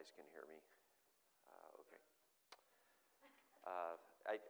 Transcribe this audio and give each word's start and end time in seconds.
guys 0.00 0.16
can 0.16 0.24
hear 0.32 0.48
me. 0.48 0.56
Uh, 1.44 1.82
okay. 1.84 2.00
Uh, 3.68 3.94
I, 4.24 4.40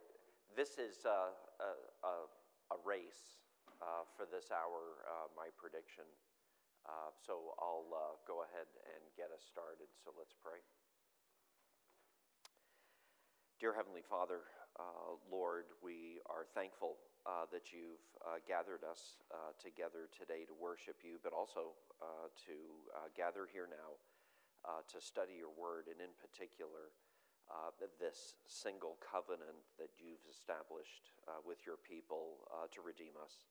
this 0.55 0.79
is 0.79 1.03
uh, 1.03 1.35
a, 1.59 1.71
a, 2.07 2.15
a, 2.71 2.77
race 2.87 3.43
uh, 3.83 4.07
for 4.15 4.23
this 4.31 4.47
hour, 4.47 5.03
uh, 5.03 5.27
my 5.35 5.51
prediction. 5.59 6.07
Uh, 6.87 7.11
so 7.19 7.51
I'll 7.59 7.83
go 8.23 8.47
ahead 8.47 8.71
and 8.95 9.03
get 9.19 9.27
us 9.35 9.43
started. 9.43 9.91
So 9.99 10.15
let's 10.15 10.31
pray. 10.39 10.63
Dear 13.59 13.75
Heavenly 13.75 14.07
Father, 14.07 14.47
Lord, 15.27 15.67
we 15.83 16.23
are 16.31 16.47
thankful 16.55 16.95
that 17.51 17.75
you've 17.75 18.07
gathered 18.47 18.87
us 18.87 19.19
together 19.59 20.07
today 20.15 20.47
to 20.47 20.55
worship 20.55 21.03
you, 21.03 21.19
but 21.19 21.35
also 21.35 21.75
to 22.47 22.55
gather 23.19 23.51
here 23.51 23.67
now 23.67 23.99
uh, 24.63 24.85
to 24.89 25.01
study 25.01 25.37
your 25.37 25.53
word, 25.53 25.89
and 25.89 25.97
in 25.97 26.13
particular, 26.21 26.93
uh, 27.51 27.73
this 27.99 28.39
single 28.47 28.95
covenant 29.03 29.59
that 29.75 29.91
you've 29.99 30.23
established 30.31 31.11
uh, 31.27 31.43
with 31.43 31.65
your 31.67 31.75
people 31.81 32.47
uh, 32.47 32.69
to 32.71 32.79
redeem 32.79 33.11
us. 33.19 33.49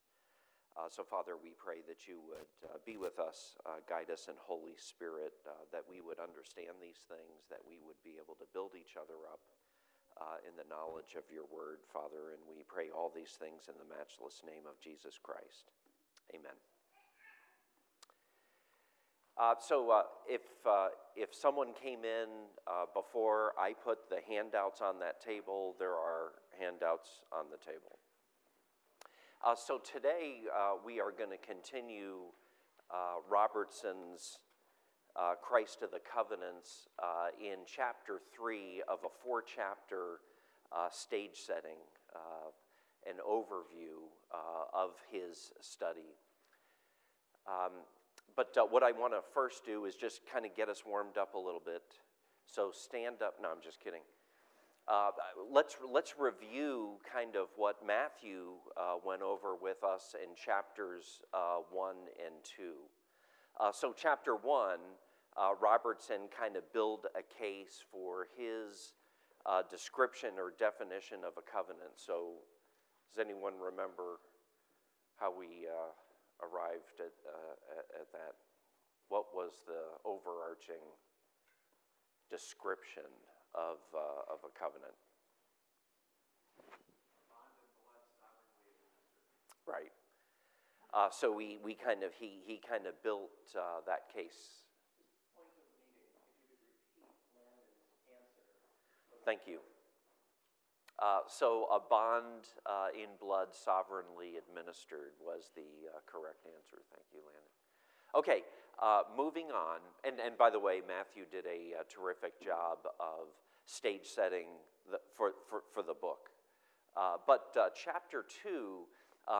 Uh, 0.78 0.86
so, 0.86 1.02
Father, 1.02 1.34
we 1.34 1.52
pray 1.58 1.82
that 1.84 2.06
you 2.06 2.22
would 2.24 2.54
uh, 2.64 2.78
be 2.86 2.94
with 2.96 3.18
us, 3.18 3.58
guide 3.90 4.08
us 4.08 4.30
in 4.30 4.38
Holy 4.38 4.78
Spirit, 4.78 5.34
that 5.74 5.82
we 5.84 5.98
would 5.98 6.22
understand 6.22 6.78
these 6.78 7.02
things, 7.10 7.50
that 7.50 7.60
we 7.66 7.82
would 7.82 7.98
be 8.06 8.16
able 8.22 8.38
to 8.38 8.46
build 8.54 8.78
each 8.78 8.94
other 8.94 9.18
up 9.26 9.42
in 10.46 10.54
the 10.54 10.68
knowledge 10.70 11.18
of 11.18 11.26
your 11.26 11.48
word, 11.50 11.82
Father. 11.90 12.32
And 12.32 12.40
we 12.46 12.62
pray 12.70 12.88
all 12.94 13.10
these 13.10 13.34
things 13.34 13.66
in 13.66 13.74
the 13.82 13.88
matchless 13.90 14.46
name 14.46 14.64
of 14.64 14.78
Jesus 14.78 15.18
Christ. 15.18 15.74
Amen. 16.30 16.54
Uh, 19.40 19.54
so 19.58 19.90
uh, 19.90 20.02
if, 20.28 20.42
uh, 20.66 20.88
if 21.16 21.34
someone 21.34 21.68
came 21.72 22.00
in 22.04 22.28
uh, 22.66 22.84
before 22.94 23.54
I 23.58 23.72
put 23.72 24.10
the 24.10 24.18
handouts 24.28 24.82
on 24.82 24.98
that 24.98 25.18
table, 25.24 25.76
there 25.78 25.94
are 25.94 26.32
handouts 26.60 27.08
on 27.32 27.46
the 27.50 27.56
table. 27.56 27.98
Uh, 29.42 29.54
so 29.54 29.78
today 29.78 30.42
uh, 30.54 30.72
we 30.84 31.00
are 31.00 31.10
going 31.10 31.30
to 31.30 31.38
continue 31.38 32.18
Robertson's 33.30 34.40
Christ 35.40 35.82
of 35.82 35.90
the 35.90 36.00
Covenants 36.00 36.88
in 37.40 37.60
chapter 37.64 38.20
three 38.36 38.82
of 38.88 38.98
a 39.04 39.24
four 39.24 39.42
chapter 39.42 40.20
stage 40.90 41.38
setting, 41.46 41.80
an 43.06 43.16
overview 43.26 44.10
of 44.74 44.90
his 45.10 45.52
study. 45.62 46.12
Um, 47.46 47.72
but 48.36 48.56
uh, 48.56 48.62
what 48.64 48.82
I 48.82 48.92
want 48.92 49.12
to 49.12 49.20
first 49.34 49.64
do 49.64 49.84
is 49.84 49.94
just 49.94 50.20
kind 50.30 50.44
of 50.44 50.54
get 50.56 50.68
us 50.68 50.82
warmed 50.86 51.18
up 51.18 51.34
a 51.34 51.38
little 51.38 51.62
bit. 51.64 51.82
So 52.46 52.70
stand 52.72 53.22
up. 53.22 53.34
No, 53.40 53.48
I'm 53.48 53.62
just 53.62 53.80
kidding. 53.82 54.02
Uh, 54.88 55.10
let's, 55.52 55.76
let's 55.88 56.14
review 56.18 56.94
kind 57.12 57.36
of 57.36 57.46
what 57.56 57.76
Matthew 57.86 58.54
uh, 58.76 58.94
went 59.04 59.22
over 59.22 59.54
with 59.54 59.84
us 59.84 60.16
in 60.20 60.34
chapters 60.34 61.22
uh, 61.32 61.58
1 61.70 61.94
and 62.24 62.34
2. 62.56 62.72
Uh, 63.60 63.70
so, 63.72 63.94
chapter 63.96 64.34
1, 64.34 64.78
uh, 65.36 65.50
Robertson 65.60 66.26
kind 66.36 66.56
of 66.56 66.64
build 66.72 67.06
a 67.14 67.22
case 67.22 67.84
for 67.92 68.26
his 68.36 68.94
description 69.70 70.30
or 70.38 70.52
definition 70.58 71.18
of 71.26 71.34
a 71.38 71.42
covenant. 71.42 71.94
So, 71.94 72.42
does 73.12 73.24
anyone 73.24 73.54
remember 73.62 74.18
how 75.18 75.32
we 75.36 75.66
arrived 76.42 77.00
at, 77.00 77.14
uh, 77.24 78.00
at 78.00 78.12
that, 78.12 78.34
what 79.08 79.34
was 79.34 79.62
the 79.66 79.98
overarching 80.04 80.82
description 82.30 83.10
of, 83.54 83.78
uh, 83.94 84.32
of 84.32 84.38
a 84.44 84.52
covenant? 84.58 84.94
Right. 89.66 89.92
Uh, 90.92 91.08
so 91.10 91.32
we, 91.32 91.58
we 91.62 91.74
kind 91.74 92.02
of 92.02 92.10
he, 92.18 92.40
he 92.44 92.60
kind 92.68 92.86
of 92.86 93.00
built 93.02 93.30
uh, 93.56 93.80
that 93.86 94.12
case. 94.12 94.64
Thank 99.24 99.40
you. 99.46 99.58
Uh, 101.00 101.20
so, 101.26 101.66
a 101.72 101.80
bond 101.80 102.44
uh, 102.66 102.88
in 102.92 103.08
blood 103.18 103.48
sovereignly 103.56 104.36
administered 104.36 105.16
was 105.16 105.50
the 105.56 105.88
uh, 105.88 105.96
correct 106.04 106.44
answer. 106.44 106.84
Thank 106.92 107.08
you, 107.14 107.20
Landon. 107.24 107.48
Okay, 108.14 108.44
uh, 108.82 109.08
moving 109.16 109.46
on. 109.46 109.80
And, 110.04 110.20
and 110.20 110.36
by 110.36 110.50
the 110.50 110.58
way, 110.58 110.82
Matthew 110.86 111.24
did 111.24 111.46
a, 111.46 111.80
a 111.80 111.84
terrific 111.88 112.38
job 112.44 112.84
of 113.00 113.32
stage 113.64 114.04
setting 114.04 114.46
the, 114.90 115.00
for, 115.16 115.32
for, 115.48 115.62
for 115.72 115.82
the 115.82 115.94
book. 115.94 116.28
Uh, 116.94 117.16
but 117.26 117.56
uh, 117.56 117.70
chapter 117.72 118.26
two, 118.42 118.84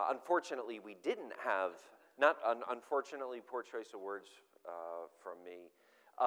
unfortunately, 0.09 0.81
we 0.81 0.97
didn't 1.03 1.32
have, 1.44 1.72
not 2.19 2.38
un- 2.47 2.62
unfortunately, 2.70 3.43
poor 3.44 3.62
choice 3.62 3.93
of 3.93 4.00
words 4.00 4.28
from 5.22 5.37
me, 5.44 5.69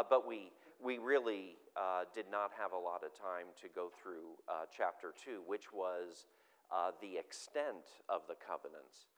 but 0.01 0.27
we, 0.27 0.51
we 0.83 0.97
really 0.97 1.57
uh, 1.77 2.03
did 2.13 2.25
not 2.31 2.51
have 2.57 2.71
a 2.71 2.77
lot 2.77 3.03
of 3.03 3.13
time 3.13 3.47
to 3.61 3.67
go 3.73 3.89
through 4.01 4.33
uh, 4.49 4.65
chapter 4.75 5.13
two, 5.13 5.41
which 5.45 5.71
was 5.71 6.25
uh, 6.71 6.91
the 7.01 7.17
extent 7.17 8.01
of 8.09 8.21
the 8.27 8.35
covenants. 8.35 9.09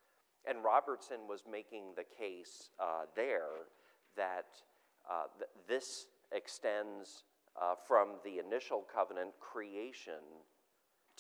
And 0.47 0.63
Robertson 0.63 1.27
was 1.27 1.43
making 1.49 1.93
the 1.95 2.03
case 2.03 2.69
uh, 2.79 3.05
there 3.15 3.71
that 4.17 4.47
uh, 5.09 5.25
th- 5.37 5.49
this 5.67 6.07
extends 6.31 7.23
uh, 7.55 7.75
from 7.87 8.19
the 8.23 8.39
initial 8.39 8.83
covenant 8.93 9.31
creation 9.39 10.43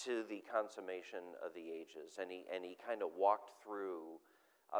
to 0.03 0.23
the 0.29 0.43
consummation 0.51 1.23
of 1.43 1.53
the 1.55 1.71
ages. 1.71 2.19
And 2.21 2.29
he, 2.29 2.43
and 2.53 2.63
he 2.63 2.77
kind 2.85 3.01
of 3.01 3.09
walked 3.17 3.51
through. 3.63 4.19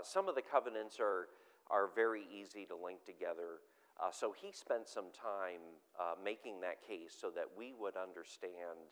some 0.04 0.28
of 0.28 0.36
the 0.36 0.42
covenants 0.42 1.00
are, 1.00 1.30
are 1.72 1.90
very 1.96 2.24
easy 2.30 2.66
to 2.66 2.76
link 2.76 3.06
together. 3.06 3.64
Uh, 4.00 4.12
so 4.12 4.34
he 4.36 4.52
spent 4.52 4.88
some 4.88 5.06
time 5.14 5.62
uh, 6.00 6.14
making 6.24 6.60
that 6.62 6.86
case 6.86 7.16
so 7.20 7.30
that 7.30 7.46
we 7.58 7.74
would 7.80 7.96
understand 7.96 8.92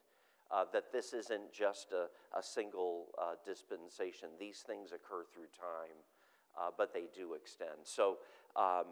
uh, 0.51 0.65
that 0.71 0.91
this 0.91 1.13
isn't 1.13 1.51
just 1.51 1.91
a, 1.91 2.07
a 2.37 2.43
single 2.43 3.07
uh, 3.19 3.35
dispensation. 3.45 4.29
These 4.39 4.63
things 4.65 4.91
occur 4.91 5.25
through 5.33 5.51
time, 5.57 5.97
uh, 6.57 6.69
but 6.77 6.93
they 6.93 7.05
do 7.13 7.33
extend. 7.33 7.83
So 7.83 8.17
um, 8.55 8.85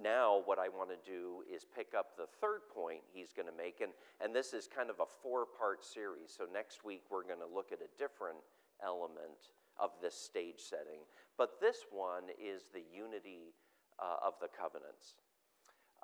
now, 0.00 0.42
what 0.46 0.58
I 0.58 0.68
want 0.68 0.88
to 0.90 0.98
do 1.04 1.44
is 1.52 1.64
pick 1.64 1.92
up 1.96 2.16
the 2.16 2.26
third 2.40 2.62
point 2.74 3.00
he's 3.12 3.32
going 3.32 3.46
to 3.46 3.56
make, 3.56 3.80
and, 3.80 3.92
and 4.20 4.34
this 4.34 4.54
is 4.54 4.66
kind 4.66 4.88
of 4.88 5.00
a 5.00 5.06
four 5.22 5.44
part 5.46 5.84
series. 5.84 6.32
So 6.36 6.44
next 6.52 6.84
week, 6.84 7.02
we're 7.10 7.24
going 7.24 7.44
to 7.44 7.54
look 7.54 7.72
at 7.72 7.78
a 7.78 7.90
different 7.98 8.38
element 8.82 9.52
of 9.78 9.90
this 10.00 10.14
stage 10.14 10.58
setting. 10.58 11.04
But 11.36 11.60
this 11.60 11.84
one 11.90 12.24
is 12.40 12.70
the 12.72 12.82
unity 12.92 13.54
uh, 13.98 14.26
of 14.26 14.34
the 14.40 14.48
covenants. 14.48 15.14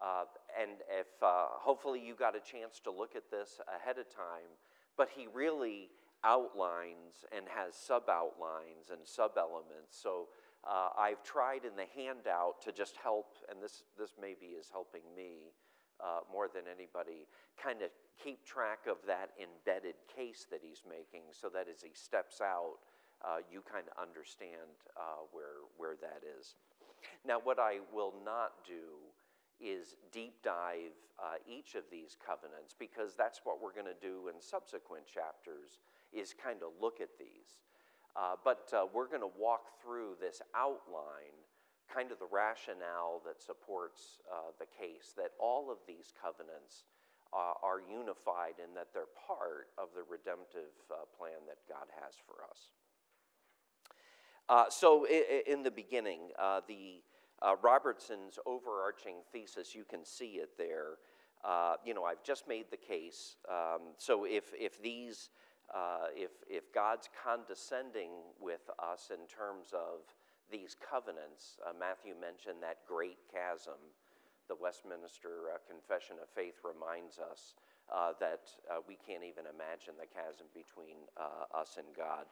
Uh, 0.01 0.25
and 0.61 0.79
if 0.91 1.07
uh, 1.23 1.47
hopefully 1.51 2.01
you 2.05 2.15
got 2.15 2.37
a 2.37 2.41
chance 2.41 2.81
to 2.81 2.91
look 2.91 3.17
at 3.17 3.31
this 3.31 3.61
ahead 3.67 3.99
of 3.99 4.09
time, 4.09 4.51
but 4.97 5.09
he 5.15 5.27
really 5.33 5.91
outlines 6.25 7.25
and 7.37 7.47
has 7.49 7.75
sub 7.75 8.09
outlines 8.09 8.91
and 8.91 9.01
sub 9.05 9.33
elements. 9.37 9.99
So 10.01 10.29
uh, 10.67 10.91
I've 10.99 11.23
tried 11.23 11.65
in 11.65 11.75
the 11.77 11.87
handout 11.95 12.63
to 12.63 12.73
just 12.73 12.97
help, 12.97 13.39
and 13.51 13.63
this, 13.63 13.85
this 13.99 14.15
maybe 14.21 14.59
is 14.59 14.69
helping 14.71 15.03
me 15.17 15.55
uh, 16.01 16.21
more 16.31 16.49
than 16.53 16.63
anybody, 16.71 17.27
kind 17.61 17.83
of 17.83 17.91
keep 18.23 18.45
track 18.45 18.87
of 18.89 18.99
that 19.07 19.31
embedded 19.39 19.95
case 20.15 20.47
that 20.51 20.61
he's 20.63 20.83
making 20.89 21.23
so 21.31 21.49
that 21.49 21.67
as 21.71 21.83
he 21.83 21.91
steps 21.95 22.41
out, 22.41 22.79
uh, 23.25 23.39
you 23.51 23.63
kind 23.67 23.87
of 23.91 23.95
understand 23.99 24.79
uh, 24.97 25.27
where, 25.33 25.67
where 25.77 25.97
that 26.01 26.23
is. 26.39 26.55
Now, 27.27 27.39
what 27.43 27.59
I 27.59 27.79
will 27.93 28.15
not 28.25 28.67
do 28.67 29.08
is 29.61 29.97
deep 30.13 30.43
dive 30.43 30.95
uh, 31.19 31.35
each 31.47 31.75
of 31.75 31.85
these 31.91 32.17
covenants 32.25 32.75
because 32.79 33.15
that's 33.17 33.41
what 33.45 33.61
we're 33.61 33.73
going 33.73 33.87
to 33.87 34.01
do 34.01 34.29
in 34.29 34.41
subsequent 34.41 35.05
chapters 35.07 35.79
is 36.13 36.33
kind 36.33 36.63
of 36.63 36.71
look 36.81 37.01
at 37.01 37.19
these. 37.19 37.59
Uh, 38.17 38.35
but 38.45 38.71
uh, 38.73 38.87
we're 38.93 39.09
going 39.09 39.21
to 39.21 39.31
walk 39.39 39.67
through 39.83 40.17
this 40.21 40.43
outline 40.55 41.39
kind 41.93 42.13
of 42.13 42.19
the 42.19 42.29
rationale 42.31 43.23
that 43.25 43.41
supports 43.41 44.21
uh, 44.31 44.53
the 44.59 44.67
case 44.67 45.15
that 45.17 45.33
all 45.39 45.71
of 45.71 45.79
these 45.87 46.13
covenants 46.21 46.85
uh, 47.33 47.55
are 47.63 47.81
unified 47.81 48.55
and 48.63 48.77
that 48.77 48.89
they're 48.93 49.13
part 49.27 49.69
of 49.79 49.89
the 49.95 50.03
redemptive 50.09 50.73
uh, 50.91 51.05
plan 51.17 51.39
that 51.47 51.59
god 51.69 51.87
has 52.03 52.15
for 52.27 52.45
us. 52.45 52.73
So 54.73 55.07
in 55.07 55.63
the 55.63 55.71
beginning 55.71 56.31
the 56.67 57.03
uh, 57.43 57.55
Robertson's 57.63 58.39
overarching 58.47 59.17
thesis, 59.33 59.75
you 59.75 59.85
can 59.85 60.05
see 60.05 60.39
it 60.43 60.51
there. 60.59 60.99
Uh, 61.45 61.75
you 61.85 61.95
know, 61.95 62.05
I've 62.05 62.23
just 62.23 62.49
made 62.49 62.67
the 62.71 62.77
case. 62.77 63.37
Um, 63.49 63.95
so 63.97 64.25
if, 64.25 64.53
if 64.59 64.83
these, 64.83 65.31
uh, 65.73 66.07
if, 66.15 66.31
if 66.49 66.73
God's 66.73 67.09
condescending 67.25 68.11
with 68.41 68.69
us 68.79 69.11
in 69.11 69.27
terms 69.29 69.73
of 69.73 70.01
these 70.51 70.75
covenants, 70.75 71.59
uh, 71.65 71.73
Matthew 71.79 72.15
mentioned 72.21 72.63
that 72.63 72.79
great 72.87 73.19
chasm 73.33 73.79
the 74.49 74.57
Westminster 74.57 75.53
uh, 75.55 75.59
Confession 75.69 76.17
of 76.23 76.29
Faith 76.33 76.57
reminds 76.65 77.19
us 77.19 77.55
uh, 77.93 78.13
that 78.19 78.49
uh, 78.69 78.81
we 78.89 78.97
can't 78.97 79.23
even 79.23 79.45
imagine 79.45 79.95
the 80.01 80.09
chasm 80.09 80.49
between 80.57 80.97
uh, 81.21 81.45
us 81.53 81.77
and 81.77 81.87
God. 81.93 82.25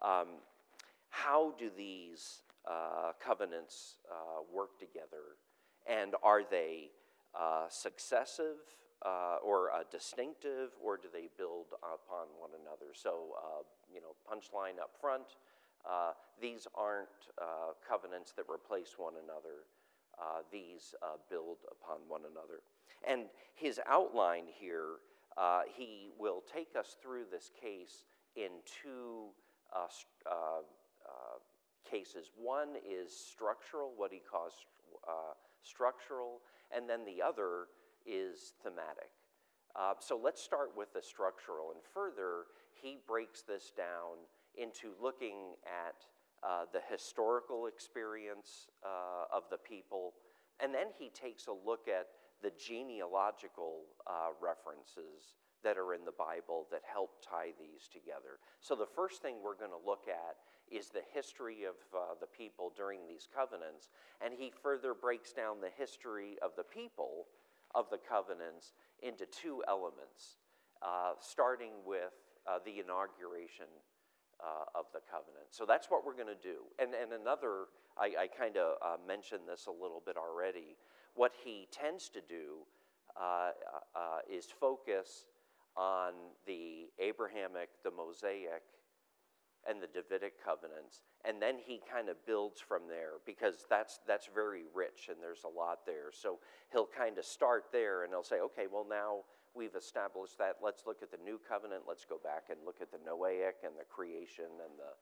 Um, 0.00 0.38
how 1.10 1.54
do 1.58 1.70
these 1.76 2.43
uh, 2.68 3.12
covenants 3.24 3.96
uh, 4.10 4.42
work 4.52 4.78
together? 4.78 5.38
And 5.86 6.14
are 6.22 6.42
they 6.48 6.90
successive 7.68 8.56
or 9.42 9.70
distinctive, 9.90 10.70
or 10.82 10.96
do 10.96 11.08
they 11.12 11.28
build 11.36 11.66
upon 11.82 12.28
one 12.38 12.50
another? 12.58 12.94
So, 12.94 13.34
you 13.92 14.00
know, 14.00 14.16
punchline 14.24 14.80
up 14.80 14.92
front. 15.00 15.36
these 16.40 16.66
aren't 16.74 17.08
covenants 17.86 18.32
that 18.32 18.46
replace 18.48 18.94
one 18.96 19.14
another 19.22 19.68
uh, 20.18 20.42
these 20.52 20.94
uh, 21.02 21.16
build 21.30 21.58
upon 21.70 21.98
one 22.08 22.22
another. 22.30 22.62
And 23.06 23.26
his 23.54 23.80
outline 23.88 24.44
here, 24.46 25.00
uh, 25.36 25.62
he 25.76 26.10
will 26.18 26.42
take 26.52 26.76
us 26.78 26.96
through 27.02 27.24
this 27.30 27.50
case 27.60 28.04
in 28.36 28.50
two 28.82 29.30
uh, 29.74 29.86
uh, 30.26 30.62
uh, 31.04 31.38
cases. 31.84 32.30
One 32.36 32.70
is 32.84 33.14
structural, 33.14 33.92
what 33.96 34.12
he 34.12 34.20
calls 34.20 34.54
structural, 35.62 36.40
and 36.74 36.88
then 36.88 37.04
the 37.04 37.22
other 37.22 37.66
is 38.06 38.52
thematic. 38.62 39.10
so 40.00 40.20
let's 40.22 40.42
start 40.42 40.72
with 40.76 40.92
the 40.92 41.02
structural, 41.02 41.72
and 41.72 41.80
further, 41.92 42.46
he 42.72 42.98
breaks 43.06 43.42
this 43.42 43.72
down 43.76 44.18
into 44.56 44.92
looking 45.00 45.54
at 45.64 46.04
uh, 46.42 46.64
the 46.72 46.80
historical 46.90 47.66
experience 47.66 48.68
uh, 48.84 49.34
of 49.34 49.44
the 49.50 49.56
people, 49.56 50.12
and 50.60 50.74
then 50.74 50.88
he 50.98 51.08
takes 51.10 51.46
a 51.46 51.52
look 51.52 51.88
at 51.88 52.08
the 52.42 52.52
genealogical 52.58 53.82
uh, 54.06 54.28
references 54.40 55.40
that 55.64 55.76
are 55.76 55.94
in 55.94 56.04
the 56.04 56.14
Bible 56.16 56.66
that 56.70 56.82
help 56.84 57.18
tie 57.24 57.52
these 57.58 57.88
together. 57.88 58.38
So, 58.60 58.74
the 58.74 58.86
first 58.86 59.22
thing 59.22 59.36
we're 59.42 59.56
going 59.56 59.72
to 59.72 59.84
look 59.84 60.04
at 60.08 60.36
is 60.70 60.88
the 60.88 61.02
history 61.12 61.64
of 61.64 61.74
uh, 61.92 62.14
the 62.20 62.26
people 62.26 62.72
during 62.76 63.00
these 63.08 63.26
covenants, 63.34 63.90
and 64.24 64.32
he 64.32 64.52
further 64.62 64.94
breaks 64.94 65.32
down 65.32 65.60
the 65.60 65.72
history 65.76 66.36
of 66.42 66.52
the 66.56 66.64
people 66.64 67.26
of 67.74 67.90
the 67.90 67.98
covenants 67.98 68.72
into 69.02 69.26
two 69.26 69.62
elements, 69.68 70.38
uh, 70.80 71.12
starting 71.20 71.72
with 71.84 72.14
uh, 72.46 72.58
the 72.64 72.80
inauguration 72.80 73.66
uh, 74.40 74.78
of 74.78 74.86
the 74.92 75.00
covenant. 75.10 75.46
So 75.50 75.64
that's 75.66 75.88
what 75.90 76.04
we're 76.04 76.14
going 76.14 76.32
to 76.32 76.42
do. 76.42 76.64
And, 76.78 76.90
and 76.94 77.12
another, 77.12 77.66
I, 77.98 78.24
I 78.24 78.26
kind 78.26 78.56
of 78.56 78.76
uh, 78.82 78.96
mentioned 79.06 79.42
this 79.48 79.66
a 79.66 79.70
little 79.70 80.02
bit 80.04 80.16
already. 80.16 80.76
What 81.14 81.32
he 81.44 81.68
tends 81.70 82.08
to 82.10 82.20
do 82.20 82.66
uh, 83.16 83.50
uh, 83.94 84.18
is 84.30 84.46
focus 84.46 85.26
on 85.76 86.12
the 86.46 86.90
Abrahamic, 86.98 87.68
the 87.82 87.90
Mosaic, 87.90 88.62
and 89.68 89.80
the 89.80 89.88
Davidic 89.88 90.34
covenants, 90.44 91.00
and 91.24 91.40
then 91.40 91.56
he 91.58 91.80
kind 91.90 92.08
of 92.08 92.16
builds 92.26 92.60
from 92.60 92.82
there 92.88 93.20
because 93.24 93.64
that's 93.70 94.00
that's 94.06 94.28
very 94.34 94.64
rich 94.74 95.08
and 95.08 95.16
there's 95.22 95.44
a 95.44 95.48
lot 95.48 95.86
there. 95.86 96.12
So 96.12 96.38
he'll 96.70 96.88
kind 96.88 97.18
of 97.18 97.24
start 97.24 97.64
there 97.72 98.04
and 98.04 98.12
he'll 98.12 98.22
say, 98.22 98.40
okay, 98.40 98.66
well 98.70 98.86
now 98.88 99.24
we've 99.54 99.74
established 99.74 100.36
that. 100.38 100.56
Let's 100.62 100.82
look 100.86 101.02
at 101.02 101.10
the 101.10 101.22
new 101.24 101.40
covenant. 101.48 101.84
Let's 101.88 102.04
go 102.04 102.20
back 102.22 102.50
and 102.50 102.58
look 102.66 102.82
at 102.82 102.90
the 102.90 102.98
Noahic 102.98 103.64
and 103.64 103.72
the 103.78 103.88
creation 103.88 104.52
and 104.60 104.76
the 104.76 104.92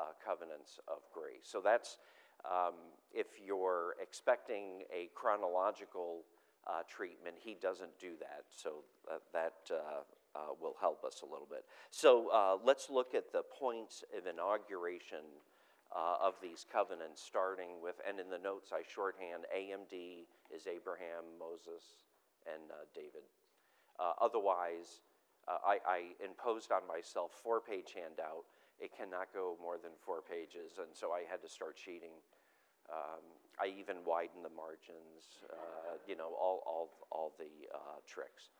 uh, 0.00 0.14
covenants 0.24 0.78
of 0.86 1.02
grace. 1.12 1.42
So 1.44 1.60
that's 1.62 1.98
um, 2.44 2.74
if 3.12 3.26
you're 3.44 3.96
expecting 4.00 4.82
a 4.92 5.10
chronological 5.14 6.24
uh, 6.66 6.82
treatment, 6.88 7.36
he 7.38 7.56
doesn't 7.60 7.98
do 7.98 8.12
that. 8.20 8.44
So 8.54 8.84
uh, 9.10 9.18
that 9.32 9.54
uh, 9.70 10.02
uh, 10.34 10.54
will 10.60 10.76
help 10.80 11.04
us 11.04 11.22
a 11.22 11.26
little 11.26 11.48
bit. 11.48 11.64
So 11.90 12.28
uh, 12.32 12.56
let's 12.64 12.90
look 12.90 13.14
at 13.14 13.32
the 13.32 13.42
points 13.58 14.04
of 14.16 14.26
inauguration. 14.26 15.24
of 15.92 16.32
these 16.40 16.64
covenants, 16.64 17.20
starting 17.20 17.76
with, 17.82 18.00
and 18.08 18.16
in 18.18 18.30
the 18.32 18.40
notes 18.40 18.72
I 18.72 18.80
shorthand, 18.80 19.44
AMD 19.52 20.24
is 20.48 20.64
Abraham, 20.64 21.36
Moses, 21.36 21.84
and 22.48 22.72
David. 22.96 23.28
Uh, 24.00 24.12
otherwise, 24.20 25.04
uh, 25.48 25.58
I, 25.62 25.78
I, 25.86 26.00
imposed 26.24 26.72
on 26.72 26.86
myself 26.86 27.32
four 27.42 27.60
page 27.60 27.94
handout. 27.94 28.46
It 28.80 28.90
cannot 28.96 29.28
go 29.34 29.56
more 29.60 29.76
than 29.78 29.92
four 30.00 30.22
pages, 30.22 30.78
and 30.78 30.88
so 30.92 31.12
I 31.12 31.22
had 31.28 31.42
to 31.42 31.48
start 31.48 31.76
cheating. 31.76 32.14
Um, 32.90 33.22
I 33.60 33.70
even 33.78 34.02
widened 34.04 34.44
the 34.44 34.54
margins, 34.54 35.44
uh, 35.46 36.00
you 36.06 36.16
know, 36.16 36.34
all, 36.34 36.62
all, 36.66 36.90
all 37.12 37.32
the 37.38 37.68
uh, 37.70 38.02
tricks. 38.06 38.50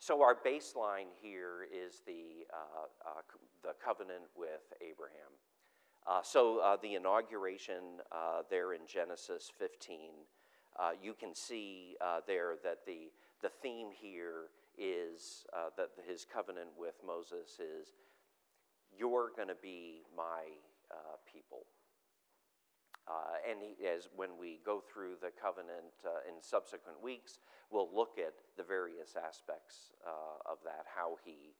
So 0.00 0.22
our 0.22 0.34
baseline 0.34 1.10
here 1.20 1.66
is 1.72 2.02
the, 2.06 2.46
uh, 2.52 2.86
uh, 3.04 3.20
the 3.62 3.74
covenant 3.84 4.24
with 4.36 4.72
Abraham. 4.80 5.32
so 6.22 6.78
the 6.82 6.94
inauguration 6.94 8.00
there 8.48 8.72
in 8.74 8.80
Genesis 8.86 9.50
15, 9.58 9.98
you 11.02 11.14
can 11.18 11.34
see 11.34 11.96
there 12.26 12.54
that 12.62 12.86
the, 12.86 13.10
the 13.42 13.50
theme 13.62 13.88
here 13.92 14.50
is 14.78 15.44
uh, 15.52 15.70
that 15.76 15.90
his 16.08 16.24
covenant 16.24 16.68
with 16.78 16.94
Moses 17.04 17.58
is, 17.58 17.88
You're 18.96 19.30
going 19.36 19.48
to 19.48 19.58
be 19.60 20.02
my 20.16 20.46
uh, 20.90 21.18
people. 21.30 21.66
Uh, 23.08 23.40
and 23.48 23.58
he, 23.64 23.72
as 23.88 24.08
when 24.14 24.36
we 24.36 24.60
go 24.64 24.84
through 24.84 25.16
the 25.20 25.32
covenant 25.32 25.96
uh, 26.04 26.20
in 26.28 26.36
subsequent 26.44 27.00
weeks, 27.00 27.40
we'll 27.72 27.88
look 27.88 28.20
at 28.20 28.36
the 28.60 28.62
various 28.62 29.16
aspects 29.16 29.96
uh, 30.04 30.44
of 30.44 30.60
that, 30.64 30.84
how 30.84 31.16
he 31.24 31.56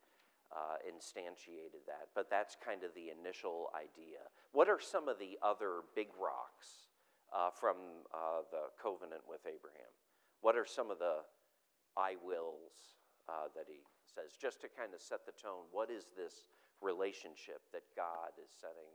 uh, 0.53 0.77
instantiated 0.85 1.81
that. 1.89 2.13
But 2.15 2.29
that's 2.29 2.57
kind 2.61 2.85
of 2.85 2.93
the 2.93 3.09
initial 3.09 3.73
idea. 3.73 4.29
What 4.53 4.69
are 4.69 4.81
some 4.81 5.09
of 5.09 5.19
the 5.19 5.41
other 5.41 5.89
big 5.97 6.09
rocks 6.21 6.93
from 7.61 7.77
the 8.53 8.73
covenant 8.81 9.25
with 9.29 9.41
Abraham? 9.45 9.93
What 10.41 10.57
are 10.57 10.65
some 10.65 10.91
of 10.91 10.99
the 10.99 11.25
I 11.99 12.15
wills 12.23 13.03
uh, 13.27 13.51
that 13.59 13.67
he 13.67 13.83
says, 14.07 14.39
just 14.39 14.63
to 14.63 14.71
kind 14.71 14.95
of 14.95 15.03
set 15.03 15.27
the 15.27 15.35
tone. 15.35 15.67
What 15.75 15.91
is 15.91 16.15
this 16.15 16.47
relationship 16.81 17.61
that 17.75 17.83
God 17.99 18.33
is 18.39 18.49
setting 18.55 18.95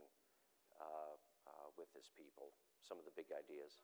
uh, 0.80 0.84
uh, 0.84 1.14
with 1.78 1.90
his 1.94 2.10
people? 2.14 2.54
Some 2.82 2.98
of 2.98 3.04
the 3.04 3.14
big 3.16 3.30
ideas. 3.32 3.80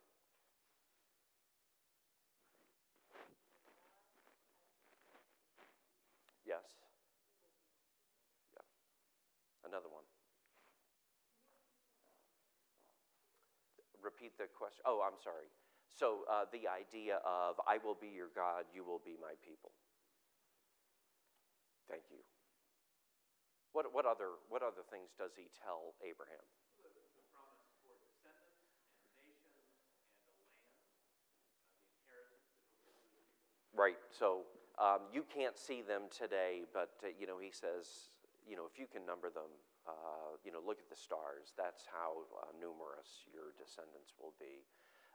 Yes. 6.45 6.67
Yeah. 8.53 8.67
Another 9.69 9.89
one. 9.89 10.05
Repeat 14.03 14.35
the 14.41 14.49
question. 14.49 14.81
Oh, 14.89 15.05
I'm 15.05 15.21
sorry. 15.21 15.53
So, 15.93 16.25
uh, 16.31 16.49
the 16.49 16.65
idea 16.65 17.21
of 17.27 17.61
I 17.69 17.77
will 17.83 17.99
be 17.99 18.09
your 18.09 18.33
God, 18.33 18.65
you 18.73 18.83
will 18.83 19.03
be 19.05 19.21
my 19.21 19.37
people. 19.45 19.71
Thank 21.91 22.09
you. 22.11 22.23
What, 23.77 23.87
what, 23.95 24.07
other, 24.07 24.39
what 24.49 24.63
other 24.63 24.83
things 24.91 25.15
does 25.15 25.35
he 25.37 25.51
tell 25.55 25.95
Abraham? 26.03 26.43
The, 26.83 26.91
the 26.91 27.27
promise 27.31 27.71
for 27.83 27.95
descendants 28.03 28.67
and 28.67 29.15
nations 29.15 29.61
and 29.61 29.71
a 29.71 30.15
land, 30.27 30.59
uh, 31.07 31.61
the 31.83 31.91
inheritance 32.03 32.47
that 32.51 32.65
he'll 32.67 32.83
give 32.83 32.99
to 32.99 33.11
his 33.15 33.31
people. 33.37 33.61
Right. 33.81 33.97
So 34.13 34.45
um, 34.77 35.09
you 35.09 35.25
can't 35.25 35.57
see 35.57 35.81
them 35.81 36.13
today, 36.13 36.69
but 36.69 37.01
uh, 37.01 37.17
you 37.17 37.25
know 37.25 37.41
he 37.41 37.49
says, 37.49 38.13
you 38.45 38.53
know, 38.53 38.69
if 38.69 38.77
you 38.77 38.85
can 38.85 39.09
number 39.09 39.33
them, 39.33 39.49
uh, 39.89 40.37
you 40.45 40.53
know, 40.53 40.61
look 40.61 40.85
at 40.85 40.93
the 40.93 41.01
stars. 41.01 41.57
That's 41.57 41.89
how 41.89 42.29
uh, 42.37 42.53
numerous 42.61 43.25
your 43.33 43.57
descendants 43.57 44.13
will 44.21 44.37
be. 44.37 44.69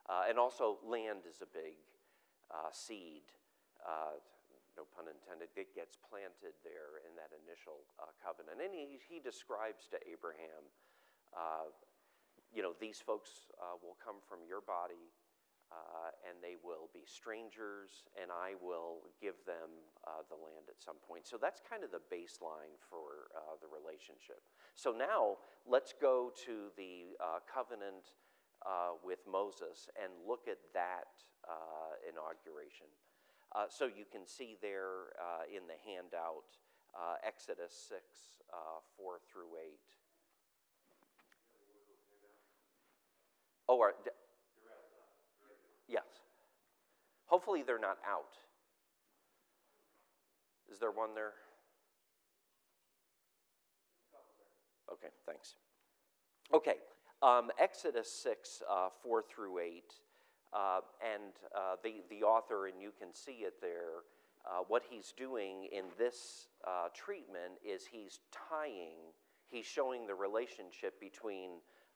Uh, 0.10 0.26
and 0.26 0.42
also, 0.42 0.82
land 0.82 1.30
is 1.30 1.46
a 1.46 1.50
big 1.54 1.78
uh, 2.50 2.74
seed 2.74 3.30
no 4.76 4.84
pun 4.92 5.08
intended, 5.08 5.48
it 5.56 5.72
gets 5.72 5.96
planted 5.96 6.56
there 6.68 7.00
in 7.08 7.16
that 7.16 7.32
initial 7.32 7.88
uh, 8.00 8.12
covenant. 8.20 8.60
And 8.60 8.76
he, 8.76 9.00
he 9.08 9.24
describes 9.24 9.88
to 9.96 9.98
Abraham, 10.04 10.68
uh, 11.32 11.72
you 12.52 12.60
know, 12.60 12.76
these 12.80 13.00
folks 13.00 13.52
uh, 13.60 13.80
will 13.80 13.96
come 14.00 14.20
from 14.28 14.44
your 14.44 14.60
body. 14.60 15.12
Uh, 15.76 16.16
and 16.24 16.40
they 16.40 16.56
will 16.64 16.88
be 16.96 17.04
strangers, 17.04 18.08
and 18.16 18.32
I 18.32 18.56
will 18.64 19.12
give 19.20 19.36
them 19.44 19.68
uh, 20.08 20.24
the 20.32 20.40
land 20.40 20.72
at 20.72 20.80
some 20.80 20.96
point. 21.04 21.28
So 21.28 21.36
that's 21.36 21.60
kind 21.60 21.84
of 21.84 21.92
the 21.92 22.04
baseline 22.08 22.80
for 22.80 23.28
uh, 23.36 23.60
the 23.60 23.68
relationship. 23.68 24.40
So 24.74 24.96
now 24.96 25.44
let's 25.68 25.92
go 25.92 26.32
to 26.48 26.72
the 26.80 27.20
covenant 27.52 28.16
with 29.04 29.20
Moses 29.30 29.92
and 30.00 30.10
look 30.26 30.48
at 30.48 30.58
that 30.74 31.12
inauguration. 32.08 32.88
Uh, 33.56 33.66
so 33.70 33.86
you 33.86 34.04
can 34.12 34.28
see 34.28 34.58
there 34.62 35.16
uh, 35.16 35.48
in 35.48 35.64
the 35.68 35.80
handout 35.88 36.60
uh, 36.92 37.16
Exodus 37.26 37.72
6, 37.88 38.02
uh, 38.52 38.84
4 38.98 39.20
through 39.32 39.56
8. 39.56 39.80
Oh, 43.70 43.90
d- 44.04 44.12
yes. 45.88 46.04
Hopefully, 47.26 47.64
they're 47.66 47.80
not 47.80 47.98
out. 48.08 48.38
Is 50.72 50.80
there 50.80 50.92
one 50.92 51.16
there? 51.16 51.34
Okay, 54.92 55.10
thanks. 55.26 55.56
Okay, 56.54 56.76
um, 57.22 57.50
Exodus 57.60 58.12
6, 58.12 58.62
uh, 58.70 58.90
4 59.04 59.24
through 59.24 59.60
8. 59.60 59.84
Uh, 60.54 60.80
and 61.04 61.34
uh, 61.54 61.76
the, 61.84 61.96
the 62.10 62.24
author, 62.24 62.68
and 62.68 62.82
you 62.82 62.92
can 62.98 63.14
see 63.14 63.44
it 63.44 63.56
there, 63.62 64.06
uh, 64.46 64.64
what 64.68 64.84
he's 64.90 65.14
doing 65.18 65.68
in 65.72 65.84
this 65.98 66.48
uh, 66.66 66.88
treatment 66.94 67.60
is 67.66 67.86
he's 67.92 68.20
tying, 68.32 69.12
he's 69.48 69.66
showing 69.66 70.08
the 70.08 70.16
relationship 70.16 71.00
between 71.00 71.50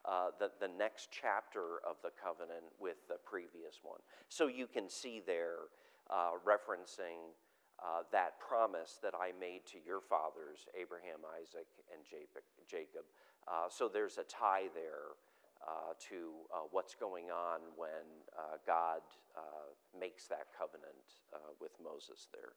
uh, 0.06 0.32
the, 0.40 0.52
the 0.60 0.72
next 0.78 1.10
chapter 1.12 1.80
of 1.88 1.98
the 2.04 2.12
covenant 2.16 2.72
with 2.80 2.98
the 3.08 3.18
previous 3.26 3.80
one. 3.84 4.00
So 4.30 4.48
you 4.48 4.68
can 4.68 4.90
see 4.90 5.22
there 5.26 5.72
uh, 6.10 6.40
referencing 6.46 7.36
uh, 7.80 8.04
that 8.12 8.40
promise 8.40 9.00
that 9.02 9.14
I 9.16 9.32
made 9.40 9.66
to 9.72 9.78
your 9.86 10.02
fathers, 10.02 10.68
Abraham, 10.76 11.24
Isaac, 11.40 11.68
and 11.94 12.04
Jacob. 12.04 13.04
Uh, 13.48 13.68
so 13.70 13.88
there's 13.88 14.18
a 14.18 14.24
tie 14.24 14.68
there 14.76 15.16
uh, 15.60 15.92
to 16.10 16.48
uh, 16.56 16.64
what's 16.72 16.96
going 16.96 17.28
on 17.32 17.60
when 17.76 18.08
uh, 18.32 18.56
God 18.66 19.04
uh, 19.36 19.76
makes 19.92 20.28
that 20.28 20.48
covenant 20.56 21.20
uh, 21.36 21.52
with 21.60 21.76
Moses 21.84 22.28
there. 22.32 22.56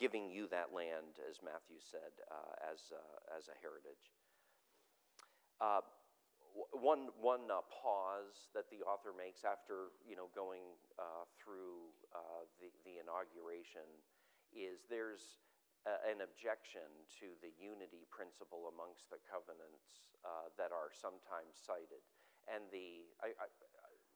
giving 0.00 0.28
you 0.32 0.48
that 0.48 0.72
land, 0.72 1.20
as 1.28 1.44
Matthew 1.44 1.76
said, 1.76 2.12
as, 2.60 2.92
as 3.36 3.48
a 3.48 3.56
heritage. 3.60 4.12
One 6.70 7.10
one 7.18 7.50
pause 7.50 8.52
that 8.54 8.70
the 8.70 8.78
author 8.86 9.10
makes 9.10 9.42
after 9.42 9.90
you 10.06 10.14
know 10.14 10.30
going 10.34 10.62
through 11.34 11.90
the, 12.60 12.70
the 12.86 13.02
inauguration 13.02 13.86
is 14.54 14.86
there's 14.86 15.42
an 15.84 16.24
objection 16.24 16.88
to 17.12 17.36
the 17.44 17.52
unity 17.60 18.08
principle 18.08 18.72
amongst 18.72 19.04
the 19.12 19.20
covenants 19.28 20.08
uh, 20.24 20.48
that 20.56 20.72
are 20.72 20.88
sometimes 20.88 21.60
cited. 21.60 22.00
And 22.48 22.64
the, 22.72 23.04
I, 23.20 23.36
I, 23.36 23.46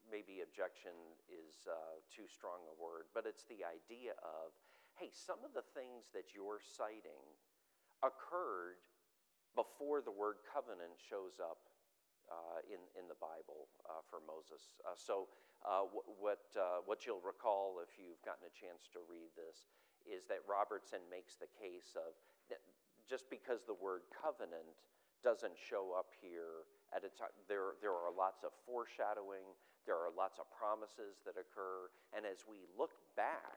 maybe 0.09 0.41
objection 0.41 0.97
is 1.29 1.69
uh, 1.69 2.01
too 2.09 2.25
strong 2.25 2.65
a 2.73 2.77
word, 2.77 3.13
but 3.13 3.29
it's 3.29 3.45
the 3.53 3.65
idea 3.69 4.17
of 4.25 4.57
hey, 4.97 5.13
some 5.13 5.39
of 5.47 5.55
the 5.55 5.63
things 5.79 6.11
that 6.11 6.35
you're 6.35 6.59
citing 6.59 7.23
occurred 8.03 8.83
before 9.59 9.99
the 9.99 10.15
word 10.15 10.39
covenant 10.47 10.95
shows 11.03 11.43
up 11.43 11.59
uh, 12.31 12.63
in, 12.71 12.79
in 12.95 13.11
the 13.11 13.19
Bible 13.19 13.67
uh, 13.91 14.07
for 14.07 14.23
Moses. 14.23 14.71
Uh, 14.87 14.95
so, 14.95 15.27
uh, 15.67 15.83
w- 15.91 16.07
what, 16.23 16.47
uh, 16.55 16.87
what 16.87 17.03
you'll 17.03 17.25
recall 17.27 17.83
if 17.83 17.99
you've 17.99 18.23
gotten 18.23 18.47
a 18.47 18.55
chance 18.55 18.87
to 18.95 19.03
read 19.11 19.35
this 19.35 19.67
is 20.07 20.31
that 20.31 20.47
Robertson 20.47 21.03
makes 21.11 21.35
the 21.35 21.51
case 21.59 21.99
of 21.99 22.15
just 23.09 23.33
because 23.33 23.65
the 23.65 23.75
word 23.81 24.05
covenant 24.13 24.77
doesn't 25.25 25.57
show 25.57 25.97
up 25.97 26.13
here 26.21 26.69
at 26.93 27.03
a 27.03 27.11
time, 27.17 27.33
there, 27.49 27.81
there 27.81 27.97
are 27.97 28.13
lots 28.13 28.45
of 28.45 28.53
foreshadowing, 28.69 29.49
there 29.89 29.97
are 29.97 30.13
lots 30.13 30.37
of 30.37 30.45
promises 30.53 31.25
that 31.25 31.41
occur, 31.41 31.89
and 32.13 32.29
as 32.29 32.45
we 32.45 32.69
look 32.77 32.93
back, 33.17 33.57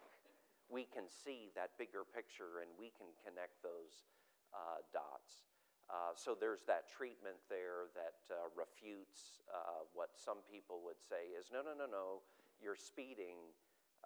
we 0.72 0.88
can 0.88 1.04
see 1.12 1.52
that 1.54 1.76
bigger 1.76 2.08
picture 2.08 2.64
and 2.64 2.72
we 2.80 2.96
can 2.96 3.12
connect 3.20 3.60
those 3.60 4.08
uh, 4.56 4.80
dots. 4.96 5.52
Uh, 5.92 6.16
so 6.16 6.32
there's 6.32 6.64
that 6.64 6.88
treatment 6.88 7.36
there 7.52 7.92
that 7.92 8.16
uh, 8.32 8.48
refutes 8.56 9.44
uh, 9.52 9.84
what 9.92 10.16
some 10.16 10.40
people 10.48 10.80
would 10.88 11.00
say 11.04 11.36
is 11.36 11.52
no, 11.52 11.60
no, 11.60 11.76
no, 11.76 11.84
no, 11.84 12.24
you're 12.64 12.80
speeding 12.80 13.36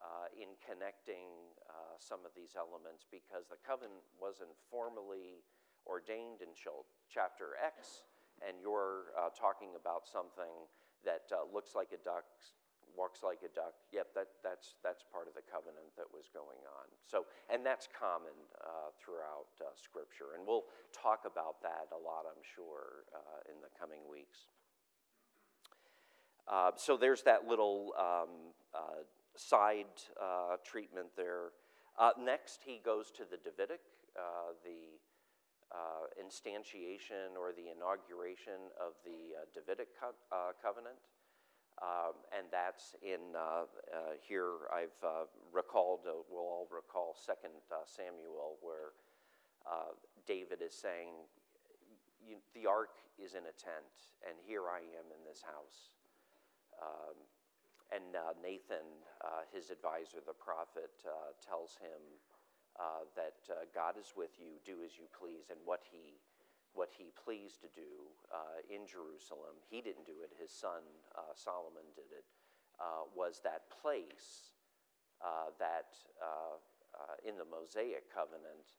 uh, 0.01 0.25
in 0.33 0.57
connecting 0.65 1.29
uh, 1.69 1.93
some 2.01 2.25
of 2.25 2.33
these 2.33 2.57
elements 2.57 3.05
because 3.13 3.45
the 3.53 3.61
covenant 3.61 4.01
wasn't 4.17 4.49
formally 4.73 5.45
ordained 5.85 6.41
in 6.41 6.57
chapter 6.57 7.53
X, 7.61 8.09
and 8.41 8.57
you're 8.57 9.13
talking 9.37 9.77
about 9.77 10.09
something 10.09 10.65
that 11.05 11.29
looks 11.53 11.77
like 11.77 11.93
a 11.93 12.01
duck, 12.01 12.25
walks 12.97 13.21
like 13.21 13.43
a 13.43 13.51
duck. 13.51 13.75
Yep, 13.91 14.15
that, 14.15 14.29
that's, 14.41 14.75
that's 14.83 15.03
part 15.11 15.27
of 15.27 15.35
the 15.35 15.45
covenant 15.45 15.91
that 15.99 16.09
was 16.09 16.31
going 16.31 16.63
on. 16.65 16.87
So, 17.05 17.27
and 17.51 17.61
that's 17.61 17.87
common 17.91 18.35
uh, 18.63 18.95
throughout 18.97 19.51
uh, 19.61 19.71
Scripture, 19.75 20.33
and 20.35 20.47
we'll 20.47 20.67
talk 20.95 21.27
about 21.27 21.61
that 21.61 21.91
a 21.91 21.99
lot, 21.99 22.25
I'm 22.25 22.43
sure, 22.43 23.07
in 23.51 23.59
the 23.61 23.71
coming 23.77 24.01
weeks. 24.09 24.49
so 26.79 26.97
there's 26.97 27.23
that 27.23 27.47
little 27.47 27.93
um, 27.99 28.55
side 29.37 29.91
uh, 30.19 30.57
treatment 30.63 31.07
there. 31.15 31.51
Uh, 31.99 32.11
next, 32.19 32.61
he 32.65 32.81
goes 32.83 33.11
to 33.11 33.23
the 33.23 33.37
Davidic, 33.37 33.79
uh, 34.15 34.55
the 34.63 34.99
uh, 35.71 36.07
instantiation 36.19 37.35
or 37.39 37.51
the 37.51 37.71
inauguration 37.71 38.71
of 38.79 38.95
the 39.03 39.35
uh, 39.35 39.45
Davidic 39.53 39.89
co- 39.99 40.15
covenant. 40.61 40.99
Um, 41.81 42.15
and 42.31 42.47
that's 42.51 42.95
in 43.03 43.35
here. 44.23 44.71
I've 44.71 44.95
recalled, 45.51 46.07
we'll 46.29 46.39
all 46.39 46.67
recall 46.71 47.15
Second 47.19 47.51
Samuel, 47.85 48.57
where 48.61 48.95
David 50.25 50.61
is 50.65 50.73
saying, 50.73 51.11
The 52.53 52.65
ark 52.65 52.95
is 53.19 53.33
in 53.33 53.43
a 53.43 53.55
tent, 53.55 54.15
and 54.23 54.35
here 54.47 54.71
I 54.71 54.79
am 54.79 55.07
in 55.11 55.21
this 55.27 55.43
house. 55.43 55.95
Um, 56.81 57.15
and 57.93 58.17
uh, 58.17 58.33
Nathan, 58.41 58.87
uh, 59.21 59.45
his 59.53 59.69
advisor, 59.69 60.19
the 60.25 60.35
prophet, 60.35 60.91
uh, 61.05 61.37
tells 61.37 61.77
him 61.77 62.01
uh, 62.75 63.05
that 63.15 63.39
uh, 63.47 63.69
God 63.71 63.95
is 63.95 64.11
with 64.17 64.35
you, 64.41 64.57
do 64.65 64.81
as 64.83 64.97
you 64.97 65.05
please. 65.13 65.53
And 65.53 65.59
what 65.63 65.85
he, 65.85 66.17
what 66.75 66.91
he 66.91 67.11
pleased 67.15 67.63
to 67.63 67.71
do 67.73 68.05
uh, 68.29 68.59
in 68.67 68.85
Jerusalem, 68.85 69.57
he 69.71 69.81
didn't 69.81 70.05
do 70.05 70.21
it, 70.21 70.35
his 70.35 70.51
son 70.51 70.83
Solomon 71.33 71.87
did 71.95 72.11
it, 72.11 72.27
was 73.15 73.41
that 73.43 73.71
place 73.71 74.51
that 75.57 75.95
in 77.23 77.39
the 77.39 77.47
Mosaic 77.47 78.11
covenant, 78.11 78.75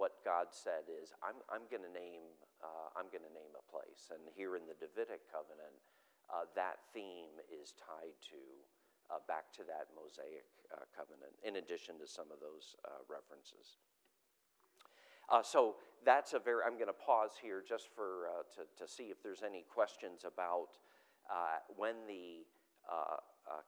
what 0.00 0.24
God 0.24 0.48
said 0.50 0.88
is, 0.88 1.12
I'm, 1.20 1.36
I'm 1.52 1.68
going 1.68 1.84
to 1.84 1.92
name, 1.92 2.24
I'm 2.96 3.12
going 3.12 3.24
to 3.24 3.36
name 3.36 3.52
a 3.54 3.64
place. 3.68 4.08
And 4.08 4.24
here 4.32 4.56
in 4.56 4.64
the 4.64 4.76
Davidic 4.80 5.28
covenant, 5.28 5.76
uh, 6.28 6.44
that 6.52 6.84
theme 6.92 7.40
is 7.48 7.72
tied 7.80 8.16
to 8.28 8.40
uh, 9.08 9.24
back 9.24 9.48
to 9.56 9.64
that 9.64 9.88
Mosaic 9.96 10.44
uh, 10.68 10.84
covenant, 10.92 11.32
in 11.40 11.56
addition 11.56 11.96
to 11.96 12.04
some 12.04 12.28
of 12.28 12.40
those 12.44 12.76
uh, 12.84 13.00
references. 13.08 13.80
Uh, 15.28 15.42
so 15.42 15.76
that's 16.04 16.32
a 16.32 16.38
very, 16.38 16.62
I'm 16.66 16.74
going 16.74 16.88
to 16.88 17.04
pause 17.04 17.32
here 17.40 17.62
just 17.66 17.88
for, 17.94 18.28
uh, 18.28 18.42
to, 18.56 18.84
to 18.84 18.90
see 18.90 19.04
if 19.04 19.22
there's 19.22 19.42
any 19.44 19.64
questions 19.68 20.24
about 20.24 20.68
when 21.76 21.94
the 22.08 22.48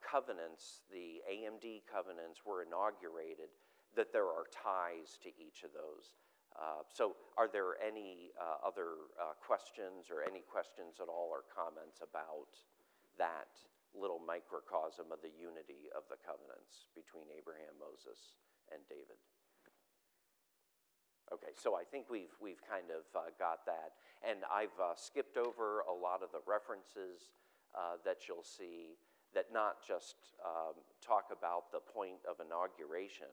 covenants, 0.00 0.82
the 0.90 1.20
AMD 1.28 1.82
covenants, 1.86 2.40
were 2.44 2.62
inaugurated, 2.62 3.52
that 3.96 4.12
there 4.12 4.26
are 4.26 4.46
ties 4.50 5.18
to 5.22 5.28
each 5.36 5.62
of 5.62 5.72
those. 5.72 6.16
Uh, 6.58 6.82
so, 6.90 7.14
are 7.38 7.46
there 7.46 7.78
any 7.78 8.34
uh, 8.34 8.58
other 8.66 9.06
uh, 9.16 9.38
questions 9.38 10.10
or 10.10 10.26
any 10.26 10.42
questions 10.42 10.98
at 10.98 11.06
all 11.06 11.30
or 11.30 11.46
comments 11.46 12.02
about 12.02 12.58
that 13.18 13.54
little 13.94 14.18
microcosm 14.18 15.06
of 15.14 15.22
the 15.22 15.30
unity 15.30 15.86
of 15.94 16.02
the 16.10 16.18
covenants 16.26 16.90
between 16.98 17.30
Abraham, 17.30 17.74
Moses, 17.78 18.34
and 18.74 18.82
David? 18.90 19.18
Okay, 21.32 21.54
so 21.54 21.74
I 21.76 21.84
think 21.84 22.10
we've, 22.10 22.34
we've 22.42 22.60
kind 22.66 22.90
of 22.90 23.06
uh, 23.14 23.30
got 23.38 23.64
that. 23.66 23.94
And 24.26 24.40
I've 24.50 24.74
uh, 24.82 24.98
skipped 24.98 25.36
over 25.36 25.86
a 25.86 25.94
lot 25.94 26.22
of 26.22 26.32
the 26.32 26.42
references 26.46 27.30
that 28.04 28.26
you'll 28.26 28.42
see 28.42 28.98
that 29.32 29.46
not 29.54 29.78
just 29.86 30.34
um, 30.42 30.74
talk 30.98 31.30
about 31.30 31.70
the 31.70 31.78
point 31.78 32.18
of 32.26 32.42
inauguration 32.42 33.30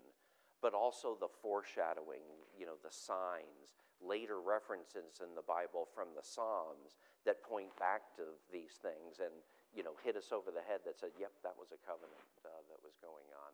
but 0.61 0.73
also 0.73 1.17
the 1.19 1.29
foreshadowing, 1.41 2.25
you 2.57 2.65
know, 2.65 2.77
the 2.81 2.89
signs, 2.89 3.77
later 4.01 4.41
references 4.41 5.21
in 5.21 5.33
the 5.33 5.45
Bible 5.45 5.85
from 5.93 6.13
the 6.13 6.25
Psalms 6.25 6.97
that 7.25 7.41
point 7.45 7.73
back 7.77 8.13
to 8.17 8.25
these 8.49 8.77
things 8.81 9.21
and, 9.21 9.33
you 9.73 9.81
know, 9.85 9.97
hit 10.01 10.17
us 10.17 10.33
over 10.33 10.49
the 10.49 10.65
head 10.65 10.81
that 10.85 10.97
said, 10.97 11.13
yep, 11.17 11.33
that 11.45 11.53
was 11.57 11.73
a 11.73 11.81
covenant 11.85 12.29
uh, 12.45 12.61
that 12.69 12.81
was 12.81 12.97
going 13.01 13.29
on. 13.37 13.53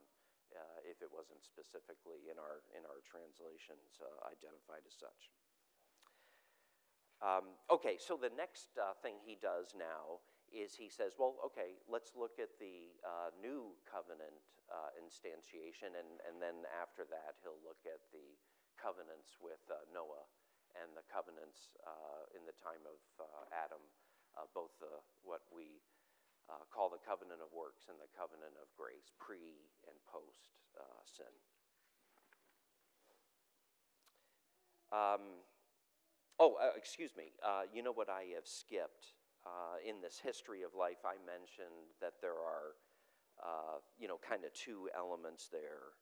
Uh, 0.54 0.78
if 0.86 1.02
it 1.02 1.10
wasn't 1.10 1.42
specifically 1.42 2.30
in 2.30 2.38
our 2.38 2.62
in 2.78 2.86
our 2.86 3.02
translations 3.02 3.98
uh, 3.98 4.06
identified 4.30 4.86
as 4.86 4.94
such. 4.94 5.34
Um, 7.26 7.58
okay, 7.74 7.98
so 7.98 8.14
the 8.14 8.30
next 8.38 8.78
uh, 8.78 8.94
thing 9.02 9.18
he 9.26 9.34
does 9.34 9.74
now 9.74 10.22
is 10.54 10.78
he 10.78 10.92
says, 10.92 11.18
well, 11.18 11.40
okay, 11.42 11.82
let's 11.90 12.14
look 12.14 12.38
at 12.38 12.54
the 12.62 12.94
uh, 13.02 13.34
new 13.42 13.74
covenant 13.88 14.38
uh, 14.70 14.94
instantiation, 15.00 15.98
and, 15.98 16.22
and 16.30 16.38
then 16.38 16.68
after 16.70 17.08
that, 17.10 17.40
he'll 17.42 17.58
look 17.66 17.82
at 17.90 18.04
the 18.14 18.38
covenants 18.78 19.40
with 19.42 19.64
uh, 19.72 19.82
Noah 19.90 20.30
and 20.78 20.94
the 20.94 21.06
covenants 21.10 21.74
in 22.34 22.44
the 22.50 22.58
time 22.62 22.82
of 22.86 22.98
Adam, 23.54 23.82
both 24.58 24.74
the, 24.82 24.90
what 25.22 25.46
we 25.54 25.82
uh, 26.50 26.64
call 26.72 26.92
the 26.92 27.00
covenant 27.00 27.40
of 27.40 27.52
works 27.56 27.88
and 27.88 27.96
the 28.00 28.12
covenant 28.12 28.56
of 28.60 28.68
grace, 28.76 29.12
pre 29.16 29.72
and 29.88 29.96
post 30.08 30.52
uh, 30.76 31.02
sin. 31.08 31.34
Um, 34.92 35.42
oh, 36.38 36.60
uh, 36.62 36.76
excuse 36.78 37.16
me. 37.18 37.34
Uh, 37.42 37.66
you 37.74 37.82
know 37.82 37.96
what 37.96 38.10
I 38.10 38.36
have 38.36 38.46
skipped 38.46 39.18
uh, 39.46 39.82
in 39.82 40.04
this 40.04 40.20
history 40.22 40.62
of 40.62 40.76
life? 40.78 41.02
I 41.02 41.18
mentioned 41.26 41.98
that 41.98 42.22
there 42.22 42.38
are, 42.38 42.78
uh, 43.42 43.82
you 43.98 44.08
know, 44.08 44.20
kind 44.22 44.46
of 44.46 44.54
two 44.54 44.90
elements 44.94 45.50
there. 45.50 45.98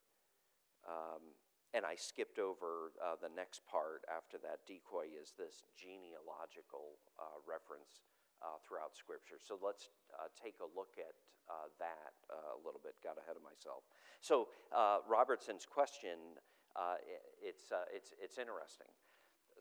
Um, 0.84 1.38
and 1.72 1.88
I 1.88 1.96
skipped 1.96 2.36
over 2.36 2.92
the 3.24 3.32
next 3.32 3.64
part 3.64 4.04
after 4.12 4.36
that 4.44 4.68
decoy 4.68 5.08
is 5.08 5.32
this 5.40 5.64
genealogical 5.72 7.00
reference 7.48 8.04
uh, 8.42 8.58
throughout 8.66 8.98
Scripture. 8.98 9.38
So 9.38 9.62
let's 9.62 9.90
uh, 10.18 10.28
take 10.36 10.58
a 10.60 10.70
look 10.74 10.98
at 10.98 11.14
uh, 11.50 11.70
that 11.80 12.14
uh, 12.30 12.58
a 12.58 12.62
little 12.66 12.82
bit. 12.82 12.98
Got 13.06 13.22
ahead 13.22 13.38
of 13.38 13.44
myself. 13.46 13.86
So 14.22 14.50
Robertson's 15.10 15.66
question, 15.66 16.38
it's, 17.42 17.74
it's, 17.90 18.14
it's 18.22 18.38
interesting. 18.38 18.90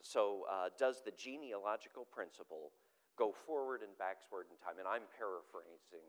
So 0.04 0.44
does 0.76 1.00
the 1.04 1.12
genealogical 1.16 2.04
principle 2.08 2.72
go 3.16 3.32
forward 3.32 3.80
and 3.80 3.92
backward 3.96 4.48
in 4.52 4.56
time? 4.60 4.76
And 4.76 4.88
I'm 4.88 5.08
paraphrasing 5.16 6.04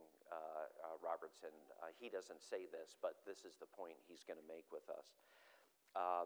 Robertson. 1.00 1.56
he 1.96 2.12
doesn't 2.12 2.44
say 2.44 2.68
this, 2.68 2.96
but 3.00 3.24
this 3.24 3.48
is 3.48 3.56
the 3.60 3.68
point 3.68 3.96
he's 4.06 4.28
going 4.28 4.40
to 4.40 4.48
make 4.48 4.68
with 4.72 4.88
us 4.92 5.16
uh, 5.96 6.24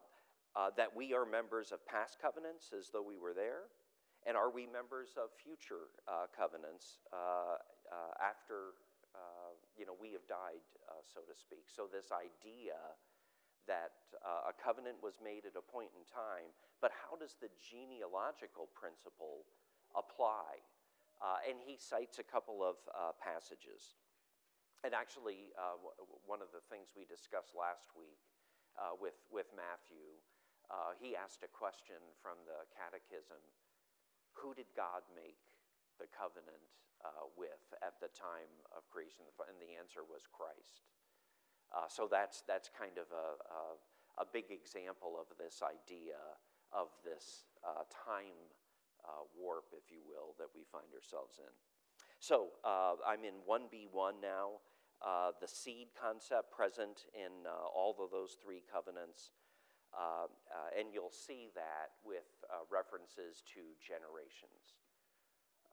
uh, 0.56 0.70
that 0.78 0.96
we 0.96 1.14
are 1.14 1.26
members 1.26 1.72
of 1.72 1.86
past 1.86 2.18
covenants 2.22 2.72
as 2.72 2.90
though 2.94 3.04
we 3.04 3.18
were 3.18 3.34
there? 3.34 3.68
And 4.26 4.34
are 4.34 4.50
we 4.50 4.66
members 4.66 5.14
of 5.22 5.30
future 5.38 5.94
uh, 6.10 6.26
covenants 6.34 7.06
uh, 7.14 7.62
uh, 7.94 8.14
after 8.18 8.74
uh, 9.14 9.56
you 9.78 9.86
know, 9.86 9.96
we 9.96 10.12
have 10.12 10.28
died, 10.28 10.66
so 11.08 11.24
to 11.24 11.32
speak? 11.32 11.72
So, 11.72 11.88
this 11.88 12.12
idea 12.12 12.76
that 13.64 13.96
a 14.22 14.52
covenant 14.52 15.00
was 15.00 15.24
made 15.24 15.48
at 15.48 15.56
a 15.56 15.64
point 15.64 15.90
in 15.96 16.04
time, 16.04 16.52
but 16.84 16.92
how 16.92 17.16
does 17.16 17.40
the 17.40 17.48
genealogical 17.64 18.70
principle 18.76 19.48
apply? 19.96 20.62
and 21.48 21.58
he 21.64 21.74
cites 21.74 22.20
a 22.20 22.28
couple 22.28 22.62
of 22.62 22.76
passages. 23.18 23.98
And 24.84 24.94
actually, 24.94 25.56
one 26.28 26.44
of 26.44 26.52
the 26.52 26.62
things 26.70 26.94
we 26.94 27.08
discussed 27.08 27.56
last 27.58 27.90
week 27.96 28.22
uh, 28.76 28.92
with, 29.00 29.16
with 29.32 29.48
Matthew, 29.56 30.20
uh, 30.68 30.92
he 31.00 31.16
asked 31.16 31.48
a 31.48 31.52
question 31.52 32.02
from 32.20 32.36
the 32.44 32.68
catechism 32.76 33.40
Who 34.40 34.54
did 34.54 34.70
God 34.76 35.04
make 35.16 35.40
the 36.00 36.08
covenant 36.12 36.64
uh, 37.04 37.32
with 37.36 37.64
at 37.80 38.00
the 38.04 38.12
time 38.12 38.52
of 38.76 38.88
creation? 38.92 39.28
And 39.28 39.58
the 39.60 39.76
answer 39.80 40.04
was 40.04 40.28
Christ. 40.28 40.84
Uh, 41.74 41.90
so 41.90 42.08
that's, 42.08 42.44
that's 42.48 42.70
kind 42.70 42.96
of 43.02 43.10
a, 43.10 43.42
a, 43.52 43.64
a, 44.24 44.26
big 44.30 44.54
example 44.54 45.18
of 45.18 45.28
this 45.36 45.66
idea 45.66 46.16
of 46.72 46.94
this 47.04 47.50
uh, 47.66 47.84
time 47.90 48.38
uh, 49.04 49.26
warp, 49.34 49.74
if 49.74 49.90
you 49.92 50.00
will, 50.06 50.38
that 50.38 50.48
we 50.54 50.64
find 50.72 50.88
ourselves 50.94 51.42
in. 51.42 51.52
So 52.20 52.56
I'm 52.64 53.26
in 53.26 53.44
1B1 53.44 54.22
now 54.22 54.64
uh, 55.04 55.32
the 55.42 55.48
seed 55.48 55.88
concept 56.00 56.52
present 56.52 57.06
in 57.14 57.46
uh, 57.46 57.68
all 57.68 57.96
of 58.00 58.12
those 58.12 58.38
three 58.42 58.64
covenants. 58.72 59.32
Uh, 59.96 60.28
uh 60.52 60.76
and 60.76 60.92
you'll 60.92 61.14
see 61.14 61.48
that 61.56 61.96
with 62.04 62.28
uh, 62.52 62.68
references 62.68 63.40
to 63.48 63.64
generations. 63.80 64.76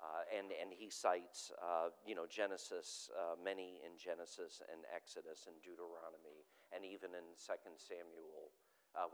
Uh, 0.03 0.27
and, 0.35 0.51
and 0.51 0.75
he 0.75 0.91
cites, 0.91 1.55
you 2.03 2.19
know, 2.19 2.27
Genesis, 2.27 3.07
many 3.39 3.79
in 3.87 3.95
Genesis 3.95 4.59
and 4.67 4.83
Exodus 4.91 5.47
and 5.47 5.55
Deuteronomy, 5.63 6.43
and 6.75 6.83
even 6.83 7.15
in 7.15 7.23
2 7.39 7.55
Samuel 7.79 8.51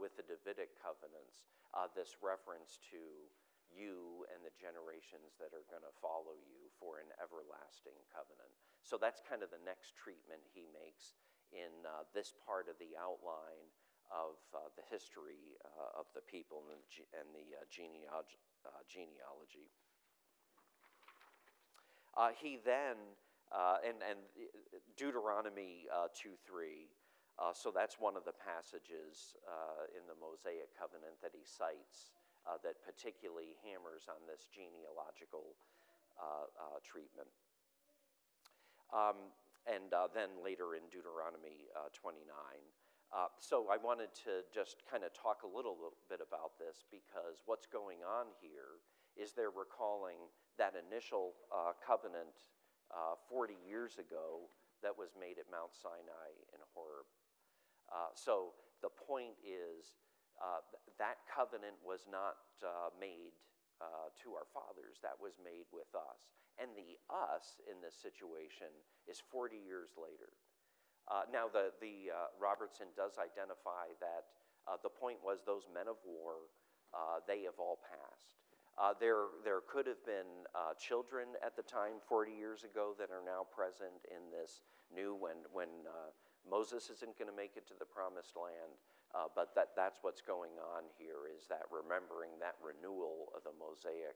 with 0.01 0.17
the 0.17 0.25
Davidic 0.25 0.81
covenants, 0.81 1.45
this 1.93 2.17
reference 2.25 2.81
to 2.89 3.29
you 3.69 4.25
and 4.33 4.41
the 4.41 4.55
generations 4.57 5.37
that 5.37 5.53
are 5.53 5.69
going 5.69 5.85
to 5.85 5.95
follow 6.01 6.37
you 6.41 6.73
for 6.81 7.01
an 7.01 7.11
everlasting 7.21 7.97
covenant. 8.09 8.53
So 8.81 8.97
that's 8.97 9.21
kind 9.21 9.45
of 9.45 9.53
the 9.53 9.61
next 9.61 9.93
treatment 9.93 10.41
he 10.57 10.65
makes 10.73 11.17
in 11.53 11.85
uh, 11.85 12.09
this 12.13 12.33
part 12.45 12.69
of 12.69 12.77
the 12.81 12.97
outline 12.97 13.69
of 14.11 14.41
uh, 14.57 14.73
the 14.77 14.85
history 14.89 15.57
uh, 15.65 16.01
of 16.01 16.07
the 16.17 16.25
people 16.25 16.65
and 16.73 16.81
the, 16.81 17.05
and 17.17 17.29
the 17.37 17.57
uh, 17.57 17.65
genealogy. 17.69 18.41
Uh, 18.67 18.83
genealogy. 18.89 19.71
Uh, 22.17 22.35
he 22.35 22.59
then, 22.67 22.99
and, 23.87 24.03
and 24.03 24.19
Deuteronomy 24.99 25.87
2 26.13 26.35
3, 26.43 26.91
so 27.55 27.71
that's 27.71 27.97
one 28.03 28.19
of 28.19 28.27
the 28.27 28.35
passages 28.35 29.39
in 29.95 30.03
the 30.11 30.19
Mosaic 30.19 30.75
covenant 30.75 31.15
that 31.23 31.31
he 31.31 31.47
cites 31.47 32.11
uh, 32.49 32.57
that 32.65 32.81
particularly 32.81 33.53
hammers 33.61 34.09
on 34.09 34.25
this 34.25 34.49
genealogical 34.49 35.53
uh, 36.17 36.49
uh, 36.57 36.81
treatment. 36.81 37.29
Um, 38.89 39.29
and 39.69 39.93
uh, 39.93 40.09
then 40.09 40.33
later 40.41 40.73
in 40.73 40.89
Deuteronomy 40.89 41.69
29. 41.93 42.25
So 43.39 43.67
I 43.73 43.77
wanted 43.81 44.13
to 44.29 44.45
just 44.53 44.85
kind 44.85 45.03
of 45.03 45.13
talk 45.17 45.43
a 45.43 45.51
little 45.51 45.77
bit 46.09 46.21
about 46.21 46.59
this 46.59 46.85
because 46.93 47.41
what's 47.47 47.67
going 47.67 48.05
on 48.05 48.29
here 48.41 48.85
is 49.17 49.33
they're 49.33 49.55
recalling 49.55 50.29
that 50.59 50.75
initial 50.77 51.35
covenant 51.81 52.53
40 53.29 53.57
years 53.65 53.99
ago 53.99 54.49
that 54.83 54.95
was 54.95 55.15
made 55.19 55.39
at 55.39 55.51
Mount 55.51 55.75
Sinai 55.75 56.31
in 56.55 56.61
Horeb. 56.75 57.09
Uh, 57.89 58.13
so 58.15 58.55
the 58.85 58.93
point 58.93 59.35
is 59.43 59.99
uh, 60.39 60.63
that 61.01 61.25
covenant 61.27 61.75
was 61.83 62.07
not 62.07 62.39
uh, 62.63 62.93
made 63.01 63.35
uh, 63.81 64.11
to 64.23 64.35
our 64.35 64.47
fathers, 64.51 65.03
that 65.03 65.17
was 65.19 65.39
made 65.43 65.67
with 65.71 65.91
us. 65.95 66.31
And 66.59 66.75
the 66.75 66.99
us 67.07 67.63
in 67.71 67.79
this 67.79 67.95
situation 67.95 68.71
is 69.07 69.23
40 69.31 69.59
years 69.59 69.95
later. 69.95 70.35
Uh, 71.09 71.25
now, 71.33 71.49
the, 71.49 71.73
the 71.81 72.13
uh, 72.13 72.29
Robertson 72.37 72.93
does 72.97 73.17
identify 73.17 73.89
that 74.01 74.29
the 74.85 74.93
point 74.93 75.17
was 75.25 75.41
those 75.49 75.65
men 75.73 75.89
of 75.89 75.97
war, 76.05 76.53
they 77.25 77.49
have 77.49 77.57
all 77.57 77.81
passed. 77.81 78.37
Uh, 78.79 78.95
there, 79.03 79.35
there 79.43 79.59
could 79.67 79.91
have 79.91 79.99
been 80.07 80.47
uh, 80.55 80.71
children 80.79 81.35
at 81.43 81.59
the 81.59 81.67
time 81.67 81.99
40 82.07 82.31
years 82.31 82.63
ago 82.63 82.95
that 82.95 83.11
are 83.11 83.27
now 83.27 83.43
present 83.51 84.07
in 84.07 84.31
this 84.31 84.63
new 84.95 85.19
when, 85.19 85.43
when 85.51 85.83
uh, 85.83 86.15
Moses 86.47 86.87
isn't 86.87 87.19
going 87.19 87.27
to 87.27 87.35
make 87.35 87.59
it 87.59 87.67
to 87.67 87.75
the 87.75 87.85
promised 87.85 88.39
land. 88.39 88.79
Uh, 89.11 89.27
but 89.35 89.51
that, 89.59 89.75
that's 89.75 89.99
what's 90.07 90.23
going 90.23 90.55
on 90.63 90.87
here 90.95 91.27
is 91.27 91.51
that 91.51 91.67
remembering 91.75 92.39
that 92.39 92.55
renewal 92.63 93.35
of 93.35 93.43
the 93.43 93.57
Mosaic 93.59 94.15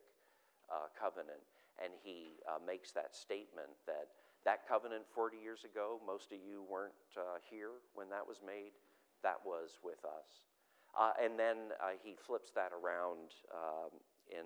uh, 0.71 0.87
covenant. 0.95 1.43
And 1.83 1.91
he 1.99 2.39
uh, 2.47 2.63
makes 2.63 2.95
that 2.95 3.19
statement 3.19 3.75
that 3.91 4.15
that 4.45 4.67
covenant 4.67 5.05
40 5.15 5.37
years 5.37 5.65
ago, 5.65 6.01
most 6.07 6.33
of 6.33 6.39
you 6.39 6.65
weren't 6.71 6.93
uh, 7.17 7.39
here 7.49 7.71
when 7.95 8.09
that 8.11 8.27
was 8.27 8.41
made, 8.45 8.73
that 9.23 9.39
was 9.45 9.79
with 9.83 10.05
us. 10.05 10.47
Uh, 10.99 11.13
and 11.23 11.39
then 11.39 11.57
uh, 11.81 11.93
he 12.03 12.15
flips 12.15 12.51
that 12.55 12.71
around 12.73 13.33
um, 13.55 13.91
in, 14.31 14.45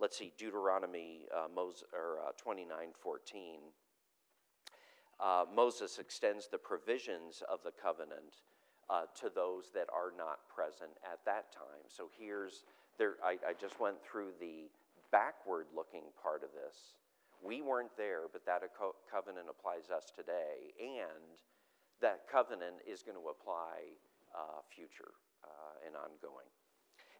let's 0.00 0.18
see, 0.18 0.32
Deuteronomy 0.36 1.26
Mos- 1.54 1.84
or, 1.92 2.18
29 2.36 2.68
14. 3.00 3.60
Moses 5.54 5.98
extends 5.98 6.48
the 6.48 6.58
provisions 6.58 7.42
of 7.50 7.60
the 7.64 7.72
covenant 7.72 8.42
uh, 8.88 9.02
to 9.20 9.30
those 9.34 9.70
that 9.74 9.88
are 9.92 10.12
not 10.16 10.38
present 10.48 10.90
at 11.04 11.18
that 11.24 11.52
time. 11.52 11.82
So 11.88 12.08
here's 12.18 12.64
there. 12.98 13.14
I, 13.24 13.38
I 13.48 13.52
just 13.58 13.80
went 13.80 13.96
through 14.02 14.30
the 14.40 14.70
backward-looking 15.10 16.04
part 16.22 16.42
of 16.42 16.50
this. 16.52 16.94
We 17.44 17.62
weren't 17.62 17.96
there, 17.96 18.28
but 18.32 18.44
that 18.46 18.62
co- 18.78 18.96
covenant 19.10 19.46
applies 19.48 19.90
us 19.90 20.12
today, 20.14 20.74
and 20.80 21.40
that 22.00 22.28
covenant 22.30 22.76
is 22.86 23.02
going 23.02 23.16
to 23.16 23.28
apply 23.28 23.96
uh, 24.34 24.60
future 24.68 25.16
uh, 25.44 25.86
and 25.86 25.96
ongoing. 25.96 26.48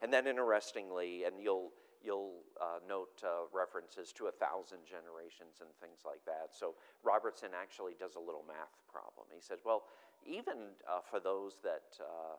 And 0.03 0.13
then, 0.13 0.27
interestingly, 0.27 1.25
and 1.25 1.41
you'll 1.41 1.73
you'll 2.05 2.45
uh, 2.61 2.79
note 2.87 3.23
uh, 3.25 3.49
references 3.53 4.13
to 4.13 4.27
a 4.27 4.31
thousand 4.31 4.79
generations 4.87 5.59
and 5.61 5.71
things 5.81 6.05
like 6.05 6.23
that. 6.25 6.53
So 6.53 6.77
Robertson 7.03 7.51
actually 7.51 7.97
does 7.99 8.15
a 8.15 8.21
little 8.21 8.45
math 8.47 8.79
problem. 8.87 9.27
He 9.35 9.41
says, 9.41 9.61
well, 9.65 9.85
even 10.23 10.77
uh, 10.87 11.01
for 11.03 11.19
those 11.19 11.59
that 11.65 11.99
uh, 11.99 12.37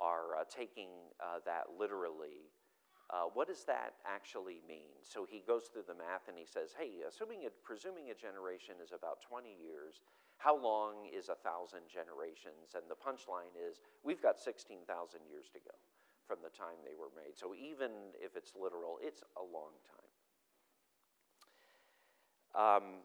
are 0.00 0.32
taking 0.48 0.88
that 1.44 1.64
literally, 1.78 2.48
uh, 3.12 3.28
what 3.36 3.44
does 3.44 3.68
that 3.68 4.00
actually 4.08 4.64
mean? 4.64 4.96
So 5.04 5.28
he 5.28 5.44
goes 5.44 5.68
through 5.68 5.84
the 5.84 5.94
math 5.94 6.32
and 6.32 6.38
he 6.40 6.48
says, 6.48 6.72
hey, 6.72 7.04
assuming 7.04 7.44
it, 7.44 7.52
presuming 7.60 8.08
a 8.08 8.16
generation 8.16 8.80
is 8.80 8.96
about 8.96 9.20
20 9.20 9.52
years, 9.52 10.00
how 10.40 10.56
long 10.56 11.12
is 11.12 11.28
a 11.28 11.36
thousand 11.36 11.84
generations? 11.92 12.72
And 12.72 12.88
the 12.88 12.96
punchline 12.96 13.52
is, 13.52 13.84
we've 14.00 14.24
got 14.24 14.40
16,000 14.40 14.88
years 15.28 15.52
to 15.52 15.60
go 15.60 15.76
from 16.24 16.40
the 16.40 16.48
time 16.48 16.80
they 16.80 16.96
were 16.96 17.12
made. 17.12 17.36
So 17.36 17.52
even 17.52 18.16
if 18.16 18.32
it's 18.32 18.56
literal, 18.56 18.96
it's 19.04 19.20
a 19.36 19.44
long 19.44 19.76
time. 19.84 20.08
Um, 22.56 23.04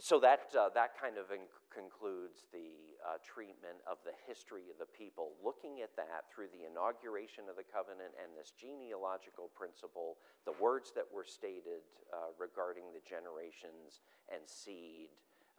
so 0.00 0.18
that, 0.18 0.50
uh, 0.58 0.74
that 0.74 0.98
kind 0.98 1.18
of 1.18 1.30
concludes 1.70 2.50
the 2.50 2.98
uh, 3.04 3.22
treatment 3.22 3.78
of 3.86 4.02
the 4.02 4.14
history 4.26 4.66
of 4.66 4.76
the 4.82 4.90
people. 4.90 5.38
Looking 5.38 5.86
at 5.86 5.94
that 5.94 6.26
through 6.34 6.50
the 6.50 6.66
inauguration 6.66 7.46
of 7.46 7.54
the 7.54 7.66
covenant 7.66 8.10
and 8.18 8.34
this 8.34 8.50
genealogical 8.58 9.54
principle, 9.54 10.18
the 10.48 10.56
words 10.58 10.90
that 10.98 11.06
were 11.06 11.26
stated 11.26 11.86
uh, 12.10 12.34
regarding 12.42 12.90
the 12.90 13.02
generations 13.06 14.02
and 14.32 14.42
seed, 14.44 15.14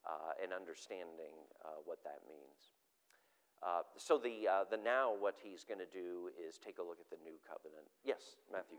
uh, 0.06 0.38
and 0.38 0.54
understanding 0.54 1.34
uh, 1.66 1.82
what 1.82 1.98
that 2.04 2.22
means. 2.30 2.78
Uh, 3.64 3.82
so 3.98 4.22
the, 4.22 4.46
the 4.70 4.78
now, 4.78 5.10
what 5.18 5.34
he's 5.42 5.66
going 5.66 5.82
to 5.82 5.90
do 5.90 6.30
is 6.38 6.60
take 6.62 6.78
a 6.78 6.86
look 6.86 7.02
at 7.02 7.10
the 7.10 7.18
new 7.26 7.40
covenant. 7.42 7.90
Yes, 8.04 8.38
Matthew. 8.52 8.78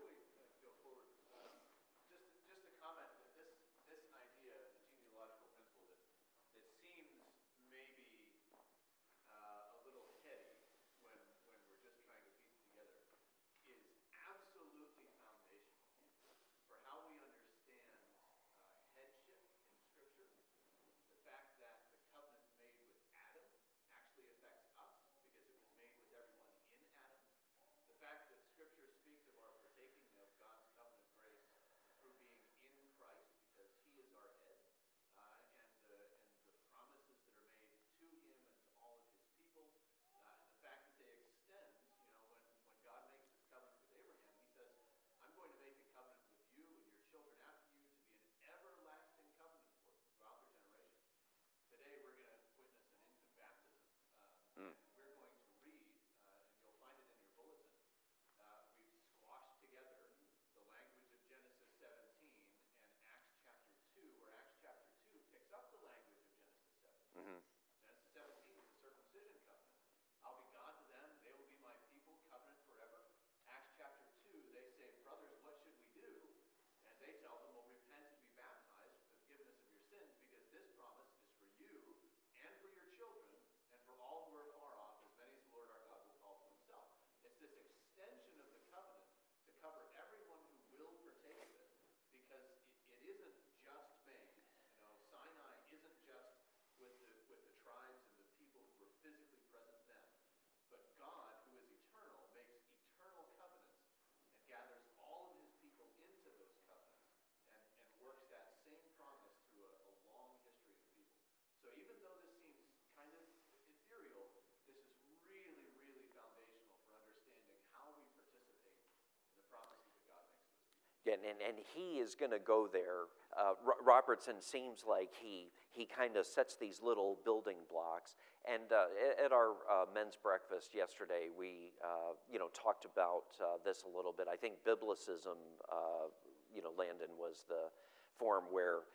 And, 121.06 121.22
and, 121.22 121.38
and 121.46 121.56
he 121.74 121.98
is 121.98 122.14
going 122.14 122.32
to 122.32 122.38
go 122.38 122.68
there. 122.72 123.08
Uh, 123.36 123.54
Robertson 123.84 124.36
seems 124.40 124.84
like 124.88 125.10
he, 125.20 125.50
he 125.72 125.86
kind 125.86 126.16
of 126.16 126.26
sets 126.26 126.56
these 126.56 126.80
little 126.82 127.18
building 127.24 127.56
blocks. 127.70 128.16
And 128.46 128.70
uh, 128.72 128.86
at 129.24 129.32
our 129.32 129.58
uh, 129.70 129.86
men's 129.94 130.16
breakfast 130.16 130.74
yesterday, 130.74 131.28
we 131.36 131.74
uh, 131.82 132.14
you 132.30 132.38
know, 132.38 132.48
talked 132.54 132.84
about 132.84 133.34
uh, 133.40 133.58
this 133.64 133.82
a 133.82 133.96
little 133.96 134.14
bit. 134.16 134.26
I 134.30 134.36
think 134.36 134.54
Biblicism, 134.66 135.38
uh, 135.70 136.08
you 136.54 136.62
know, 136.62 136.70
Landon 136.78 137.14
was 137.18 137.44
the 137.48 137.70
form 138.18 138.44
where 138.50 138.86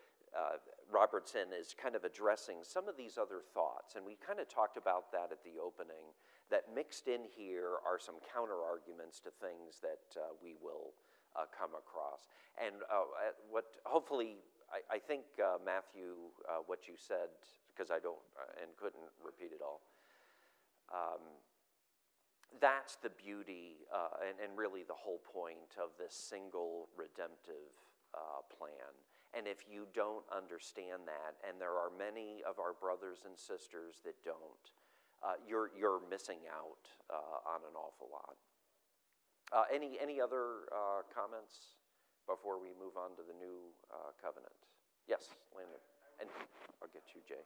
Robertson 0.89 1.51
is 1.51 1.75
kind 1.75 1.95
of 1.95 2.03
addressing 2.03 2.63
some 2.63 2.87
of 2.87 2.95
these 2.95 3.17
other 3.17 3.43
thoughts. 3.53 3.95
And 3.95 4.05
we 4.05 4.15
kind 4.15 4.39
of 4.39 4.47
talked 4.47 4.77
about 4.77 5.11
that 5.11 5.27
at 5.31 5.43
the 5.43 5.59
opening, 5.59 6.15
that 6.49 6.71
mixed 6.73 7.07
in 7.07 7.27
here 7.35 7.83
are 7.83 7.99
some 7.99 8.15
counter 8.33 8.63
arguments 8.63 9.19
to 9.27 9.29
things 9.43 9.83
that 9.83 9.99
we 10.41 10.55
will 10.63 10.95
uh, 11.35 11.47
come 11.51 11.71
across. 11.77 12.27
And 12.59 12.83
uh, 12.89 13.33
what 13.49 13.79
hopefully, 13.85 14.43
I, 14.71 14.97
I 14.97 14.99
think, 14.99 15.23
uh, 15.39 15.57
Matthew, 15.63 16.31
uh, 16.47 16.63
what 16.67 16.87
you 16.87 16.95
said, 16.95 17.31
because 17.71 17.91
I 17.91 17.99
don't 17.99 18.21
uh, 18.35 18.63
and 18.63 18.71
couldn't 18.75 19.09
repeat 19.23 19.55
it 19.55 19.61
all. 19.63 19.81
Um, 20.91 21.23
that's 22.59 22.99
the 22.99 23.11
beauty 23.15 23.87
and, 24.19 24.35
and, 24.43 24.59
really 24.59 24.83
the 24.83 24.97
whole 24.97 25.23
point 25.23 25.79
of 25.79 25.95
this 25.95 26.11
single 26.11 26.91
redemptive 26.99 27.71
plan. 28.51 28.91
And 29.31 29.47
if 29.47 29.63
you 29.71 29.87
don't 29.95 30.27
understand 30.27 31.07
that, 31.07 31.39
and 31.47 31.55
there 31.55 31.79
are 31.79 31.87
many 31.95 32.43
of 32.43 32.59
our 32.59 32.75
brothers 32.75 33.23
and 33.23 33.39
sisters 33.39 34.03
that 34.03 34.19
don't, 34.27 34.67
uh, 35.23 35.37
you're, 35.47 35.71
you're 35.77 36.01
missing 36.09 36.43
out 36.49 36.89
uh, 37.07 37.45
on 37.45 37.61
an 37.63 37.77
awful 37.77 38.09
lot. 38.11 38.35
Uh, 39.51 39.67
any, 39.67 39.99
any 39.99 40.19
other 40.19 40.71
uh, 40.71 41.03
comments 41.11 41.75
before 42.23 42.55
we 42.55 42.71
move 42.79 42.95
on 42.95 43.11
to 43.19 43.23
the 43.27 43.35
new 43.35 43.67
uh, 43.91 44.15
covenant? 44.23 44.55
Yes, 45.11 45.35
Landon. 45.51 45.79
And 46.23 46.31
I'll 46.79 46.87
get 46.95 47.03
you, 47.11 47.19
Jay. 47.27 47.43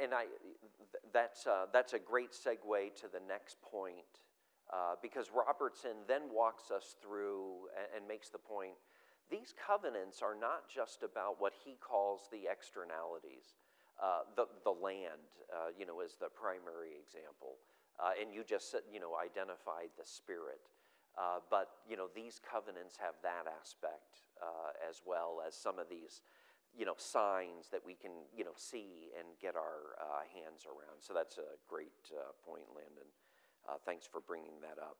And 0.00 0.12
I, 0.12 0.26
that's, 1.12 1.46
uh, 1.46 1.66
that's 1.72 1.92
a 1.92 1.98
great 1.98 2.32
segue 2.32 2.94
to 3.00 3.06
the 3.06 3.20
next 3.28 3.60
point 3.62 4.10
uh, 4.72 4.96
because 5.02 5.30
Robertson 5.30 6.02
then 6.08 6.22
walks 6.32 6.70
us 6.70 6.96
through 7.02 7.68
and, 7.76 8.02
and, 8.02 8.08
makes 8.08 8.30
the 8.30 8.38
point 8.38 8.74
these 9.30 9.54
covenants 9.54 10.22
are 10.22 10.34
not 10.34 10.68
just 10.68 11.02
about 11.02 11.40
what 11.40 11.52
he 11.64 11.76
calls 11.80 12.28
the 12.32 12.50
externalities. 12.50 13.56
Uh, 14.02 14.26
the, 14.34 14.46
the 14.64 14.74
land, 14.74 15.30
uh, 15.54 15.70
you 15.78 15.86
know, 15.86 16.00
is 16.00 16.16
the 16.18 16.28
primary 16.28 16.98
example. 16.98 17.62
Uh, 18.00 18.10
and 18.20 18.34
you 18.34 18.42
just, 18.42 18.74
you 18.90 18.98
know, 18.98 19.14
identified 19.14 19.94
the 19.96 20.04
spirit. 20.04 20.66
Uh, 21.14 21.38
but, 21.48 21.78
you 21.88 21.96
know, 21.96 22.10
these 22.10 22.40
covenants 22.42 22.98
have 22.98 23.14
that 23.22 23.46
aspect 23.46 24.26
as 24.82 25.00
well 25.06 25.40
as 25.46 25.54
some 25.54 25.78
of 25.78 25.88
these 25.88 26.20
you 26.76 26.84
know, 26.84 26.94
signs 26.98 27.68
that 27.70 27.80
we 27.84 27.94
can, 27.94 28.12
you 28.36 28.44
know, 28.44 28.56
see 28.56 29.10
and 29.18 29.28
get 29.40 29.54
our 29.54 29.94
uh, 30.00 30.26
hands 30.34 30.66
around. 30.66 30.98
So 31.00 31.14
that's 31.14 31.38
a 31.38 31.56
great 31.68 31.94
uh, 32.10 32.34
point, 32.44 32.66
Landon. 32.74 33.08
Uh, 33.68 33.78
thanks 33.86 34.06
for 34.06 34.20
bringing 34.20 34.60
that 34.60 34.82
up. 34.82 34.98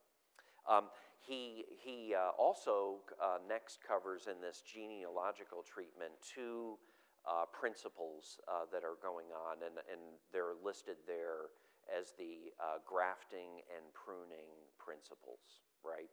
Um, 0.69 0.89
he 1.21 1.65
he 1.69 2.15
uh, 2.15 2.33
also 2.39 3.01
uh, 3.21 3.39
next 3.49 3.79
covers 3.87 4.27
in 4.27 4.41
this 4.41 4.63
genealogical 4.63 5.63
treatment 5.63 6.13
two 6.23 6.79
uh, 7.25 7.45
principles 7.53 8.41
that 8.73 8.85
are 8.85 9.01
going 9.01 9.33
on, 9.33 9.65
and, 9.65 9.81
and 9.89 10.01
they're 10.33 10.57
listed 10.63 10.97
there 11.07 11.49
as 11.89 12.13
the 12.19 12.53
grafting 12.85 13.65
and 13.73 13.85
pruning 13.97 14.53
principles, 14.77 15.65
right? 15.81 16.13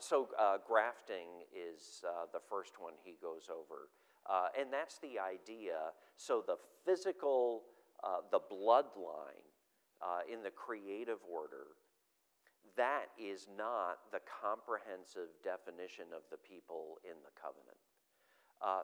So, 0.00 0.28
grafting 0.68 1.48
is 1.48 2.04
the 2.32 2.44
first 2.44 2.76
one 2.76 2.92
he 3.04 3.16
goes 3.20 3.48
over. 3.48 3.88
Uh, 4.28 4.48
and 4.58 4.72
that's 4.72 4.98
the 4.98 5.18
idea. 5.18 5.92
So, 6.16 6.42
the 6.46 6.56
physical, 6.84 7.62
uh, 8.04 8.22
the 8.30 8.38
bloodline 8.38 9.46
uh, 10.00 10.20
in 10.30 10.42
the 10.42 10.50
creative 10.50 11.18
order, 11.30 11.74
that 12.76 13.06
is 13.18 13.48
not 13.58 13.98
the 14.12 14.20
comprehensive 14.24 15.34
definition 15.44 16.06
of 16.14 16.22
the 16.30 16.38
people 16.38 16.96
in 17.04 17.18
the 17.22 17.32
covenant. 17.36 17.76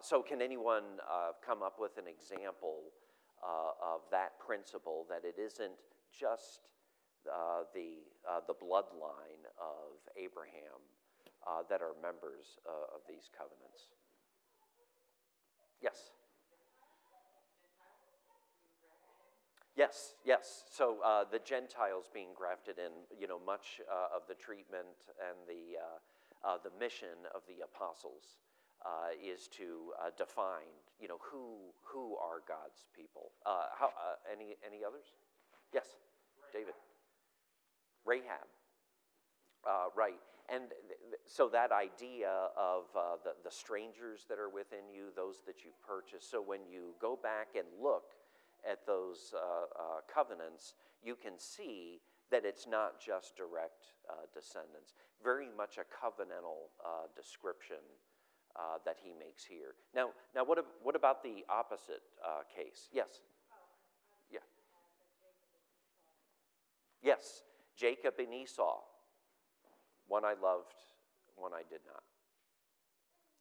so, 0.03 0.22
can 0.22 0.42
anyone 0.42 0.98
come 1.40 1.62
up 1.62 1.79
with 1.79 1.96
an 1.96 2.07
example 2.07 2.92
of 3.42 4.03
that 4.11 4.38
principle 4.38 5.07
that 5.09 5.24
it 5.24 5.40
isn't 5.40 5.79
just 6.12 6.68
uh, 7.29 7.68
the, 7.74 8.09
uh, 8.24 8.40
the 8.46 8.55
bloodline 8.55 9.44
of 9.61 10.01
Abraham 10.16 10.81
uh, 11.46 11.62
that 11.68 11.83
are 11.83 11.92
members 12.01 12.59
uh, 12.64 12.94
of 12.94 13.05
these 13.09 13.29
covenants. 13.31 13.92
Yes. 15.83 16.11
Yes, 19.77 20.14
yes. 20.25 20.64
So 20.71 20.99
uh, 21.05 21.25
the 21.31 21.38
Gentiles 21.38 22.11
being 22.12 22.35
grafted 22.35 22.79
in, 22.79 22.91
you 23.17 23.29
know, 23.29 23.38
much 23.47 23.81
uh, 23.87 24.17
of 24.17 24.23
the 24.27 24.35
treatment 24.35 24.91
and 25.23 25.38
the, 25.47 25.79
uh, 26.43 26.59
the 26.64 26.71
mission 26.81 27.31
of 27.35 27.43
the 27.47 27.62
apostles 27.62 28.38
is 29.23 29.49
to 29.49 29.93
define, 30.17 30.75
you 31.01 31.07
know, 31.07 31.19
who, 31.21 31.71
who 31.83 32.17
are 32.17 32.43
God's 32.47 32.87
people. 32.95 33.31
how, 33.45 33.91
any, 34.31 34.57
any 34.67 34.83
others? 34.85 35.14
Yes, 35.73 35.87
David. 36.53 36.75
Rahab. 38.05 38.49
Uh, 39.67 39.93
right. 39.95 40.19
And 40.49 40.71
th- 40.71 41.01
th- 41.11 41.21
so 41.27 41.49
that 41.51 41.73
idea 41.73 42.49
of 42.57 42.85
uh, 42.97 43.21
the, 43.23 43.33
the 43.45 43.51
strangers 43.51 44.25
that 44.29 44.39
are 44.39 44.49
within 44.49 44.89
you, 44.93 45.13
those 45.15 45.43
that 45.47 45.65
you've 45.65 45.81
purchased. 45.83 46.31
So 46.31 46.41
when 46.41 46.61
you 46.71 46.95
go 47.01 47.19
back 47.23 47.49
and 47.55 47.67
look 47.83 48.17
at 48.69 48.85
those 48.87 49.35
uh, 49.37 49.39
uh 49.39 50.01
covenants, 50.13 50.75
you 51.03 51.15
can 51.15 51.39
see 51.39 52.01
that 52.31 52.45
it's 52.45 52.67
not 52.67 53.01
just 53.01 53.37
direct 53.37 53.93
uh, 54.09 54.27
descendants. 54.35 54.95
Very 55.23 55.49
much 55.57 55.79
a 55.79 55.85
covenantal 55.85 56.73
uh, 56.85 57.07
description 57.15 57.83
that 58.85 58.97
he 59.01 59.13
makes 59.17 59.45
here. 59.45 59.75
Now, 59.95 60.09
now 60.35 60.45
what, 60.45 60.59
ab- 60.59 60.65
what 60.83 60.97
about 60.97 61.23
the 61.23 61.45
opposite 61.49 62.03
case? 62.53 62.89
Yes? 62.93 63.21
Yeah. 64.33 64.41
Yes. 67.01 67.45
Jacob 67.77 68.15
and 68.19 68.35
Esau. 68.35 68.81
One 70.09 70.25
I 70.25 70.35
loved, 70.40 70.75
one 71.37 71.53
I 71.53 71.62
did 71.68 71.81
not. 71.87 72.03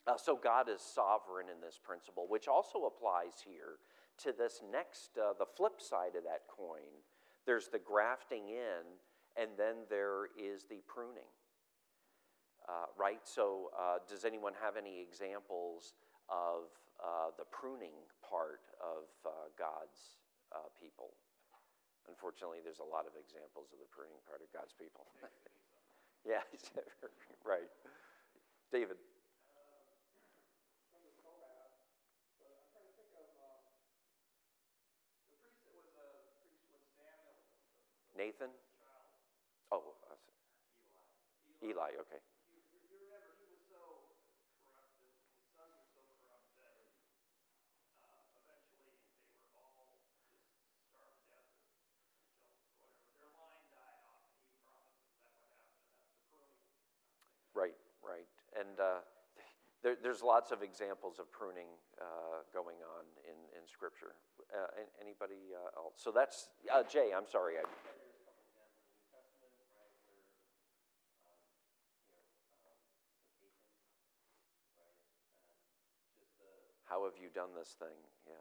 Uh, 0.08 0.16
so 0.16 0.40
God 0.42 0.70
is 0.70 0.80
sovereign 0.80 1.48
in 1.52 1.60
this 1.60 1.80
principle, 1.82 2.28
which 2.30 2.48
also 2.48 2.86
applies 2.86 3.44
here 3.44 3.80
to 4.24 4.32
this 4.32 4.62
next, 4.72 5.18
uh, 5.18 5.34
the 5.38 5.46
flip 5.46 5.82
side 5.82 6.16
of 6.16 6.24
that 6.24 6.48
coin. 6.48 7.04
There's 7.46 7.68
the 7.68 7.80
grafting 7.80 8.48
in, 8.48 8.88
and 9.36 9.52
then 9.58 9.84
there 9.90 10.32
is 10.40 10.64
the 10.70 10.80
pruning. 10.88 11.28
Uh, 12.68 12.92
right? 13.00 13.24
So, 13.24 13.72
uh, 13.72 14.04
does 14.08 14.26
anyone 14.26 14.52
have 14.60 14.76
any 14.76 15.00
examples 15.00 15.96
of 16.28 16.68
uh, 17.00 17.32
the 17.40 17.48
pruning 17.48 17.96
part 18.20 18.68
of 18.84 19.08
uh, 19.24 19.52
God's 19.58 20.20
people? 20.76 21.16
Unfortunately, 22.08 22.60
there's 22.64 22.84
a 22.84 22.88
lot 22.88 23.08
of 23.08 23.16
examples 23.20 23.72
of 23.72 23.80
the 23.80 23.88
pruning 23.92 24.20
part 24.28 24.40
of 24.40 24.48
God's 24.52 24.76
people. 24.76 25.08
yeah, 26.28 26.44
right. 27.46 27.70
David. 28.72 28.98
Nathan? 38.18 38.50
Oh, 39.72 39.84
Eli. 40.10 40.18
Eli, 41.72 41.92
okay. 42.02 42.22
And 58.58 58.80
uh, 58.80 59.06
there, 59.84 59.96
there's 60.02 60.24
lots 60.24 60.52
of 60.52 60.64
examples 60.64 61.20
of 61.20 61.32
pruning 61.32 61.70
uh, 62.02 62.42
going 62.54 62.78
on 62.82 63.06
in, 63.24 63.38
in 63.54 63.68
Scripture. 63.68 64.18
Uh, 64.50 64.82
anybody 65.02 65.54
uh, 65.54 65.78
else? 65.78 65.94
So 65.98 66.12
that's 66.12 66.50
uh, 66.74 66.82
Jay. 66.84 67.12
I'm 67.16 67.28
sorry. 67.30 67.56
I, 67.62 67.68
How 76.88 77.04
have 77.04 77.20
you 77.22 77.28
done 77.36 77.50
this 77.54 77.76
thing? 77.78 78.00
Yeah. 78.26 78.40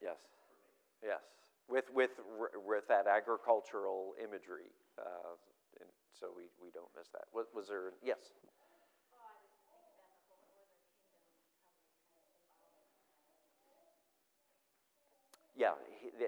Yes. 0.00 0.16
Yes. 1.06 1.22
With, 1.68 1.86
with, 1.94 2.10
with 2.66 2.88
that 2.88 3.06
agricultural 3.06 4.14
imagery. 4.18 4.74
Uh, 4.98 5.38
so 6.18 6.26
we, 6.34 6.44
we 6.62 6.70
don't 6.74 6.90
miss 6.96 7.08
that. 7.12 7.30
Was, 7.32 7.46
was 7.54 7.68
there, 7.68 7.92
yes? 8.02 8.34
Yeah, 15.56 15.72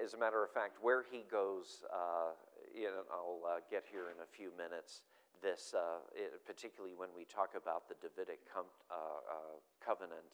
as 0.05 0.15
a 0.15 0.19
matter 0.19 0.43
of 0.43 0.51
fact, 0.51 0.79
where 0.81 1.05
he 1.11 1.25
goes, 1.31 1.85
uh, 1.93 2.33
you 2.75 2.85
know, 2.85 3.05
I'll 3.13 3.43
uh, 3.45 3.61
get 3.71 3.85
here 3.91 4.09
in 4.15 4.23
a 4.23 4.27
few 4.27 4.51
minutes. 4.57 5.03
This, 5.43 5.75
uh, 5.77 6.01
it, 6.15 6.45
particularly 6.47 6.95
when 6.97 7.11
we 7.17 7.25
talk 7.25 7.51
about 7.55 7.89
the 7.89 7.95
Davidic 8.01 8.41
com- 8.53 8.73
uh, 8.91 8.95
uh, 8.95 9.57
covenant, 9.85 10.25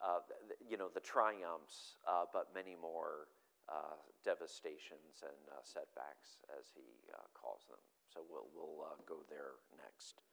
uh, 0.00 0.20
you 0.70 0.76
know, 0.76 0.88
the 0.94 1.00
triumphs, 1.00 1.98
but 2.32 2.46
many 2.54 2.76
more 2.80 3.26
uh, 3.68 4.00
devastations 4.24 5.22
and 5.22 5.42
uh, 5.52 5.60
setbacks, 5.62 6.40
as 6.58 6.72
he 6.74 6.88
uh, 7.12 7.24
calls 7.36 7.68
them. 7.68 7.80
So 8.08 8.24
we'll, 8.24 8.48
we'll 8.56 8.88
uh, 8.88 8.96
go 9.04 9.20
there 9.28 9.60
next. 9.76 10.24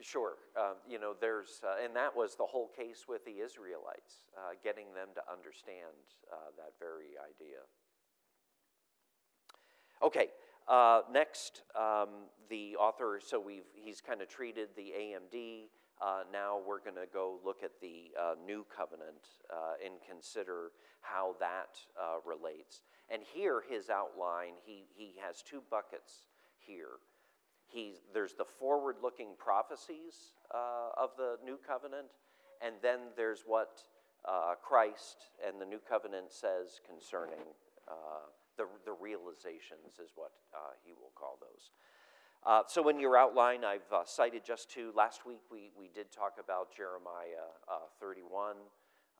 Sure. 0.00 0.34
Uh, 0.58 0.74
you 0.88 0.98
know, 0.98 1.14
there's, 1.20 1.60
uh, 1.62 1.84
and 1.84 1.94
that 1.94 2.16
was 2.16 2.34
the 2.36 2.44
whole 2.44 2.70
case 2.76 3.04
with 3.08 3.24
the 3.24 3.38
Israelites, 3.44 4.26
uh, 4.36 4.54
getting 4.64 4.86
them 4.94 5.08
to 5.14 5.22
understand 5.30 5.94
uh, 6.32 6.36
that 6.56 6.72
very 6.80 7.14
idea. 7.22 7.60
Okay, 10.02 10.28
uh, 10.66 11.02
next, 11.12 11.62
um, 11.78 12.26
the 12.48 12.74
author, 12.76 13.20
so 13.24 13.38
we've, 13.38 13.68
he's 13.74 14.00
kind 14.00 14.22
of 14.22 14.28
treated 14.28 14.70
the 14.76 14.92
AMD. 14.98 15.68
Uh, 16.00 16.22
now 16.32 16.58
we're 16.66 16.80
going 16.80 16.96
to 16.96 17.06
go 17.12 17.38
look 17.44 17.62
at 17.62 17.72
the 17.80 18.10
New 18.44 18.66
Covenant 18.74 19.28
and 19.84 19.94
consider 20.08 20.72
how 21.02 21.36
that 21.38 21.78
relates. 22.26 22.82
And 23.08 23.22
here, 23.22 23.62
his 23.68 23.90
outline, 23.90 24.54
he, 24.64 24.86
he 24.94 25.14
has 25.24 25.42
two 25.42 25.62
buckets 25.70 26.24
here. 26.58 26.98
He's, 27.72 27.96
there's 28.12 28.34
the 28.34 28.44
forward 28.44 28.96
looking 29.02 29.28
prophecies 29.38 30.34
uh, 30.54 30.90
of 31.00 31.10
the 31.16 31.36
new 31.44 31.58
covenant, 31.66 32.08
and 32.60 32.74
then 32.82 33.00
there's 33.16 33.44
what 33.46 33.80
uh, 34.28 34.54
Christ 34.62 35.30
and 35.46 35.60
the 35.60 35.64
new 35.64 35.80
covenant 35.88 36.30
says 36.30 36.80
concerning 36.86 37.40
uh, 37.88 38.28
the, 38.58 38.66
the 38.84 38.92
realizations, 38.92 39.98
is 40.02 40.12
what 40.14 40.32
uh, 40.54 40.76
he 40.84 40.92
will 40.92 41.12
call 41.14 41.38
those. 41.40 41.70
Uh, 42.44 42.62
so, 42.66 42.88
in 42.88 42.98
your 42.98 43.16
outline, 43.16 43.64
I've 43.64 43.90
uh, 43.92 44.02
cited 44.04 44.44
just 44.44 44.70
two. 44.70 44.92
Last 44.94 45.24
week, 45.24 45.40
we, 45.50 45.70
we 45.78 45.88
did 45.94 46.12
talk 46.12 46.34
about 46.42 46.74
Jeremiah 46.76 47.48
31. 48.00 48.56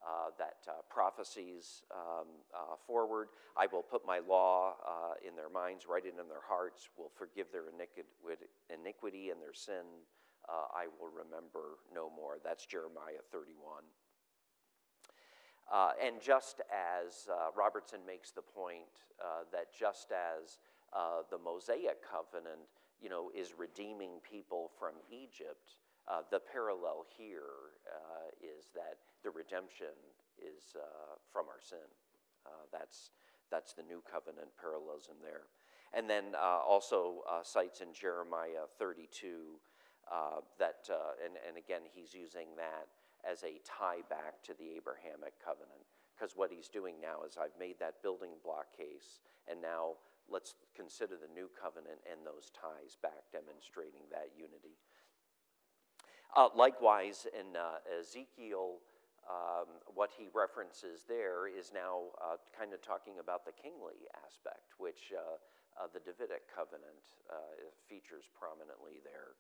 Uh, 0.03 0.31
that 0.38 0.59
uh, 0.69 0.83
prophecies 0.91 1.83
um, 1.95 2.27
uh, 2.53 2.75
forward. 2.87 3.29
I 3.57 3.67
will 3.71 3.83
put 3.83 4.05
my 4.05 4.19
law 4.19 4.75
uh, 4.83 5.15
in 5.27 5.37
their 5.37 5.49
minds, 5.49 5.87
write 5.88 6.07
it 6.07 6.15
in 6.21 6.29
their 6.29 6.43
hearts, 6.47 6.88
will 6.99 7.12
forgive 7.15 7.47
their 7.53 7.71
iniquity 7.71 9.31
and 9.31 9.41
their 9.41 9.55
sin. 9.55 9.87
Uh, 10.49 10.67
I 10.75 10.87
will 10.99 11.07
remember 11.07 11.79
no 11.95 12.11
more. 12.11 12.38
That's 12.43 12.67
Jeremiah 12.67 13.23
31. 13.31 13.85
Uh, 15.73 15.93
and 16.05 16.21
just 16.21 16.61
as 16.67 17.29
Robertson 17.57 18.01
makes 18.05 18.33
the 18.33 18.43
point 18.43 19.07
that 19.53 19.73
just 19.73 20.11
as 20.11 20.59
the 21.31 21.38
Mosaic 21.38 22.03
covenant, 22.03 22.67
you 23.01 23.09
know, 23.09 23.31
is 23.35 23.55
redeeming 23.57 24.19
people 24.29 24.71
from 24.79 24.95
Egypt, 25.11 25.79
uh, 26.09 26.23
the 26.31 26.41
parallel 26.41 27.07
here 27.17 27.79
uh, 27.87 28.29
is 28.43 28.71
that 28.75 28.99
the 29.23 29.31
redemption 29.31 29.95
is 30.38 30.75
uh, 30.75 31.15
from 31.33 31.47
our 31.47 31.62
sin. 31.62 31.87
Uh, 32.47 32.67
that's, 32.73 33.11
that's 33.51 33.73
the 33.75 33.83
new 33.83 34.03
covenant 34.03 34.51
parallelism 34.59 35.15
there. 35.23 35.47
And 35.95 36.09
then 36.09 36.35
uh, 36.35 36.59
also 36.65 37.23
uh, 37.31 37.45
cites 37.45 37.81
in 37.81 37.93
Jeremiah 37.95 38.67
32 38.79 39.61
that, 40.59 40.88
and, 41.25 41.38
and 41.47 41.57
again, 41.57 41.83
he's 41.95 42.12
using 42.12 42.53
that 42.57 42.91
as 43.23 43.43
a 43.47 43.62
tie 43.62 44.03
back 44.11 44.43
to 44.43 44.53
the 44.59 44.75
Abrahamic 44.77 45.38
covenant. 45.38 45.87
Because 46.12 46.37
what 46.37 46.53
he's 46.53 46.69
doing 46.69 47.01
now 47.01 47.25
is 47.25 47.38
I've 47.41 47.57
made 47.59 47.79
that 47.81 48.03
building 48.03 48.37
block 48.45 48.77
case, 48.77 49.23
and 49.49 49.62
now 49.62 49.97
let's 50.29 50.55
consider 50.77 51.17
the 51.17 51.31
new 51.33 51.49
covenant 51.53 51.99
and 52.07 52.23
those 52.23 52.53
ties 52.55 53.01
back, 53.01 53.27
demonstrating 53.33 54.07
that 54.12 54.31
unity. 54.37 54.77
Uh, 56.35 56.49
likewise, 56.57 57.27
in 57.37 57.57
uh, 57.57 57.77
Ezekiel, 58.01 58.81
um, 59.29 59.68
what 59.95 60.09
he 60.16 60.33
references 60.33 61.05
there 61.07 61.45
is 61.47 61.71
now 61.75 62.09
uh, 62.25 62.40
kind 62.57 62.73
of 62.73 62.81
talking 62.81 63.21
about 63.21 63.45
the 63.45 63.53
kingly 63.53 64.09
aspect, 64.25 64.73
which 64.79 65.12
uh, 65.12 65.37
uh, 65.77 65.87
the 65.92 66.01
Davidic 66.01 66.49
covenant 66.49 67.21
uh, 67.29 67.37
features 67.85 68.25
prominently 68.33 69.05
there. 69.05 69.37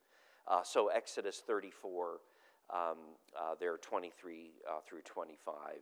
so, 0.64 0.88
Exodus 0.88 1.40
34, 1.40 2.20
um, 2.68 3.16
there 3.58 3.76
23 3.80 4.52
through 4.84 5.02
25. 5.02 5.80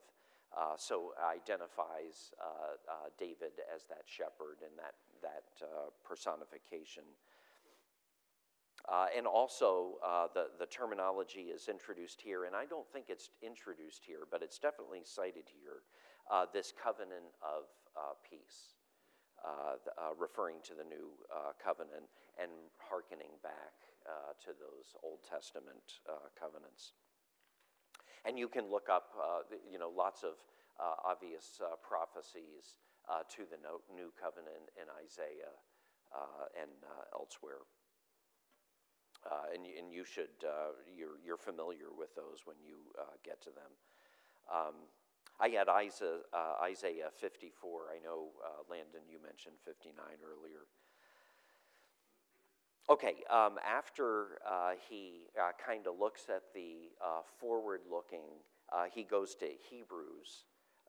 so 0.78 1.10
identifies 1.18 2.30
David 3.18 3.58
as 3.66 3.82
that 3.90 4.06
shepherd 4.06 4.62
and 4.62 4.78
that, 4.78 4.94
that 5.26 5.42
personification 6.06 7.02
uh, 8.88 9.06
and 9.16 9.26
also, 9.26 9.98
uh, 10.04 10.26
the, 10.32 10.46
the 10.58 10.66
terminology 10.66 11.52
is 11.52 11.68
introduced 11.68 12.20
here, 12.20 12.44
and 12.44 12.56
I 12.56 12.64
don't 12.64 12.88
think 12.92 13.06
it's 13.08 13.30
introduced 13.42 14.04
here, 14.06 14.24
but 14.30 14.42
it's 14.42 14.58
definitely 14.58 15.02
cited 15.04 15.44
here 15.46 15.84
uh, 16.30 16.46
this 16.54 16.72
covenant 16.72 17.34
of 17.42 17.66
uh, 17.98 18.14
peace, 18.22 18.78
uh, 19.42 19.76
uh, 19.98 20.14
referring 20.16 20.62
to 20.62 20.74
the 20.74 20.86
new 20.86 21.10
covenant 21.58 22.06
and 22.40 22.50
hearkening 22.78 23.34
back 23.42 23.74
to 24.40 24.54
those 24.56 24.96
Old 25.02 25.20
Testament 25.28 26.00
covenants. 26.38 26.94
And 28.24 28.38
you 28.38 28.48
can 28.48 28.70
look 28.70 28.88
up, 28.88 29.12
you 29.70 29.78
know, 29.78 29.90
lots 29.90 30.22
of 30.22 30.38
obvious 31.04 31.60
prophecies 31.82 32.78
to 33.28 33.42
the 33.50 33.58
new 33.92 34.14
covenant 34.16 34.70
in 34.78 34.86
Isaiah 35.02 35.54
and 36.56 36.70
elsewhere. 37.12 37.66
Uh, 39.26 39.52
and, 39.52 39.66
and 39.66 39.92
you 39.92 40.04
should, 40.04 40.32
uh, 40.44 40.72
you're, 40.96 41.20
you're 41.24 41.36
familiar 41.36 41.92
with 41.96 42.14
those 42.16 42.46
when 42.46 42.56
you 42.64 42.76
uh, 42.98 43.04
get 43.24 43.40
to 43.42 43.50
them. 43.50 43.72
Um, 44.48 44.74
I 45.38 45.48
had 45.48 45.68
Isaiah, 45.68 46.24
uh, 46.32 46.64
Isaiah 46.64 47.10
54. 47.14 47.92
I 47.94 48.02
know, 48.04 48.28
uh, 48.44 48.64
Landon, 48.70 49.04
you 49.08 49.18
mentioned 49.22 49.56
59 49.64 49.94
earlier. 50.24 50.64
Okay, 52.88 53.22
um, 53.30 53.58
after 53.62 54.40
uh, 54.44 54.72
he 54.88 55.28
kind 55.64 55.86
of 55.86 55.98
looks 55.98 56.26
at 56.28 56.42
the 56.54 56.90
forward 57.38 57.82
looking, 57.90 58.24
he 58.92 59.04
goes 59.04 59.34
to 59.36 59.46
Hebrews. 59.70 60.44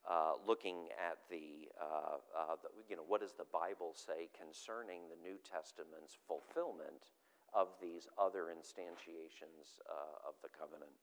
Uh, 0.09 0.33
looking 0.47 0.89
at 0.97 1.21
the, 1.29 1.69
uh, 1.79 2.17
uh, 2.33 2.55
the, 2.63 2.69
you 2.89 2.95
know, 2.95 3.05
what 3.07 3.21
does 3.21 3.33
the 3.37 3.45
Bible 3.53 3.93
say 3.93 4.27
concerning 4.33 5.05
the 5.13 5.15
New 5.21 5.37
Testament's 5.45 6.17
fulfillment 6.27 7.13
of 7.53 7.67
these 7.81 8.07
other 8.17 8.47
instantiations 8.47 9.79
uh, 9.87 10.27
of 10.27 10.35
the 10.41 10.49
covenant. 10.49 10.95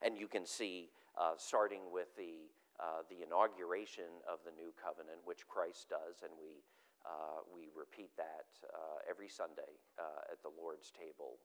And 0.00 0.16
you 0.16 0.28
can 0.28 0.46
see, 0.46 0.90
uh, 1.18 1.34
starting 1.36 1.90
with 1.92 2.14
the, 2.16 2.48
uh, 2.78 3.02
the 3.10 3.26
inauguration 3.26 4.22
of 4.24 4.38
the 4.46 4.54
new 4.54 4.72
covenant, 4.78 5.18
which 5.24 5.46
Christ 5.48 5.90
does, 5.90 6.22
and 6.22 6.32
we, 6.38 6.62
uh, 7.04 7.42
we 7.50 7.68
repeat 7.74 8.10
that 8.16 8.48
uh, 8.70 9.02
every 9.10 9.28
Sunday 9.28 9.76
uh, 9.98 10.32
at 10.32 10.40
the 10.42 10.54
Lord's 10.54 10.90
table, 10.90 11.38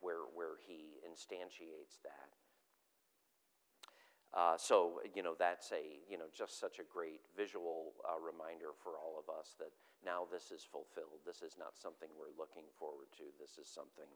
where, 0.00 0.30
where 0.32 0.56
he 0.64 0.96
instantiates 1.04 2.00
that. 2.06 2.32
Uh, 4.36 4.56
so, 4.60 5.00
you 5.16 5.22
know, 5.24 5.32
that's 5.38 5.72
a, 5.72 6.04
you 6.04 6.20
know, 6.20 6.28
just 6.36 6.60
such 6.60 6.78
a 6.78 6.84
great 6.84 7.24
visual 7.32 7.96
uh, 8.04 8.20
reminder 8.20 8.76
for 8.76 9.00
all 9.00 9.16
of 9.16 9.24
us 9.32 9.56
that 9.56 9.72
now 10.04 10.28
this 10.28 10.52
is 10.52 10.68
fulfilled. 10.68 11.24
This 11.24 11.40
is 11.40 11.56
not 11.56 11.80
something 11.80 12.12
we're 12.12 12.36
looking 12.36 12.68
forward 12.76 13.08
to. 13.16 13.32
This 13.40 13.56
is 13.56 13.72
something 13.72 14.08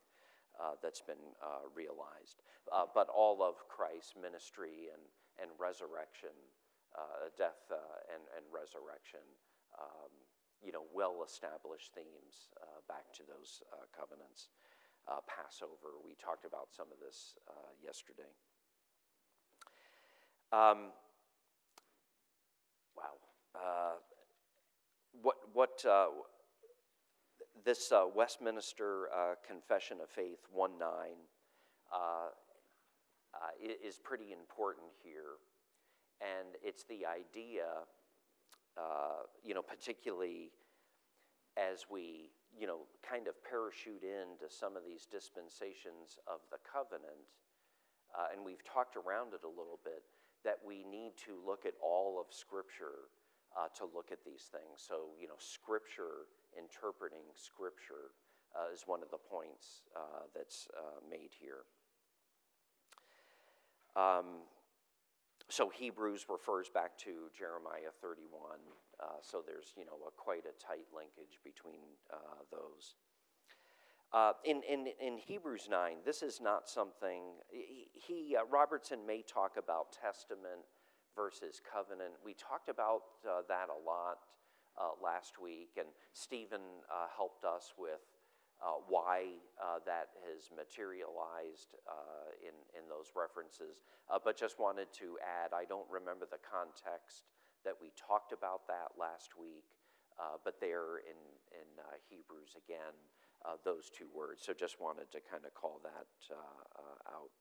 uh, 0.61 0.77
that's 0.85 1.01
been 1.01 1.33
uh, 1.40 1.64
realized. 1.72 2.44
Uh, 2.68 2.85
but 2.92 3.09
all 3.09 3.40
of 3.40 3.64
Christ's 3.72 4.12
ministry 4.20 4.92
and, 4.92 5.01
and 5.40 5.48
resurrection, 5.57 6.37
uh, 6.92 7.33
death 7.40 7.72
and, 8.12 8.20
and 8.37 8.44
resurrection, 8.53 9.25
um, 9.81 10.12
you 10.61 10.77
know, 10.77 10.85
well 10.92 11.25
established 11.25 11.96
themes 11.96 12.53
back 12.87 13.09
to 13.16 13.25
those 13.25 13.64
covenants. 13.96 14.53
Passover, 15.27 15.98
we 16.05 16.14
talked 16.20 16.44
about 16.44 16.70
some 16.70 16.87
of 16.92 17.01
this 17.01 17.35
yesterday. 17.83 18.31
Um, 20.53 20.93
wow. 22.95 23.17
Uh, 23.55 23.95
what, 25.23 25.37
what 25.55 25.83
uh, 25.88 26.09
this 27.65 27.91
uh, 27.91 28.05
Westminster 28.15 29.09
uh, 29.17 29.35
Confession 29.47 29.97
of 30.03 30.11
Faith 30.11 30.41
1 30.53 30.79
9 30.79 30.88
uh, 31.91 31.97
uh, 31.97 32.29
is 33.83 33.99
pretty 33.99 34.31
important 34.31 34.88
here. 35.03 35.41
And 36.21 36.49
it's 36.62 36.85
the 36.85 37.07
idea, 37.07 37.65
you 39.43 39.55
know, 39.55 39.62
particularly 39.62 40.53
as 41.57 41.87
we, 41.91 42.31
you 42.55 42.67
know, 42.67 42.81
kind 43.03 43.27
of 43.27 43.43
parachute 43.43 44.05
into 44.05 44.53
some 44.53 44.77
of 44.77 44.85
these 44.85 45.07
dispensations 45.11 46.21
of 46.29 46.41
the 46.53 46.59
covenant, 46.61 47.27
and 48.31 48.45
we've 48.45 48.62
talked 48.62 48.97
around 48.97 49.33
it 49.33 49.43
a 49.45 49.49
little 49.49 49.81
bit 49.83 50.05
that 50.44 50.59
we 50.66 50.85
need 50.85 51.12
to 51.26 51.38
look 51.46 51.66
at 51.66 51.74
all 51.83 52.18
of 52.20 52.35
Scripture 52.35 53.11
uh, 53.57 53.68
to 53.78 53.85
look 53.94 54.11
at 54.11 54.24
these 54.24 54.50
things. 54.50 54.81
So, 54.81 55.14
you 55.20 55.28
know, 55.28 55.38
Scripture, 55.38 56.28
interpreting 56.57 57.24
Scripture, 57.35 58.16
uh, 58.55 58.72
is 58.72 58.85
one 58.87 59.02
of 59.02 59.11
the 59.11 59.18
points 59.18 59.83
uh, 59.96 60.28
that's 60.35 60.68
uh, 60.76 61.00
made 61.09 61.31
here. 61.38 61.64
Um, 63.96 64.48
so 65.48 65.68
Hebrews 65.68 66.26
refers 66.28 66.68
back 66.68 66.96
to 67.05 67.28
Jeremiah 67.37 67.92
31. 68.00 68.57
Uh, 69.00 69.20
so 69.20 69.42
there's, 69.44 69.72
you 69.76 69.85
know, 69.85 70.00
a, 70.07 70.11
quite 70.16 70.44
a 70.48 70.55
tight 70.57 70.88
linkage 70.96 71.40
between 71.44 71.85
uh, 72.12 72.40
those. 72.50 72.96
Uh, 74.12 74.33
in, 74.44 74.61
in, 74.68 74.88
in 75.01 75.16
Hebrews 75.16 75.68
9, 75.70 76.05
this 76.05 76.22
is 76.22 76.38
not 76.38 76.68
something, 76.68 77.40
he, 77.48 77.88
he 77.94 78.37
uh, 78.37 78.44
Robertson 78.44 79.07
may 79.07 79.22
talk 79.22 79.57
about 79.57 79.97
testament 79.97 80.68
versus 81.16 81.62
covenant. 81.64 82.20
We 82.22 82.34
talked 82.34 82.68
about 82.68 83.09
uh, 83.24 83.41
that 83.49 83.72
a 83.72 83.80
lot 83.89 84.20
uh, 84.76 85.01
last 85.01 85.41
week, 85.41 85.80
and 85.80 85.89
Stephen 86.12 86.84
uh, 86.93 87.09
helped 87.16 87.45
us 87.45 87.72
with 87.78 88.05
why 88.87 89.43
that 89.82 90.14
has 90.22 90.47
materialized 90.55 91.74
in, 92.39 92.55
in 92.78 92.87
those 92.87 93.11
references. 93.18 93.82
but 94.22 94.39
just 94.39 94.62
wanted 94.62 94.87
to 94.95 95.18
add, 95.18 95.51
I 95.51 95.66
don't 95.66 95.89
remember 95.91 96.30
the 96.30 96.39
context 96.39 97.26
that 97.66 97.74
we 97.74 97.91
talked 97.99 98.30
about 98.30 98.70
that 98.70 98.95
last 98.95 99.34
week, 99.34 99.66
but 100.47 100.62
there 100.62 101.03
in, 101.03 101.18
in 101.51 101.66
Hebrews 102.07 102.55
again 102.55 102.95
uh, 103.45 103.57
those 103.64 103.90
two 103.90 104.07
words. 104.14 104.43
So 104.47 104.53
just 104.53 104.80
wanted 104.80 105.11
to 105.12 105.18
kind 105.30 105.45
of 105.45 105.55
call 105.55 105.80
that 105.82 106.07
uh, 106.30 106.36
uh, 106.78 107.16
out. 107.16 107.32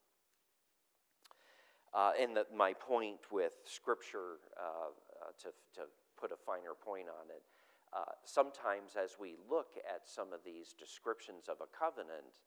Uh, 1.93 2.11
and 2.21 2.35
the, 2.35 2.45
my 2.55 2.73
point 2.73 3.19
with 3.31 3.53
Scripture, 3.65 4.39
to, 5.37 5.49
to 5.75 5.81
put 6.19 6.31
a 6.31 6.35
finer 6.35 6.73
point 6.73 7.07
on 7.07 7.27
it, 7.29 7.43
sometimes 8.23 8.95
as 8.95 9.17
we 9.19 9.35
look 9.49 9.75
at 9.83 10.07
some 10.07 10.31
of 10.31 10.39
these 10.45 10.73
descriptions 10.79 11.49
of 11.49 11.57
a 11.59 11.67
covenant, 11.77 12.39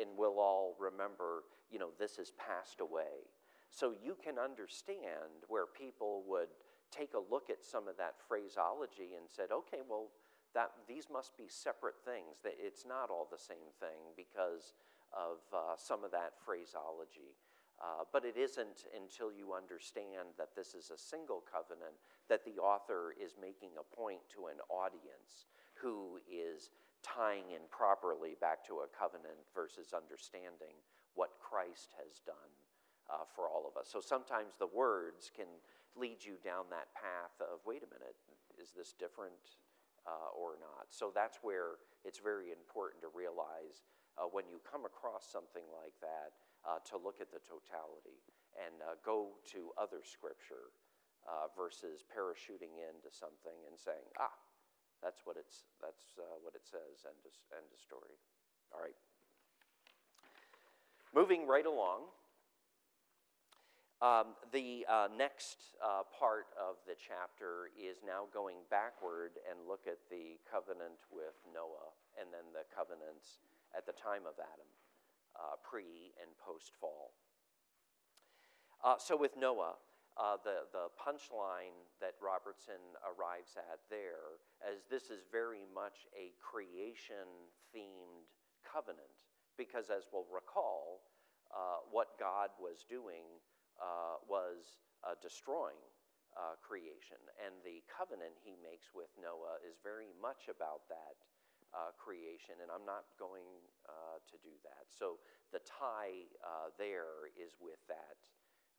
and 0.00 0.10
we'll 0.18 0.40
all 0.40 0.74
remember, 0.80 1.44
you 1.70 1.78
know, 1.78 1.90
this 1.98 2.18
is 2.18 2.32
passed 2.36 2.80
away. 2.80 3.30
So 3.70 3.94
you 4.02 4.16
can 4.22 4.38
understand 4.38 5.46
where 5.48 5.66
people 5.66 6.24
would 6.26 6.48
take 6.90 7.14
a 7.14 7.32
look 7.32 7.50
at 7.50 7.64
some 7.64 7.88
of 7.88 7.96
that 7.98 8.14
phraseology 8.26 9.14
and 9.16 9.26
said, 9.28 9.50
okay, 9.52 9.82
well, 9.88 10.10
that, 10.56 10.72
these 10.88 11.12
must 11.12 11.36
be 11.36 11.46
separate 11.52 12.00
things. 12.00 12.40
That 12.42 12.56
it's 12.56 12.88
not 12.88 13.12
all 13.12 13.28
the 13.28 13.38
same 13.38 13.68
thing 13.78 14.16
because 14.16 14.72
of 15.12 15.44
uh, 15.52 15.76
some 15.76 16.02
of 16.02 16.10
that 16.10 16.40
phraseology. 16.40 17.36
Uh, 17.76 18.08
but 18.08 18.24
it 18.24 18.40
isn't 18.40 18.88
until 18.96 19.28
you 19.28 19.52
understand 19.52 20.32
that 20.40 20.56
this 20.56 20.72
is 20.72 20.88
a 20.88 20.96
single 20.96 21.44
covenant 21.44 21.92
that 22.24 22.40
the 22.48 22.56
author 22.56 23.12
is 23.20 23.36
making 23.36 23.76
a 23.76 23.84
point 23.84 24.24
to 24.32 24.48
an 24.48 24.56
audience 24.72 25.44
who 25.76 26.16
is 26.24 26.72
tying 27.04 27.52
in 27.52 27.60
properly 27.68 28.32
back 28.40 28.64
to 28.64 28.80
a 28.80 28.88
covenant 28.88 29.36
versus 29.52 29.92
understanding 29.92 30.72
what 31.14 31.36
Christ 31.36 31.92
has 32.00 32.24
done 32.24 32.52
uh, 33.12 33.28
for 33.28 33.44
all 33.44 33.68
of 33.68 33.76
us. 33.76 33.92
So 33.92 34.00
sometimes 34.00 34.56
the 34.56 34.72
words 34.72 35.28
can 35.28 35.52
lead 36.00 36.24
you 36.24 36.40
down 36.40 36.72
that 36.72 36.88
path 36.96 37.36
of 37.44 37.60
wait 37.68 37.84
a 37.84 37.90
minute, 37.92 38.16
is 38.56 38.72
this 38.72 38.96
different 38.96 39.60
uh, 40.06 40.30
or 40.32 40.56
not? 40.62 40.88
So 40.94 41.10
that's 41.10 41.42
where 41.42 41.82
it's 42.06 42.22
very 42.22 42.54
important 42.54 43.02
to 43.02 43.10
realize 43.10 43.82
uh, 44.16 44.30
when 44.30 44.48
you 44.48 44.62
come 44.64 44.86
across 44.86 45.26
something 45.28 45.66
like 45.74 45.98
that 46.00 46.38
uh, 46.64 46.80
to 46.88 46.96
look 46.96 47.20
at 47.20 47.28
the 47.28 47.42
totality 47.42 48.22
and 48.56 48.80
uh, 48.80 48.96
go 49.04 49.36
to 49.52 49.74
other 49.76 50.00
scripture 50.00 50.72
uh, 51.28 51.50
versus 51.52 52.06
parachuting 52.08 52.72
into 52.80 53.10
something 53.12 53.58
and 53.68 53.76
saying, 53.76 54.06
ah, 54.16 54.32
that's 55.02 55.26
what, 55.28 55.36
it's, 55.36 55.68
that's, 55.82 56.16
uh, 56.16 56.38
what 56.40 56.54
it 56.56 56.64
says, 56.64 57.04
end 57.04 57.20
of, 57.26 57.34
end 57.52 57.68
of 57.68 57.78
story. 57.82 58.16
All 58.72 58.80
right. 58.80 58.96
Moving 61.14 61.46
right 61.46 61.66
along, 61.66 62.08
um, 64.04 64.36
the 64.52 64.84
uh, 64.84 65.08
next 65.08 65.72
uh, 65.80 66.04
part 66.12 66.52
of 66.60 66.76
the 66.84 66.92
chapter 66.92 67.72
is 67.72 68.04
now 68.04 68.28
going 68.28 68.60
backward 68.68 69.40
and 69.48 69.56
look 69.64 69.88
at 69.88 69.96
the 70.12 70.36
covenant 70.44 71.00
with 71.08 71.40
Noah 71.48 71.96
and 72.20 72.28
then 72.28 72.44
the 72.52 72.68
covenants 72.68 73.40
at 73.72 73.88
the 73.88 73.96
time 73.96 74.28
of 74.28 74.36
Adam 74.36 74.68
uh, 75.32 75.56
pre 75.64 76.12
and 76.20 76.28
post 76.36 76.76
fall. 76.76 77.16
Uh, 78.84 79.00
so 79.00 79.16
with 79.16 79.32
Noah, 79.32 79.80
uh, 80.20 80.36
the, 80.44 80.68
the 80.76 80.92
punchline 81.00 81.76
that 82.00 82.20
Robertson 82.20 82.80
arrives 83.04 83.56
at 83.56 83.80
there, 83.88 84.40
as 84.60 84.84
this 84.92 85.08
is 85.08 85.24
very 85.32 85.64
much 85.72 86.04
a 86.12 86.36
creation 86.36 87.48
themed 87.72 88.28
covenant, 88.60 89.24
because 89.56 89.88
as 89.88 90.08
we'll 90.12 90.28
recall, 90.28 91.00
uh, 91.48 91.80
what 91.88 92.20
God 92.20 92.52
was 92.60 92.84
doing 92.88 93.40
uh, 93.80 94.22
was 94.28 94.80
uh, 95.04 95.14
destroying 95.22 95.80
creation. 96.60 97.16
And 97.40 97.56
the 97.64 97.80
covenant 97.88 98.36
he 98.44 98.60
makes 98.60 98.92
with 98.92 99.08
Noah 99.16 99.56
is 99.64 99.80
very 99.80 100.12
much 100.20 100.52
about 100.52 100.84
that 100.92 101.16
uh, 101.72 101.92
creation, 101.96 102.60
and 102.60 102.68
I'm 102.68 102.84
not 102.84 103.08
going 103.16 103.48
uh, 103.88 104.20
to 104.20 104.36
do 104.44 104.52
that. 104.64 104.88
So 104.92 105.20
the 105.52 105.64
tie 105.64 106.28
uh, 106.44 106.72
there 106.76 107.32
is 107.36 107.56
with 107.56 107.80
that 107.88 108.20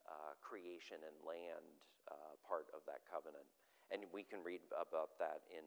uh, 0.06 0.34
creation 0.40 1.02
and 1.04 1.18
land 1.22 1.68
uh, 2.08 2.38
part 2.46 2.70
of 2.74 2.82
that 2.88 3.04
covenant. 3.06 3.46
And 3.92 4.04
we 4.12 4.24
can 4.24 4.44
read 4.44 4.64
about 4.76 5.16
that 5.20 5.48
in 5.52 5.64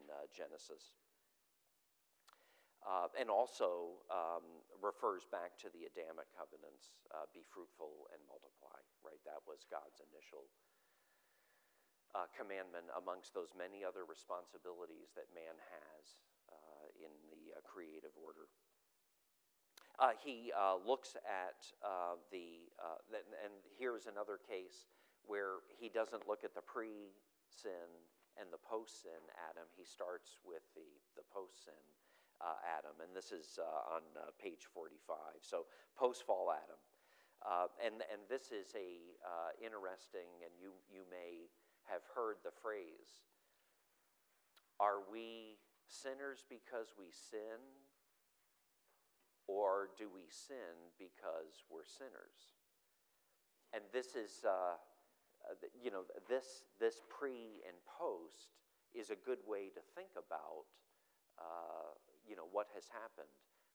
uh, 2.81 3.07
and 3.13 3.29
also 3.29 4.01
um, 4.09 4.45
refers 4.81 5.25
back 5.29 5.53
to 5.61 5.69
the 5.71 5.85
Adamic 5.85 6.27
covenants 6.33 6.97
be 7.31 7.45
fruitful 7.45 8.09
and 8.11 8.19
multiply, 8.25 8.79
right? 9.05 9.21
That 9.29 9.41
was 9.45 9.63
God's 9.69 10.01
initial 10.01 10.49
commandment 12.35 12.91
amongst 12.97 13.31
those 13.31 13.55
many 13.55 13.87
other 13.87 14.03
responsibilities 14.03 15.15
that 15.15 15.31
man 15.31 15.55
has 15.55 16.19
in 16.99 17.11
the 17.33 17.55
uh, 17.55 17.61
creative 17.65 18.13
order. 18.19 18.45
Uh, 19.99 20.15
he 20.17 20.53
uh, 20.55 20.79
looks 20.81 21.17
at 21.27 21.59
uh, 21.83 22.17
the, 22.31 22.69
uh, 22.81 22.97
and 23.13 23.53
here's 23.77 24.07
another 24.07 24.39
case 24.41 24.89
where 25.27 25.61
he 25.77 25.89
doesn't 25.89 26.25
look 26.25 26.43
at 26.43 26.55
the 26.55 26.63
pre 26.63 27.13
sin 27.51 27.89
and 28.39 28.49
the 28.49 28.61
post 28.61 29.03
sin 29.03 29.21
Adam. 29.51 29.67
He 29.77 29.85
starts 29.85 30.39
with 30.41 30.63
the, 30.73 30.87
the 31.19 31.25
post 31.29 31.67
sin 31.67 31.85
uh, 32.41 32.57
Adam, 32.65 32.97
and 32.99 33.13
this 33.15 33.31
is 33.31 33.59
on 33.61 34.01
page 34.41 34.65
45. 34.73 35.17
So, 35.41 35.69
post 35.95 36.25
fall 36.25 36.49
Adam. 36.49 36.81
and, 37.77 38.01
and 38.11 38.21
this 38.29 38.51
is 38.51 38.73
a 38.73 39.15
interesting, 39.61 40.41
and 40.41 40.51
you, 40.57 40.73
you 40.89 41.05
may 41.09 41.47
have 41.85 42.01
heard 42.15 42.37
the 42.43 42.51
phrase, 42.51 43.21
are 44.81 45.05
we 45.11 45.61
sinners 45.85 46.43
because 46.49 46.97
we 46.97 47.13
sin, 47.13 47.61
or 49.47 49.89
do 49.97 50.07
we 50.07 50.25
sin 50.29 50.89
because 50.97 51.61
we're 51.69 51.85
sinners? 51.85 52.57
And 53.73 53.83
this 53.93 54.15
is, 54.15 54.43
uh, 54.43 54.75
uh, 55.45 55.55
you 55.77 55.91
know, 55.91 56.03
this, 56.27 56.63
this 56.79 57.01
pre 57.09 57.63
and 57.67 57.77
post 57.85 58.55
is 58.93 59.09
a 59.09 59.19
good 59.19 59.39
way 59.47 59.71
to 59.71 59.81
think 59.95 60.11
about, 60.15 60.67
uh, 61.39 61.95
you 62.31 62.39
know, 62.39 62.47
what 62.47 62.71
has 62.71 62.87
happened. 62.87 63.27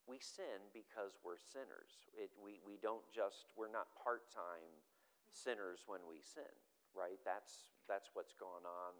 We 0.08 0.16
sin 0.16 0.72
because 0.72 1.20
we're 1.20 1.36
sinners. 1.36 2.08
It, 2.16 2.32
we, 2.40 2.56
we 2.64 2.80
don't 2.80 3.04
just, 3.12 3.52
we're 3.52 3.68
not 3.68 3.92
part 4.00 4.32
time 4.32 4.72
sinners 5.28 5.84
when 5.84 6.00
we 6.08 6.24
sin, 6.24 6.48
right? 6.96 7.20
That's, 7.28 7.76
that's 7.84 8.08
what's 8.16 8.32
going 8.32 8.64
on 8.64 8.96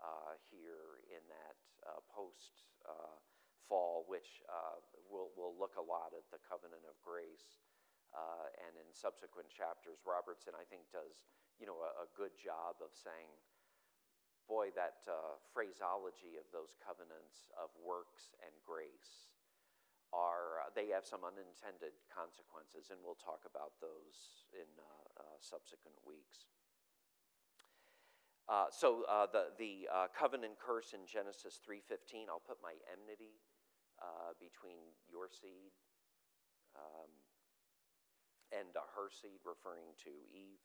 uh, 0.00 0.40
here 0.48 1.04
in 1.12 1.20
that 1.28 1.60
uh, 1.84 2.00
post 2.08 2.64
uh, 2.88 3.20
fall, 3.68 4.08
which 4.08 4.40
uh, 4.48 4.80
we'll, 5.12 5.28
we'll 5.36 5.52
look 5.60 5.76
a 5.76 5.84
lot 5.84 6.16
at 6.16 6.24
the 6.32 6.40
covenant 6.40 6.88
of 6.88 6.96
grace. 7.04 7.60
Uh, 8.16 8.48
and 8.64 8.80
in 8.80 8.88
subsequent 8.96 9.52
chapters, 9.52 10.00
Robertson, 10.08 10.56
I 10.56 10.64
think, 10.72 10.88
does 10.88 11.28
you 11.60 11.68
know, 11.68 11.84
a, 11.84 12.06
a 12.06 12.08
good 12.16 12.32
job 12.40 12.80
of 12.80 12.96
saying, 12.96 13.28
boy, 14.46 14.70
that 14.78 15.02
uh, 15.10 15.36
phraseology 15.50 16.38
of 16.38 16.46
those 16.54 16.78
covenants 16.78 17.50
of 17.58 17.70
works 17.82 18.34
and 18.42 18.54
grace 18.62 19.30
are, 20.14 20.64
they 20.78 20.94
have 20.94 21.04
some 21.04 21.26
unintended 21.26 21.94
consequences, 22.08 22.94
and 22.94 22.98
we'll 23.02 23.18
talk 23.18 23.42
about 23.44 23.74
those 23.82 24.46
in 24.54 24.70
subsequent 25.42 25.98
weeks. 26.06 26.48
Uh, 28.46 28.70
so 28.70 29.02
uh, 29.10 29.26
the, 29.26 29.50
the 29.58 29.90
uh, 29.90 30.06
covenant 30.14 30.54
curse 30.62 30.94
in 30.94 31.02
Genesis 31.02 31.58
3.15, 31.66 32.30
I'll 32.30 32.42
put 32.42 32.62
my 32.62 32.78
enmity 32.86 33.42
uh, 33.98 34.38
between 34.38 34.94
your 35.10 35.26
seed 35.26 35.74
um, 36.78 37.10
and 38.54 38.70
uh, 38.78 38.86
her 38.94 39.10
seed, 39.10 39.42
referring 39.42 39.90
to 40.06 40.14
Eve. 40.30 40.62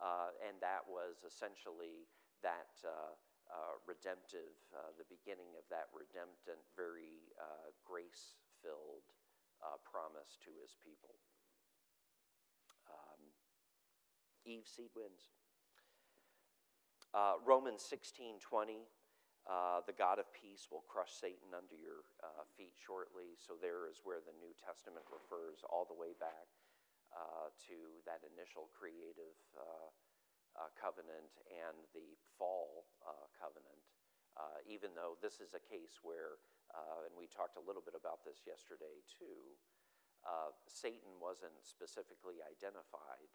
Uh, 0.00 0.32
and 0.48 0.56
that 0.64 0.88
was 0.88 1.20
essentially 1.20 2.08
that 2.42 2.74
redemptive, 3.86 4.54
the 4.98 5.06
beginning 5.08 5.54
of 5.58 5.64
that 5.70 5.88
redemptant, 5.94 6.60
very 6.76 7.32
grace-filled 7.86 9.06
promise 9.86 10.38
to 10.42 10.50
his 10.58 10.74
people. 10.82 11.14
Um, 12.90 13.20
Eve 14.44 14.66
seed 14.66 14.90
wins. 14.94 15.30
Uh, 17.12 17.36
Romans 17.44 17.84
16 17.84 18.40
20, 18.40 18.88
uh, 19.44 19.84
the 19.84 19.92
God 19.92 20.16
of 20.16 20.24
peace 20.32 20.72
will 20.72 20.86
crush 20.88 21.12
Satan 21.12 21.52
under 21.52 21.76
your 21.76 22.08
uh, 22.24 22.48
feet 22.56 22.72
shortly. 22.72 23.36
So, 23.36 23.60
there 23.60 23.84
is 23.84 24.00
where 24.00 24.24
the 24.24 24.32
New 24.40 24.56
Testament 24.56 25.04
refers 25.12 25.60
all 25.68 25.84
the 25.84 25.98
way 25.98 26.16
back 26.16 26.48
uh, 27.12 27.52
to 27.68 28.00
that 28.08 28.24
initial 28.24 28.72
creative 28.72 29.36
uh, 30.56 30.64
uh, 30.64 30.70
covenant 30.76 31.32
and 31.48 31.76
the 31.96 32.14
fall 32.38 32.86
covenant. 33.36 33.82
even 34.68 34.94
though 34.94 35.18
this 35.20 35.40
is 35.42 35.52
a 35.52 35.62
case 35.62 36.00
where, 36.02 36.40
and 37.04 37.12
we 37.16 37.28
talked 37.28 37.58
a 37.58 37.64
little 37.64 37.82
bit 37.84 37.96
about 37.98 38.24
this 38.24 38.44
yesterday 38.46 39.02
too, 39.08 39.56
Satan 40.68 41.18
wasn't 41.20 41.56
specifically 41.60 42.40
identified, 42.44 43.30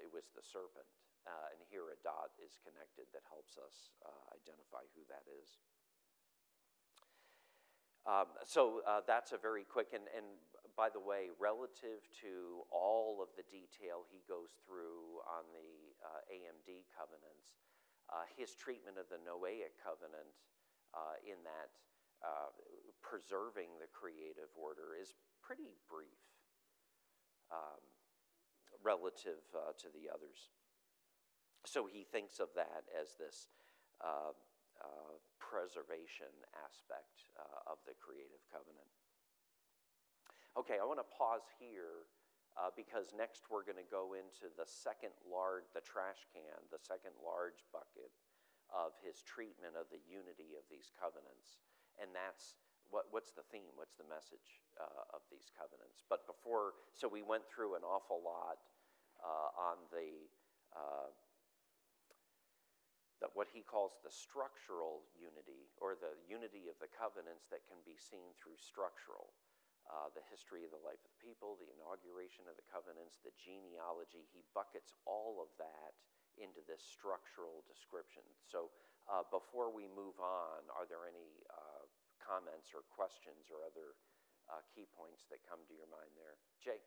it 0.00 0.08
was 0.12 0.30
the 0.32 0.44
serpent. 0.44 0.88
Uh, 1.28 1.52
and 1.52 1.60
here 1.68 1.92
a 1.92 1.98
dot 2.00 2.32
is 2.40 2.56
connected 2.64 3.04
that 3.12 3.20
helps 3.28 3.60
us 3.60 3.92
uh, 4.08 4.24
identify 4.32 4.80
who 4.96 5.04
that 5.04 5.20
is. 5.28 5.60
Um, 8.08 8.32
so 8.48 8.80
uh, 8.88 9.04
that's 9.04 9.36
a 9.36 9.40
very 9.40 9.68
quick, 9.68 9.92
and, 9.92 10.08
and 10.16 10.24
by 10.72 10.88
the 10.88 10.98
way, 10.98 11.28
relative 11.36 12.00
to 12.24 12.64
all 12.72 13.20
of 13.20 13.28
the 13.36 13.44
detail 13.52 14.08
he 14.08 14.24
goes 14.24 14.56
through 14.64 15.20
on 15.28 15.44
the 15.52 15.89
uh, 16.02 16.20
AMD 16.28 16.88
covenants, 16.92 17.60
uh, 18.10 18.26
his 18.36 18.56
treatment 18.56 18.98
of 18.98 19.06
the 19.08 19.20
Noahic 19.22 19.78
covenant 19.80 20.34
uh, 20.92 21.16
in 21.22 21.38
that 21.46 21.70
preserving 23.00 23.80
the 23.80 23.88
creative 23.96 24.52
order 24.52 24.92
is 24.92 25.16
pretty 25.40 25.72
brief. 25.88 26.20
Um, 27.50 27.80
relative 28.82 29.44
uh, 29.52 29.76
to 29.76 29.88
the 29.92 30.08
others. 30.08 30.50
So 31.68 31.84
he 31.84 32.08
thinks 32.08 32.40
of 32.40 32.48
that 32.56 32.88
as 32.96 33.16
this 33.20 33.52
uh, 34.00 34.32
uh, 34.80 35.14
preservation 35.36 36.32
aspect 36.56 37.28
uh, 37.36 37.72
of 37.72 37.78
the 37.84 37.92
creative 38.00 38.40
covenant. 38.48 38.88
Okay, 40.56 40.80
I 40.80 40.84
want 40.88 40.98
to 40.98 41.10
pause 41.12 41.44
here 41.60 42.08
uh, 42.58 42.74
because 42.74 43.14
next 43.14 43.46
we're 43.46 43.66
going 43.66 43.78
to 43.78 43.86
go 43.86 44.18
into 44.18 44.50
the 44.58 44.66
second 44.66 45.14
large, 45.22 45.70
the 45.74 45.84
trash 45.84 46.26
can, 46.34 46.58
the 46.74 46.82
second 46.82 47.14
large 47.22 47.62
bucket 47.70 48.10
of 48.70 48.94
his 49.02 49.22
treatment 49.22 49.74
of 49.74 49.90
the 49.90 50.02
unity 50.06 50.54
of 50.54 50.66
these 50.70 50.94
covenants. 50.94 51.62
And 51.98 52.10
that's 52.14 52.58
what, 52.90 53.06
what's 53.14 53.30
the 53.30 53.46
theme? 53.50 53.70
What's 53.78 53.94
the 53.94 54.06
message 54.06 54.62
uh, 54.78 55.14
of 55.14 55.22
these 55.30 55.50
covenants? 55.54 56.02
But 56.10 56.26
before, 56.26 56.74
so 56.94 57.06
we 57.06 57.22
went 57.22 57.46
through 57.46 57.78
an 57.78 57.86
awful 57.86 58.18
lot 58.22 58.58
uh, 59.22 59.50
on 59.54 59.78
the, 59.94 60.26
uh, 60.74 61.10
the, 63.22 63.30
what 63.38 63.46
he 63.46 63.62
calls 63.62 63.98
the 64.02 64.10
structural 64.10 65.06
unity, 65.14 65.70
or 65.78 65.94
the 65.94 66.18
unity 66.26 66.66
of 66.66 66.78
the 66.82 66.90
covenants 66.90 67.46
that 67.54 67.62
can 67.70 67.78
be 67.86 67.94
seen 67.94 68.34
through 68.42 68.58
structural. 68.58 69.30
Uh, 69.90 70.06
the 70.14 70.22
history 70.30 70.62
of 70.62 70.70
the 70.70 70.78
life 70.86 71.02
of 71.02 71.10
the 71.10 71.18
people, 71.18 71.58
the 71.58 71.66
inauguration 71.74 72.46
of 72.46 72.54
the 72.54 72.62
covenants, 72.70 73.18
the 73.26 73.34
genealogy. 73.34 74.22
He 74.30 74.46
buckets 74.54 74.94
all 75.02 75.42
of 75.42 75.50
that 75.58 75.98
into 76.38 76.62
this 76.70 76.78
structural 76.78 77.66
description. 77.66 78.22
So, 78.46 78.70
uh, 79.10 79.26
before 79.34 79.74
we 79.74 79.90
move 79.90 80.14
on, 80.22 80.62
are 80.70 80.86
there 80.86 81.10
any 81.10 81.42
uh, 81.50 81.90
comments 82.22 82.70
or 82.70 82.86
questions 82.86 83.50
or 83.50 83.66
other 83.66 83.98
uh, 84.46 84.62
key 84.70 84.86
points 84.94 85.26
that 85.26 85.42
come 85.42 85.58
to 85.66 85.74
your 85.74 85.90
mind 85.90 86.14
there? 86.14 86.38
Jay. 86.62 86.78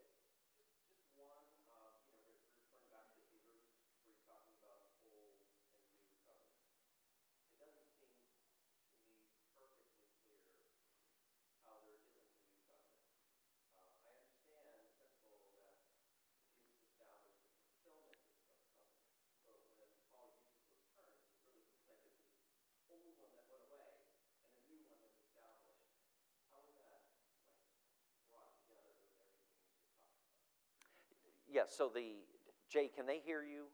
Yeah, 31.54 31.70
so 31.70 31.86
the, 31.94 32.26
Jay, 32.66 32.90
can 32.90 33.06
they 33.06 33.22
hear 33.22 33.46
you 33.46 33.70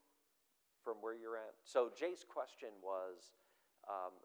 from 0.83 0.99
where 0.99 1.15
you're 1.15 1.39
at? 1.39 1.55
So 1.63 1.87
Jay's 1.95 2.27
question 2.27 2.75
was, 2.83 3.31
um, 3.87 4.19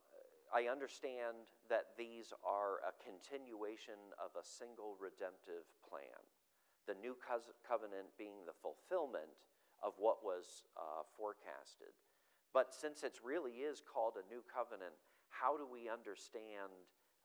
I 0.51 0.67
understand 0.67 1.47
that 1.71 1.95
these 1.95 2.35
are 2.43 2.83
a 2.83 2.91
continuation 2.99 3.99
of 4.19 4.35
a 4.35 4.43
single 4.43 4.99
redemptive 4.99 5.71
plan. 5.87 6.19
The 6.91 6.99
new 6.99 7.15
covenant 7.63 8.11
being 8.19 8.43
the 8.43 8.59
fulfillment 8.59 9.31
of 9.83 9.95
what 10.03 10.27
was 10.27 10.67
uh, 10.75 11.07
forecasted. 11.15 11.95
But 12.51 12.75
since 12.75 13.07
it 13.07 13.19
really 13.23 13.63
is 13.63 13.83
called 13.83 14.19
a 14.19 14.27
new 14.27 14.43
covenant, 14.47 14.95
how 15.31 15.59
do 15.59 15.67
we 15.67 15.87
understand? 15.87 16.75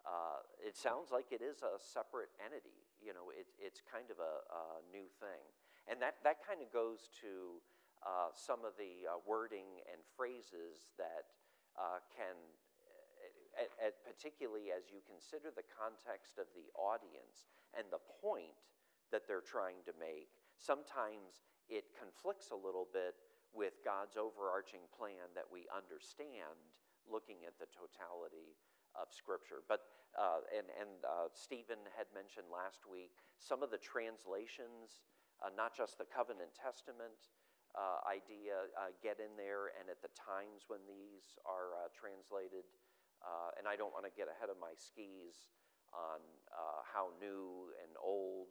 Uh, 0.06 0.42
it 0.62 0.78
sounds 0.78 1.10
like 1.10 1.30
it 1.30 1.42
is 1.42 1.62
a 1.62 1.78
separate 1.78 2.34
entity. 2.42 2.86
You 3.02 3.14
know, 3.14 3.30
it, 3.30 3.46
it's 3.62 3.82
kind 3.86 4.10
of 4.10 4.18
a, 4.18 4.36
a 4.46 4.64
new 4.90 5.06
thing. 5.22 5.46
And 5.90 5.98
that, 6.06 6.22
that 6.22 6.46
kind 6.46 6.62
of 6.62 6.70
goes 6.70 7.10
to 7.26 7.58
uh, 8.06 8.30
some 8.38 8.62
of 8.62 8.78
the 8.78 9.10
uh, 9.10 9.18
wording 9.26 9.82
and 9.90 10.00
phrases 10.14 10.94
that 11.02 11.34
uh, 11.74 11.98
can, 12.14 12.38
at, 13.58 13.74
at 13.82 13.94
particularly 14.06 14.70
as 14.70 14.94
you 14.94 15.02
consider 15.02 15.50
the 15.50 15.66
context 15.66 16.38
of 16.38 16.46
the 16.54 16.70
audience 16.78 17.50
and 17.74 17.90
the 17.90 18.00
point 18.22 18.54
that 19.10 19.26
they're 19.26 19.44
trying 19.44 19.82
to 19.90 19.94
make, 19.98 20.30
sometimes 20.62 21.42
it 21.66 21.90
conflicts 21.98 22.54
a 22.54 22.60
little 22.60 22.86
bit 22.86 23.18
with 23.50 23.82
God's 23.82 24.14
overarching 24.14 24.86
plan 24.94 25.26
that 25.34 25.50
we 25.50 25.66
understand 25.74 26.54
looking 27.10 27.50
at 27.50 27.58
the 27.58 27.66
totality 27.74 28.54
of 28.94 29.10
Scripture. 29.10 29.66
But, 29.66 29.90
uh, 30.14 30.46
and, 30.54 30.70
and 30.78 31.02
uh, 31.02 31.34
Stephen 31.34 31.82
had 31.98 32.06
mentioned 32.14 32.46
last 32.54 32.86
week, 32.86 33.18
some 33.42 33.66
of 33.66 33.74
the 33.74 33.82
translations 33.82 35.02
uh, 35.40 35.52
not 35.56 35.72
just 35.76 35.98
the 35.98 36.08
covenant 36.08 36.52
testament 36.56 37.32
uh, 37.78 38.02
idea 38.10 38.66
uh, 38.76 38.90
get 39.00 39.22
in 39.22 39.30
there, 39.38 39.72
and 39.78 39.88
at 39.94 40.02
the 40.02 40.10
times 40.18 40.66
when 40.68 40.82
these 40.90 41.38
are 41.46 41.78
uh, 41.78 41.88
translated. 41.94 42.66
Uh, 43.20 43.52
and 43.60 43.68
I 43.68 43.76
don't 43.76 43.92
want 43.92 44.08
to 44.08 44.14
get 44.16 44.32
ahead 44.32 44.48
of 44.48 44.56
my 44.64 44.72
skis 44.80 45.52
on 45.92 46.24
uh, 46.50 46.82
how 46.88 47.12
new 47.20 47.70
and 47.84 47.92
old, 48.00 48.48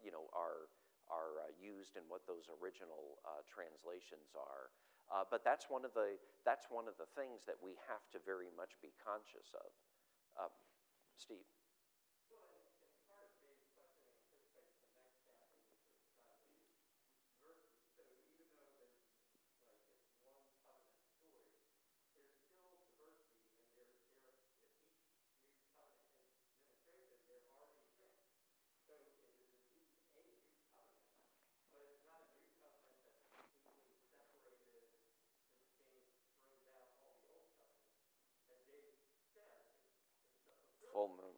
you 0.00 0.14
know, 0.14 0.30
are 0.32 0.70
are 1.10 1.42
used 1.58 1.98
and 1.98 2.06
what 2.06 2.22
those 2.30 2.46
original 2.62 3.18
translations 3.50 4.30
are. 4.38 4.70
but 5.26 5.42
that's 5.42 5.66
one 5.66 5.82
of 5.82 5.90
the 5.92 6.14
that's 6.46 6.70
one 6.70 6.86
of 6.86 6.94
the 7.02 7.10
things 7.18 7.42
that 7.44 7.58
we 7.58 7.74
have 7.90 8.06
to 8.14 8.22
very 8.22 8.48
much 8.54 8.78
be 8.78 8.94
conscious 9.02 9.50
of. 9.58 9.68
Steve. 11.18 11.59
Full 40.92 41.29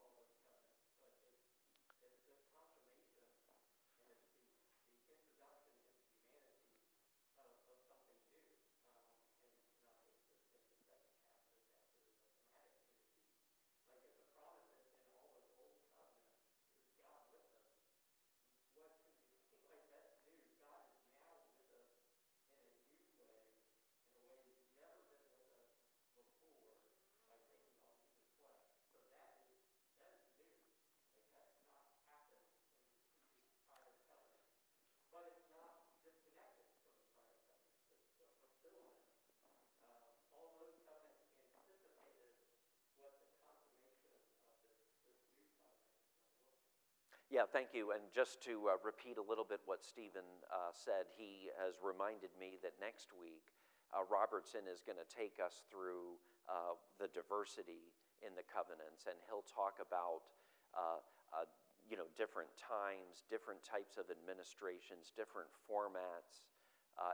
Yeah, 47.33 47.49
thank 47.49 47.73
you. 47.73 47.97
And 47.97 48.05
just 48.13 48.45
to 48.45 48.69
uh, 48.69 48.77
repeat 48.85 49.17
a 49.17 49.25
little 49.25 49.49
bit 49.49 49.65
what 49.65 49.81
Stephen 49.81 50.29
uh, 50.53 50.69
said, 50.77 51.09
he 51.17 51.49
has 51.57 51.81
reminded 51.81 52.29
me 52.37 52.61
that 52.61 52.77
next 52.77 53.17
week 53.17 53.57
uh, 53.89 54.05
Robertson 54.05 54.69
is 54.69 54.85
going 54.85 55.01
to 55.01 55.09
take 55.09 55.41
us 55.41 55.65
through 55.73 56.21
uh, 56.45 56.77
the 57.01 57.09
diversity 57.09 57.89
in 58.21 58.37
the 58.37 58.45
covenants, 58.45 59.09
and 59.09 59.17
he'll 59.25 59.49
talk 59.49 59.81
about 59.81 60.29
uh, 60.77 61.01
uh, 61.33 61.49
you 61.89 61.97
know 61.97 62.05
different 62.21 62.53
times, 62.61 63.25
different 63.33 63.65
types 63.65 63.97
of 63.97 64.13
administrations, 64.13 65.09
different 65.17 65.49
formats, 65.65 66.45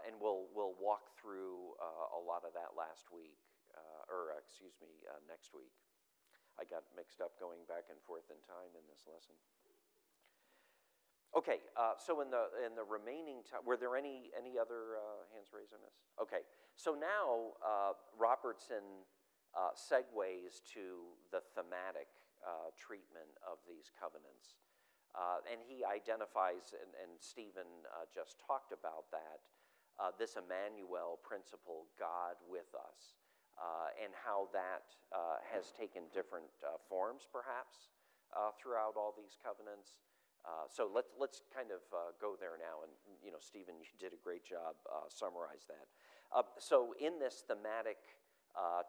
and 0.03 0.19
we'll 0.19 0.51
we'll 0.51 0.75
walk 0.83 1.15
through 1.15 1.79
a 2.11 2.21
lot 2.21 2.43
of 2.43 2.51
that 2.59 2.75
last 2.75 3.15
week, 3.15 3.39
or 4.11 4.35
excuse 4.35 4.75
me, 4.83 4.91
next 5.31 5.55
week. 5.55 5.75
I 6.59 6.67
got 6.67 6.83
mixed 6.99 7.23
up 7.23 7.39
going 7.39 7.63
back 7.71 7.87
and 7.87 7.99
forth 8.03 8.27
in 8.35 8.39
time 8.43 8.75
in 8.75 8.83
this 8.91 9.07
lesson. 9.07 9.39
Okay, 11.37 11.61
uh, 11.77 11.93
so 12.01 12.25
in 12.25 12.33
the 12.33 12.49
in 12.65 12.73
the 12.73 12.85
remaining 12.85 13.45
time, 13.45 13.61
were 13.69 13.77
there 13.77 14.01
any 14.01 14.33
any 14.33 14.57
other 14.57 14.97
uh, 14.97 15.29
hands 15.37 15.53
raised 15.53 15.77
I 15.77 15.81
missed? 15.85 16.01
Okay, 16.17 16.49
so 16.73 16.97
now 16.97 17.53
uh, 17.61 17.93
Robertson 18.17 19.05
uh, 19.53 19.77
segues 19.77 20.65
to 20.73 21.13
the 21.29 21.45
thematic 21.53 22.09
uh, 22.41 22.73
treatment 22.81 23.29
of 23.45 23.61
these 23.69 23.93
covenants. 23.93 24.57
Uh, 25.17 25.41
and 25.49 25.59
he 25.65 25.83
identifies, 25.83 26.77
and, 26.77 26.93
and 27.01 27.17
Stephen 27.19 27.67
just 28.13 28.37
talked 28.39 28.71
about 28.77 29.09
that, 29.11 29.41
this 30.21 30.37
Emmanuel 30.37 31.19
principle, 31.25 31.89
God 31.99 32.37
with 32.45 32.69
us, 32.77 33.17
and 33.99 34.13
how 34.13 34.53
that 34.53 34.95
has 35.49 35.73
taken 35.73 36.07
different 36.13 36.53
forms, 36.87 37.25
perhaps, 37.25 37.91
throughout 38.61 38.95
all 39.01 39.17
these 39.17 39.41
covenants. 39.41 39.99
So 40.69 40.91
let's, 40.93 41.11
let's 41.19 41.43
kind 41.55 41.69
of 41.71 41.81
go 42.21 42.37
there 42.39 42.57
now. 42.61 42.85
And, 42.85 42.93
you 43.25 43.31
know, 43.31 43.41
Stephen, 43.41 43.77
you 43.79 43.87
did 43.99 44.13
a 44.13 44.21
great 44.23 44.45
job 44.45 44.77
summarize 45.09 45.67
that. 45.69 45.87
so 46.59 46.95
in 47.01 47.19
this 47.19 47.45
thematic 47.47 47.99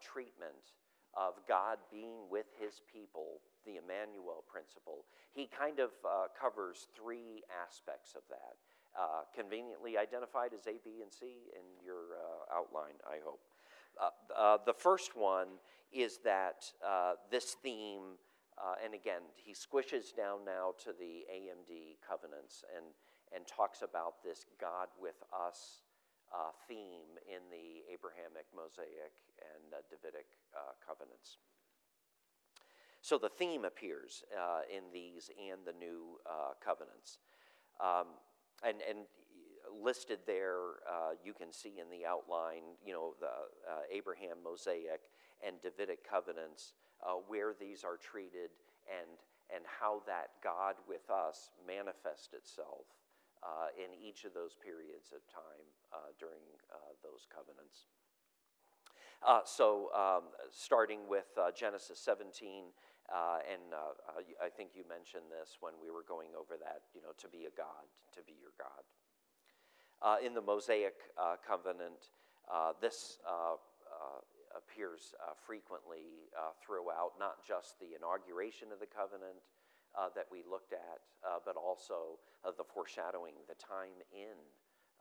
treatment, 0.01 0.76
of 1.16 1.34
God 1.47 1.78
being 1.91 2.30
with 2.30 2.45
his 2.60 2.82
people, 2.91 3.41
the 3.66 3.78
Emmanuel 3.78 4.43
principle, 4.47 5.05
he 5.34 5.47
kind 5.47 5.80
of 5.80 5.89
uh, 6.05 6.28
covers 6.39 6.88
three 6.95 7.43
aspects 7.49 8.14
of 8.16 8.22
that. 8.30 8.55
Uh, 8.97 9.22
conveniently 9.36 9.97
identified 9.97 10.51
as 10.53 10.66
A, 10.66 10.80
B, 10.84 11.01
and 11.01 11.12
C 11.12 11.49
in 11.53 11.86
your 11.86 12.18
uh, 12.18 12.57
outline, 12.57 12.97
I 13.05 13.18
hope. 13.24 13.39
Uh, 14.01 14.10
uh, 14.36 14.57
the 14.66 14.74
first 14.74 15.16
one 15.16 15.47
is 15.91 16.20
that 16.24 16.66
uh, 16.86 17.14
this 17.30 17.55
theme, 17.62 18.18
and 18.84 18.93
again, 18.93 19.24
he 19.36 19.53
squishes 19.53 20.16
down 20.16 20.43
now 20.45 20.74
to 20.84 20.91
the 20.91 21.24
AMD 21.32 21.99
covenants 22.03 22.64
and, 22.76 22.91
and 23.34 23.47
talks 23.47 23.82
about 23.82 24.24
this 24.24 24.45
God 24.60 24.88
with 24.99 25.16
us 25.32 25.84
uh, 26.34 26.51
theme 26.68 27.18
in 27.26 27.41
the 27.49 27.82
Abrahamic, 27.91 28.45
Mosaic, 28.55 29.14
and 29.41 29.74
uh, 29.74 29.82
Davidic 29.89 30.28
uh, 30.53 30.78
covenants. 30.86 31.38
So 33.01 33.18
the 33.18 33.30
theme 33.30 33.66
appears 33.66 34.24
uh, 34.36 34.62
in 34.70 34.91
these 34.93 35.32
and 35.39 35.62
the 35.66 35.74
new 35.74 36.20
uh, 36.26 36.53
covenants. 36.64 37.20
Um, 37.80 38.20
and, 38.64 38.78
and 38.88 38.99
listed 39.72 40.20
there, 40.28 40.84
uh, 40.86 41.16
you 41.24 41.34
can 41.34 41.53
see 41.53 41.80
in 41.80 41.89
the 41.89 42.05
outline, 42.05 42.76
you 42.86 42.91
know, 42.93 43.14
the 43.20 43.95
Abraham, 43.95 44.38
Mosaic, 44.43 45.01
and 45.45 45.55
Davidic 45.62 46.03
covenants, 46.07 46.74
where 47.28 47.54
these 47.60 47.84
are 47.84 47.97
treated 47.97 48.52
and, 48.89 49.10
and 49.54 49.64
how 49.66 50.02
that 50.06 50.32
God 50.43 50.76
with 50.88 51.10
us 51.10 51.52
manifests 51.66 52.34
itself 52.34 52.86
uh, 53.39 53.72
in 53.80 53.95
each 53.95 54.26
of 54.26 54.34
those 54.34 54.52
periods 54.60 55.16
of 55.16 55.24
time 55.32 55.68
uh, 55.95 56.12
during 56.20 56.43
uh, 56.76 56.91
those 57.04 57.24
covenants. 57.32 57.88
Uh, 59.24 59.39
so, 59.43 59.91
um, 59.95 60.28
starting 60.52 61.08
with 61.08 61.28
uh, 61.39 61.52
Genesis 61.56 62.00
17, 62.00 62.72
and 63.10 63.72
I 64.43 64.50
think 64.52 64.76
you 64.76 64.84
mentioned 64.88 65.32
this 65.32 65.58
when 65.60 65.74
we 65.82 65.89
were 65.89 66.04
going 66.04 66.36
over 66.36 66.56
that, 66.60 66.84
you 66.93 67.02
know, 67.02 67.16
to 67.18 67.28
be 67.28 67.47
a 67.47 67.54
God, 67.56 67.88
to 68.16 68.22
be 68.24 68.36
your 68.39 68.52
God. 68.60 68.84
in 70.24 70.34
the 70.34 70.41
Mosaic 70.41 70.95
covenant, 71.47 72.12
this 72.82 73.20
appears 74.56 75.14
uh, 75.22 75.34
frequently 75.34 76.30
uh, 76.34 76.54
throughout, 76.62 77.18
not 77.20 77.45
just 77.45 77.80
the 77.80 77.93
inauguration 77.95 78.72
of 78.72 78.80
the 78.80 78.89
covenant, 78.89 79.41
uh, 79.97 80.10
that 80.16 80.26
we 80.32 80.43
looked 80.50 80.74
at, 80.74 81.02
uh, 81.26 81.39
but 81.45 81.56
also 81.56 82.20
uh, 82.45 82.52
the 82.58 82.64
foreshadowing, 82.64 83.34
the 83.47 83.56
time 83.56 83.97
in 84.14 84.38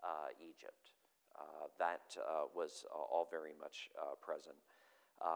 uh, 0.03 0.33
Egypt. 0.41 0.97
Uh, 1.37 1.69
that 1.79 2.17
uh, 2.19 2.51
was 2.55 2.85
all 2.91 3.29
very 3.31 3.53
much 3.61 3.91
present. 4.21 4.57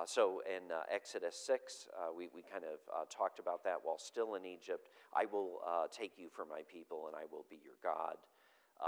so 0.06 0.42
in 0.46 0.74
Exodus 0.90 1.36
6, 1.46 1.86
we, 2.16 2.28
we 2.34 2.42
kind 2.42 2.64
of 2.64 3.08
talked 3.08 3.38
about 3.38 3.62
that 3.62 3.78
while 3.82 3.98
still 3.98 4.34
in 4.34 4.44
Egypt. 4.44 4.88
I 5.14 5.26
will 5.26 5.60
take 5.92 6.18
you 6.18 6.28
for 6.28 6.44
my 6.44 6.62
people 6.66 7.06
and 7.06 7.14
I 7.14 7.26
will 7.30 7.46
be 7.48 7.60
your 7.62 7.78
God. 7.82 8.16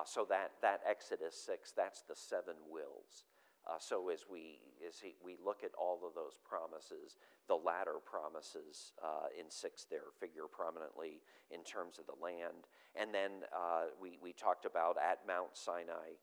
so 0.06 0.26
that, 0.28 0.52
that 0.62 0.80
Exodus 0.88 1.36
6, 1.46 1.72
that's 1.76 2.02
the 2.02 2.16
seven 2.16 2.56
wills. 2.68 3.26
Uh, 3.66 3.78
so 3.78 4.10
as 4.10 4.24
we 4.30 4.60
as 4.86 5.00
he, 5.00 5.14
we 5.24 5.36
look 5.42 5.64
at 5.64 5.70
all 5.80 6.00
of 6.06 6.14
those 6.14 6.36
promises, 6.44 7.16
the 7.48 7.54
latter 7.54 7.96
promises 8.04 8.92
uh, 9.02 9.32
in 9.38 9.50
six 9.50 9.86
there 9.88 10.12
figure 10.20 10.44
prominently 10.50 11.22
in 11.50 11.64
terms 11.64 11.98
of 11.98 12.04
the 12.06 12.22
land. 12.22 12.68
And 12.94 13.14
then 13.14 13.48
uh, 13.56 13.94
we 14.00 14.18
we 14.20 14.32
talked 14.32 14.66
about 14.66 14.96
at 14.98 15.26
Mount 15.26 15.56
Sinai. 15.56 16.20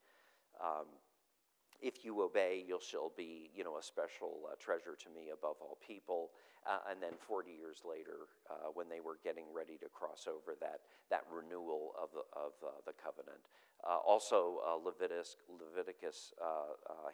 Um, 0.62 0.86
if 1.82 2.06
you 2.06 2.22
obey, 2.22 2.64
you 2.68 2.80
shall 2.80 3.12
be, 3.18 3.50
you 3.56 3.64
know, 3.64 3.78
a 3.78 3.84
special 3.84 4.46
uh, 4.46 4.56
treasure 4.60 4.96
to 5.02 5.10
me 5.10 5.34
above 5.34 5.58
all 5.60 5.78
people. 5.86 6.30
Uh, 6.62 6.78
and 6.92 7.02
then 7.02 7.18
40 7.18 7.50
years 7.50 7.82
later, 7.82 8.30
uh, 8.46 8.70
when 8.76 8.88
they 8.88 9.02
were 9.02 9.18
getting 9.24 9.50
ready 9.52 9.82
to 9.82 9.90
cross 9.90 10.28
over 10.30 10.54
that, 10.62 10.86
that 11.10 11.26
renewal 11.34 11.98
of 11.98 12.14
the, 12.14 12.22
of, 12.38 12.54
uh, 12.62 12.78
the 12.86 12.94
covenant. 12.94 13.42
Uh, 13.82 13.98
also, 13.98 14.62
uh, 14.62 14.78
Leviticus, 14.78 15.38
Leviticus 15.50 16.34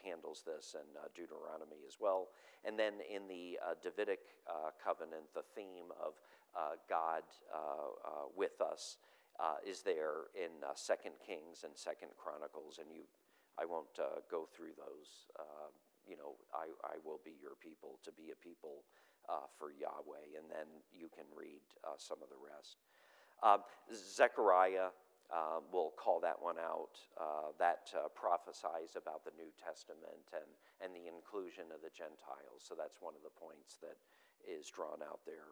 handles 0.04 0.44
this 0.46 0.76
and 0.76 0.88
Deuteronomy 1.16 1.80
as 1.88 1.96
well. 2.00 2.28
And 2.66 2.78
then 2.78 3.00
in 3.08 3.28
the 3.28 3.58
Davidic 3.82 4.20
covenant, 4.84 5.32
the 5.34 5.48
theme 5.56 5.96
of 5.96 6.20
God 6.90 7.24
with 8.36 8.60
us 8.60 8.98
is 9.66 9.82
there 9.82 10.28
in 10.36 10.52
Second 10.76 11.16
Kings 11.26 11.64
and 11.64 11.72
Second 11.76 12.10
Chronicles, 12.18 12.80
and 12.80 12.92
you 12.92 13.04
I 13.58 13.66
won't 13.66 13.98
uh, 13.98 14.22
go 14.30 14.46
through 14.46 14.78
those. 14.78 15.26
Uh, 15.38 15.74
you 16.06 16.16
know, 16.16 16.38
I, 16.54 16.70
I 16.86 16.96
will 17.04 17.20
be 17.26 17.36
your 17.42 17.58
people 17.58 18.00
to 18.06 18.14
be 18.14 18.30
a 18.32 18.38
people 18.38 18.86
uh, 19.28 19.50
for 19.58 19.74
Yahweh, 19.74 20.38
and 20.38 20.48
then 20.48 20.70
you 20.94 21.10
can 21.10 21.28
read 21.36 21.66
uh, 21.84 21.98
some 21.98 22.22
of 22.22 22.30
the 22.30 22.40
rest. 22.40 22.80
Um, 23.44 23.66
Zechariah, 23.92 24.94
um, 25.34 25.68
we'll 25.74 25.92
call 25.98 26.22
that 26.22 26.40
one 26.40 26.56
out. 26.62 26.96
Uh, 27.20 27.52
that 27.60 27.92
uh, 27.92 28.08
prophesies 28.16 28.96
about 28.96 29.26
the 29.26 29.36
New 29.36 29.52
Testament 29.60 30.32
and, 30.32 30.48
and 30.80 30.96
the 30.96 31.10
inclusion 31.12 31.74
of 31.74 31.84
the 31.84 31.92
Gentiles. 31.92 32.64
So 32.64 32.78
that's 32.78 33.02
one 33.02 33.18
of 33.18 33.26
the 33.26 33.34
points 33.36 33.82
that 33.84 34.00
is 34.46 34.70
drawn 34.72 35.04
out 35.04 35.20
there. 35.26 35.52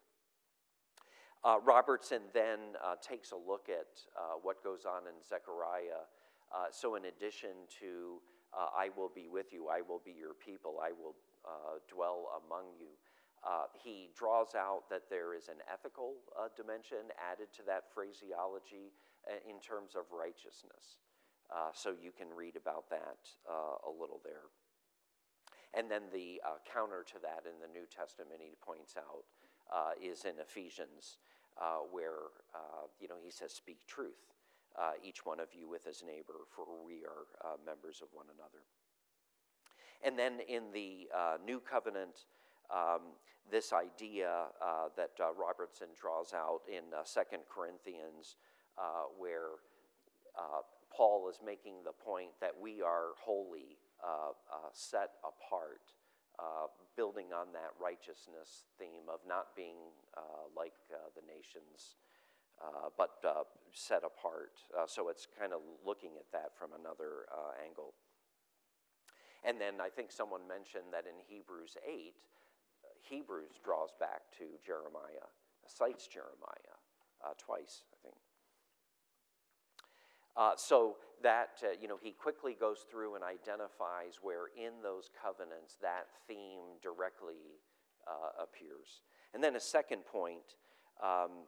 Robertson 1.46 2.26
then 2.34 2.74
takes 3.06 3.30
a 3.30 3.38
look 3.38 3.70
at 3.70 4.02
what 4.42 4.64
goes 4.64 4.82
on 4.90 5.06
in 5.06 5.14
Zechariah 5.22 6.10
uh, 6.56 6.72
so, 6.72 6.96
in 6.96 7.04
addition 7.06 7.68
to 7.84 8.24
uh, 8.56 8.72
I 8.72 8.88
will 8.96 9.12
be 9.14 9.28
with 9.28 9.52
you, 9.52 9.68
I 9.68 9.82
will 9.82 10.00
be 10.00 10.16
your 10.16 10.34
people, 10.34 10.80
I 10.82 10.92
will 10.96 11.16
uh, 11.44 11.84
dwell 11.92 12.32
among 12.48 12.72
you, 12.80 12.96
uh, 13.44 13.68
he 13.76 14.10
draws 14.16 14.56
out 14.56 14.88
that 14.90 15.10
there 15.10 15.36
is 15.36 15.50
an 15.50 15.60
ethical 15.68 16.16
uh, 16.32 16.48
dimension 16.56 17.12
added 17.20 17.52
to 17.60 17.62
that 17.68 17.92
phraseology 17.94 18.96
uh, 19.28 19.36
in 19.44 19.60
terms 19.60 20.00
of 20.00 20.08
righteousness. 20.16 21.04
so, 21.76 21.92
you 21.92 22.16
can 22.16 22.32
read 22.32 22.56
about 22.56 22.90
that 22.90 23.20
a 23.84 23.92
little 23.92 24.22
there. 24.24 24.48
And 25.76 25.92
then 25.92 26.08
the 26.14 26.40
counter 26.64 27.04
to 27.04 27.20
that 27.20 27.44
in 27.44 27.60
the 27.60 27.68
New 27.68 27.86
Testament, 27.92 28.40
he 28.40 28.56
points 28.64 28.96
out, 28.96 29.28
is 30.00 30.24
in 30.24 30.40
Ephesians, 30.40 31.20
where 31.92 32.32
you 33.00 33.12
know 33.12 33.20
he 33.22 33.30
says, 33.30 33.52
"Speak 33.52 33.84
truth." 33.86 34.32
Uh, 34.80 34.92
each 35.04 35.26
one 35.26 35.40
of 35.40 35.48
you 35.54 35.70
with 35.70 35.84
his 35.86 36.04
neighbor, 36.06 36.46
for 36.56 36.66
we 36.86 37.06
are 37.06 37.28
uh, 37.44 37.56
members 37.66 38.02
of 38.02 38.10
one 38.14 38.26
another. 38.36 38.64
And 40.04 40.20
then 40.20 40.40
in 40.48 40.72
the 40.74 41.08
uh, 41.16 41.38
New 41.44 41.60
Covenant, 41.60 42.26
um, 42.70 43.02
this 43.50 43.74
idea 43.74 44.48
uh, 44.62 44.90
that 44.98 45.12
uh, 45.20 45.34
Robertson 45.34 45.88
draws 46.00 46.34
out 46.34 46.62
in 46.68 46.94
uh, 46.94 47.04
Second 47.04 47.44
Corinthians, 47.50 48.38
where 49.18 49.62
Paul 50.96 51.30
is 51.30 51.40
making 51.46 51.84
the 51.84 51.92
point 51.92 52.32
that 52.42 52.52
we 52.60 52.82
are 52.82 53.16
holy, 53.20 53.78
set 54.74 55.12
apart. 55.24 55.82
building 56.96 57.32
on 57.36 57.52
that 57.54 57.72
righteousness 57.80 58.66
theme 58.80 59.08
of 59.12 59.20
not 59.28 59.56
being 59.56 59.92
like 60.56 60.74
the 61.16 61.24
nations 61.28 61.96
uh, 62.62 62.90
but 62.98 63.20
uh, 63.28 63.44
set 63.74 64.04
apart. 64.04 64.56
Uh, 64.72 64.88
so 64.88 65.10
it's 65.10 65.28
kind 65.38 65.52
of 65.52 65.60
looking 65.86 66.12
at 66.18 66.32
that 66.32 66.56
from 66.58 66.72
another 66.72 67.28
uh, 67.32 67.52
angle. 67.64 67.94
And 69.44 69.60
then 69.60 69.82
I 69.82 69.90
think 69.90 70.12
someone 70.12 70.48
mentioned 70.48 70.90
that 70.92 71.06
in 71.06 71.20
Hebrews 71.28 71.78
8, 71.86 72.14
Hebrews 73.02 73.60
draws 73.64 73.92
back 74.00 74.22
to 74.40 74.58
Jeremiah, 74.66 75.30
cites 75.68 76.08
Jeremiah 76.08 76.80
uh, 77.24 77.34
twice, 77.38 77.84
I 77.94 77.98
think. 78.02 78.16
Uh, 80.36 80.52
so 80.58 80.98
that, 81.22 81.64
you 81.80 81.88
know, 81.88 81.98
he 82.02 82.12
quickly 82.12 82.58
goes 82.60 82.86
through 82.90 83.16
and 83.16 83.24
identifies 83.24 84.20
where 84.22 84.48
in 84.58 84.82
those 84.82 85.10
covenants 85.22 85.78
that 85.82 86.08
theme 86.28 86.80
directly 86.82 87.62
appears. 88.42 89.02
And 89.34 89.44
then 89.44 89.56
a 89.56 89.60
second 89.60 90.06
point, 90.06 90.56
um, 91.04 91.48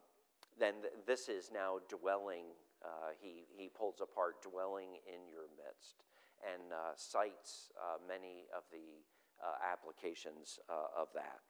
then 0.58 0.74
th- 0.82 0.94
this 1.06 1.28
is 1.28 1.50
now 1.52 1.78
dwelling. 1.88 2.44
Uh, 2.84 3.10
he, 3.20 3.44
he 3.56 3.68
pulls 3.68 4.00
apart 4.00 4.42
dwelling 4.42 5.02
in 5.06 5.26
your 5.30 5.50
midst 5.58 6.04
and 6.46 6.72
uh, 6.72 6.94
cites 6.94 7.70
uh, 7.74 7.98
many 8.06 8.46
of 8.56 8.62
the 8.70 9.02
uh, 9.42 9.54
applications 9.72 10.58
uh, 10.68 11.00
of 11.00 11.08
that. 11.14 11.40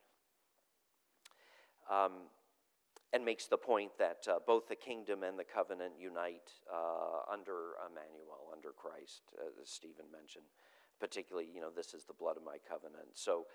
Um, 1.92 2.28
and 3.12 3.24
makes 3.24 3.46
the 3.46 3.56
point 3.56 3.92
that 3.98 4.26
uh, 4.28 4.38
both 4.46 4.68
the 4.68 4.76
kingdom 4.76 5.22
and 5.22 5.38
the 5.38 5.44
covenant 5.44 5.94
unite 5.98 6.52
under 7.32 7.80
Emmanuel, 7.80 8.52
under 8.52 8.68
Christ, 8.76 9.22
as 9.60 9.70
Stephen 9.70 10.04
mentioned. 10.12 10.44
Particularly, 11.00 11.48
you 11.54 11.60
know, 11.60 11.70
this 11.74 11.94
is 11.94 12.04
the 12.04 12.12
blood 12.12 12.36
of 12.36 12.44
my 12.44 12.56
covenant. 12.68 13.08
So 13.14 13.46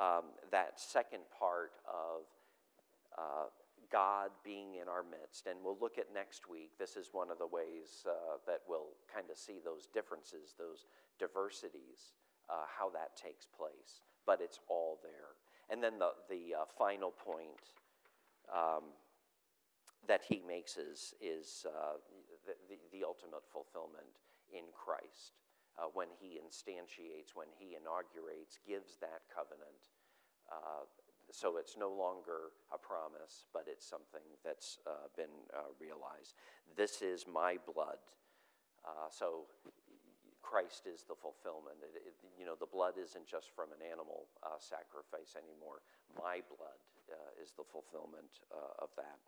um, 0.00 0.32
that 0.50 0.80
second 0.80 1.28
part 1.38 1.72
of 1.84 2.24
God 3.92 4.30
being 4.42 4.80
in 4.80 4.88
our 4.88 5.04
midst, 5.04 5.46
and 5.46 5.60
we'll 5.62 5.76
look 5.78 5.98
at 5.98 6.08
next 6.14 6.48
week. 6.48 6.72
This 6.80 6.96
is 6.96 7.12
one 7.12 7.30
of 7.30 7.36
the 7.36 7.46
ways 7.46 8.08
uh, 8.08 8.40
that 8.46 8.64
we'll 8.66 8.96
kind 9.12 9.28
of 9.30 9.36
see 9.36 9.60
those 9.62 9.86
differences, 9.92 10.56
those 10.56 10.88
diversities, 11.20 12.16
uh, 12.48 12.64
how 12.64 12.88
that 12.96 13.14
takes 13.14 13.44
place. 13.44 14.00
But 14.24 14.40
it's 14.40 14.58
all 14.68 14.98
there. 15.04 15.36
And 15.68 15.84
then 15.84 16.00
the, 16.00 16.16
the 16.32 16.56
uh, 16.56 16.64
final 16.64 17.12
point 17.12 17.76
um, 18.48 18.96
that 20.08 20.22
he 20.26 20.40
makes 20.40 20.76
is, 20.76 21.12
is 21.20 21.66
uh, 21.68 22.00
the, 22.48 22.56
the, 22.72 22.76
the, 22.90 23.04
ultimate 23.04 23.44
fulfillment 23.52 24.08
in 24.50 24.64
Christ. 24.72 25.36
Uh, 25.78 25.88
when 25.92 26.08
he 26.20 26.40
instantiates, 26.40 27.36
when 27.36 27.48
he 27.56 27.76
inaugurates, 27.76 28.58
gives 28.66 28.96
that 29.00 29.24
covenant. 29.32 29.92
Uh, 31.32 31.34
so 31.34 31.56
it's 31.56 31.76
no 31.76 31.90
longer 31.90 32.52
a 32.72 32.78
promise, 32.78 33.46
but 33.52 33.64
it's 33.66 33.86
something 33.86 34.24
that's 34.44 34.78
uh, 34.86 35.08
been 35.16 35.32
uh, 35.54 35.72
realized. 35.80 36.34
This 36.76 37.02
is 37.02 37.26
my 37.26 37.56
blood. 37.72 37.98
Uh, 38.84 39.08
so 39.10 39.46
Christ 40.42 40.86
is 40.86 41.04
the 41.08 41.14
fulfillment. 41.14 41.76
It, 41.82 42.02
it, 42.08 42.14
you 42.38 42.44
know, 42.44 42.54
the 42.58 42.66
blood 42.66 42.94
isn't 43.00 43.26
just 43.26 43.54
from 43.54 43.70
an 43.72 43.80
animal 43.80 44.26
sacrifice 44.58 45.36
anymore. 45.38 45.82
My 46.18 46.42
blood 46.50 46.80
is 47.40 47.52
the 47.56 47.64
fulfillment 47.64 48.42
of 48.78 48.88
that. 48.96 49.18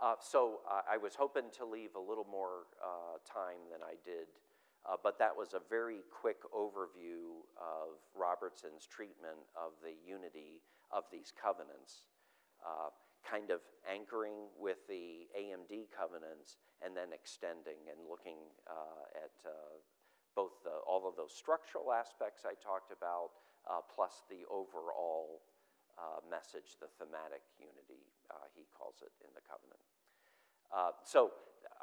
Uh, 0.00 0.14
so 0.18 0.60
uh, 0.68 0.82
I 0.90 0.98
was 0.98 1.14
hoping 1.14 1.50
to 1.58 1.64
leave 1.64 1.94
a 1.94 2.00
little 2.02 2.26
more 2.26 2.66
uh, 2.82 3.18
time 3.22 3.62
than 3.70 3.78
I 3.82 3.94
did, 4.04 4.26
uh, 4.84 4.96
but 5.02 5.18
that 5.18 5.32
was 5.32 5.54
a 5.54 5.62
very 5.68 6.04
quick 6.12 6.44
overview 6.52 7.40
of 7.56 7.96
Robertson's 8.14 8.86
treatment 8.86 9.40
of 9.56 9.72
the 9.80 9.96
unity 10.04 10.60
of 10.92 11.04
these 11.10 11.32
covenants, 11.32 12.04
uh, 12.60 12.92
kind 13.24 13.48
of 13.50 13.64
anchoring 13.88 14.52
with 14.60 14.84
the 14.88 15.24
AMD 15.32 15.88
covenants 15.88 16.60
and 16.84 16.92
then 16.92 17.16
extending 17.16 17.88
and 17.88 17.96
looking 18.04 18.38
uh, 18.68 19.24
at 19.24 19.32
both 20.36 20.60
the, 20.66 20.76
all 20.84 21.08
of 21.08 21.16
those 21.16 21.32
structural 21.32 21.92
aspects 21.92 22.44
I 22.44 22.52
talked 22.60 22.92
about, 22.92 23.40
plus 23.88 24.26
the 24.28 24.44
overall 24.52 25.40
uh, 25.94 26.18
message, 26.26 26.74
the 26.82 26.90
thematic 26.98 27.46
unity, 27.54 28.02
uh, 28.26 28.50
he 28.50 28.66
calls 28.74 28.98
it 29.02 29.14
in 29.22 29.30
the 29.34 29.44
covenant. 29.46 29.78
Uh, 30.74 30.90
so 31.06 31.30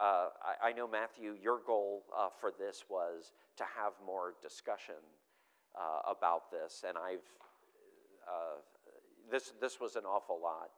uh, 0.01 0.33
I, 0.41 0.69
I, 0.69 0.71
know, 0.73 0.87
Matthew, 0.87 1.35
your 1.37 1.61
goal 1.65 2.03
uh, 2.09 2.29
for 2.33 2.51
this 2.57 2.85
was 2.89 3.33
to 3.57 3.63
have 3.77 3.93
more 4.03 4.33
discussion 4.41 4.97
uh, 5.77 6.09
about 6.09 6.49
this, 6.49 6.83
and 6.87 6.97
I've 6.97 7.21
this 9.29 9.53
this 9.61 9.79
was 9.79 9.95
an 9.95 10.03
awful 10.03 10.39
lot. 10.41 10.71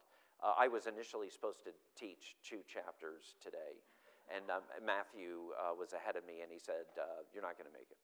I 0.43 0.67
was 0.67 0.85
initially 0.85 1.31
supposed 1.31 1.63
to 1.63 1.71
teach 1.95 2.35
two 2.43 2.59
chapters 2.67 3.39
today, 3.39 3.79
and 4.27 4.43
um, 4.51 4.61
Matthew 4.83 5.55
was 5.79 5.95
ahead 5.95 6.19
of 6.19 6.27
me, 6.27 6.43
and 6.43 6.51
he 6.51 6.59
said, 6.59 6.85
"You're 7.33 7.41
not 7.41 7.57
going 7.57 7.71
to 7.71 7.73
make 7.73 7.89
it." 7.89 7.97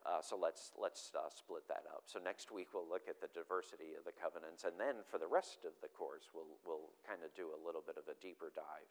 Uh, 0.00 0.24
so 0.24 0.32
let's 0.40 0.72
let's 0.80 1.12
uh, 1.12 1.28
split 1.28 1.68
that 1.68 1.84
up. 1.92 2.08
So 2.08 2.16
next 2.16 2.48
week 2.48 2.72
we'll 2.72 2.88
look 2.88 3.04
at 3.04 3.20
the 3.20 3.28
diversity 3.36 3.92
of 4.00 4.08
the 4.08 4.16
covenants, 4.16 4.64
and 4.64 4.80
then 4.80 5.04
for 5.04 5.20
the 5.20 5.28
rest 5.28 5.68
of 5.68 5.76
the 5.84 5.92
course 5.92 6.32
we'll 6.32 6.56
we'll 6.64 6.88
kind 7.04 7.20
of 7.20 7.28
do 7.36 7.52
a 7.52 7.60
little 7.60 7.84
bit 7.84 8.00
of 8.00 8.08
a 8.08 8.16
deeper 8.16 8.48
dive. 8.56 8.88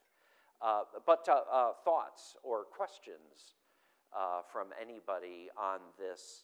Uh, 0.61 0.81
but 1.05 1.27
uh, 1.29 1.41
uh, 1.51 1.71
thoughts 1.85 2.35
or 2.43 2.65
questions 2.65 3.55
uh, 4.13 4.41
from 4.51 4.67
anybody 4.81 5.49
on 5.57 5.79
this 5.97 6.43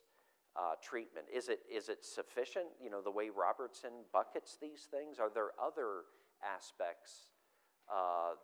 treatment? 0.81 1.25
Is 1.33 1.49
it 1.49 1.59
is 1.69 1.89
it 1.89 2.05
sufficient? 2.05 2.67
You 2.81 2.89
know 2.89 3.01
the 3.01 3.11
way 3.11 3.29
Robertson 3.29 4.07
buckets 4.13 4.57
these 4.61 4.87
things. 4.89 5.19
Are 5.19 5.29
there 5.33 5.51
other 5.61 6.07
aspects 6.43 7.27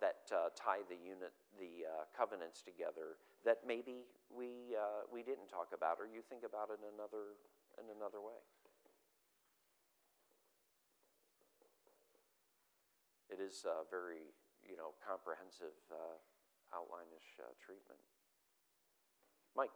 that 0.02 0.28
tie 0.56 0.84
the 0.90 0.96
unit 0.96 1.32
the 1.58 1.88
covenants 2.16 2.62
together? 2.62 3.18
that 3.46 3.66
maybe 3.66 4.06
we, 4.30 4.78
uh, 4.78 5.10
we 5.12 5.24
didn't 5.24 5.50
talk 5.50 5.74
about 5.74 5.98
or 5.98 6.06
you 6.06 6.22
think 6.22 6.44
about 6.46 6.70
in 6.70 6.82
another, 6.94 7.38
in 7.78 7.90
another 7.90 8.22
way. 8.22 8.38
It 13.32 13.40
is 13.40 13.66
a 13.66 13.88
very, 13.90 14.36
you 14.72 14.80
know, 14.80 14.96
comprehensive 15.04 15.76
uh, 15.92 16.16
outline-ish 16.72 17.30
uh, 17.44 17.52
treatment. 17.60 18.00
Mike. 19.52 19.76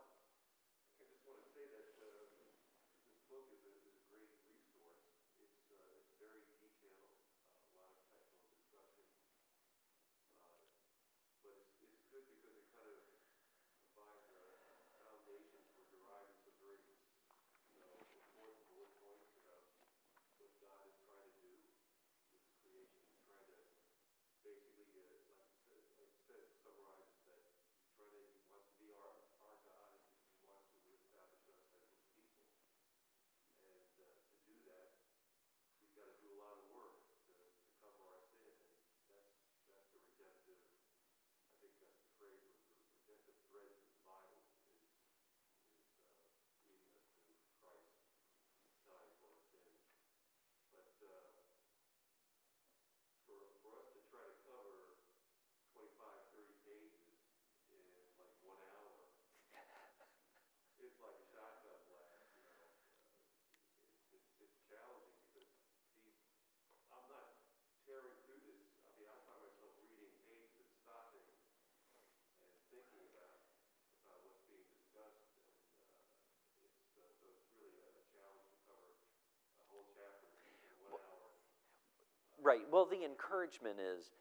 Right. 82.45 82.61
Well, 82.71 82.85
the 82.85 83.03
encouragement 83.03 83.77
is 83.81 84.11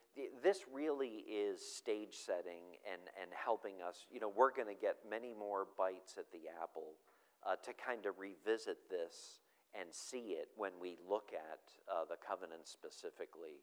this 0.42 0.64
really 0.72 1.28
is 1.28 1.60
stage 1.60 2.16
setting 2.24 2.80
and, 2.90 3.02
and 3.20 3.28
helping 3.36 3.84
us. 3.86 4.06
You 4.10 4.18
know, 4.18 4.32
we're 4.34 4.50
going 4.50 4.72
to 4.74 4.80
get 4.80 4.96
many 5.04 5.34
more 5.36 5.68
bites 5.76 6.16
at 6.16 6.32
the 6.32 6.48
apple 6.48 6.96
uh, 7.44 7.56
to 7.60 7.76
kind 7.76 8.06
of 8.06 8.16
revisit 8.16 8.88
this 8.88 9.44
and 9.78 9.92
see 9.92 10.40
it 10.40 10.48
when 10.56 10.72
we 10.80 10.96
look 11.06 11.36
at 11.36 11.68
uh, 11.84 12.08
the 12.08 12.16
covenant 12.16 12.64
specifically. 12.64 13.60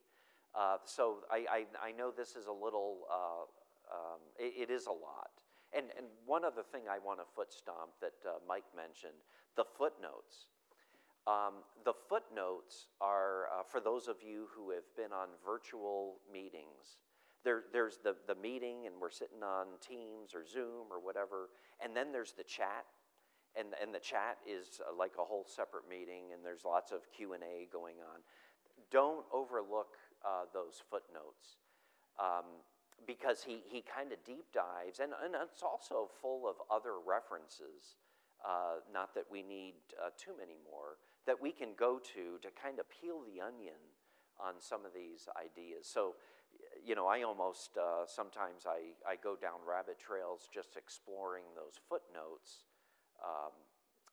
Uh, 0.54 0.78
so 0.86 1.26
I, 1.32 1.66
I, 1.82 1.90
I, 1.90 1.92
know 1.98 2.12
this 2.12 2.36
is 2.36 2.46
a 2.46 2.54
little, 2.54 3.08
uh, 3.10 3.50
um, 3.90 4.22
it, 4.38 4.70
it 4.70 4.72
is 4.72 4.86
a 4.86 4.94
lot. 4.94 5.42
And, 5.74 5.88
and 5.98 6.06
one 6.28 6.46
other 6.46 6.62
thing 6.62 6.84
I 6.86 7.00
want 7.00 7.18
to 7.18 7.26
foot 7.34 7.52
stomp 7.52 7.98
that 8.02 8.20
uh, 8.28 8.38
Mike 8.48 8.70
mentioned 8.76 9.26
the 9.56 9.64
footnotes. 9.64 10.52
Um, 11.28 11.62
the 11.86 11.94
footnotes 12.10 12.88
are 13.00 13.46
uh, 13.54 13.64
for 13.64 13.80
those 13.80 14.08
of 14.08 14.18
you 14.26 14.48
who 14.56 14.72
have 14.72 14.90
been 14.98 15.12
on 15.14 15.28
virtual 15.46 16.18
meetings. 16.32 16.98
There, 17.44 17.64
there's 17.74 18.00
the, 18.04 18.16
the 18.28 18.36
meeting, 18.36 18.86
and 18.86 18.96
we're 19.00 19.10
sitting 19.10 19.42
on 19.44 19.68
Teams 19.82 20.34
or 20.36 20.46
Zoom 20.46 20.90
or 20.92 21.00
whatever, 21.00 21.50
and 21.84 21.96
then 21.96 22.12
there's 22.12 22.34
the 22.34 22.44
chat, 22.44 22.86
and, 23.56 23.70
and 23.82 23.94
the 23.94 24.00
chat 24.00 24.38
is 24.48 24.80
uh, 24.82 24.96
like 24.96 25.14
a 25.20 25.24
whole 25.24 25.46
separate 25.48 25.90
meeting, 25.90 26.34
and 26.34 26.46
there's 26.46 26.66
lots 26.66 26.92
of 26.92 27.12
Q 27.16 27.34
and 27.34 27.44
A 27.44 27.68
going 27.72 27.98
on. 27.98 28.22
Don't 28.92 29.26
overlook 29.34 29.98
uh, 30.26 30.46
those 30.54 30.82
footnotes. 30.90 31.58
Um, 32.20 32.46
because 33.08 33.44
he, 33.44 33.64
he 33.66 33.82
kind 33.82 34.12
of 34.12 34.24
deep 34.24 34.46
dives, 34.54 35.00
and, 35.00 35.12
and 35.24 35.34
it's 35.42 35.64
also 35.64 36.10
full 36.22 36.48
of 36.48 36.56
other 36.70 37.02
references. 37.06 37.98
Uh, 38.46 38.82
not 38.92 39.14
that 39.14 39.26
we 39.32 39.42
need 39.42 39.74
uh, 39.98 40.10
too 40.18 40.32
many 40.38 40.58
more, 40.66 40.98
that 41.26 41.42
we 41.42 41.52
can 41.52 41.74
go 41.78 42.00
to 42.16 42.38
to 42.42 42.50
kind 42.52 42.80
of 42.80 42.86
peel 42.90 43.22
the 43.22 43.42
onion 43.42 43.78
on 44.40 44.58
some 44.58 44.86
of 44.86 44.94
these 44.94 45.30
ideas. 45.38 45.86
So, 45.86 46.16
you 46.82 46.96
know, 46.96 47.06
I 47.06 47.22
almost 47.22 47.78
uh, 47.78 48.06
sometimes 48.10 48.66
I, 48.66 48.98
I 49.06 49.16
go 49.22 49.36
down 49.38 49.62
rabbit 49.62 50.00
trails 50.00 50.50
just 50.50 50.78
exploring 50.78 51.46
those 51.54 51.78
footnotes 51.90 52.66
um, 53.22 53.54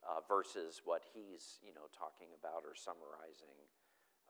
uh, 0.04 0.20
versus 0.28 0.84
what 0.84 1.02
he's, 1.14 1.59
you 1.64 1.72
know, 1.72 1.88
talking 1.96 2.28
about 2.36 2.68
or 2.68 2.76
summarizing 2.76 3.56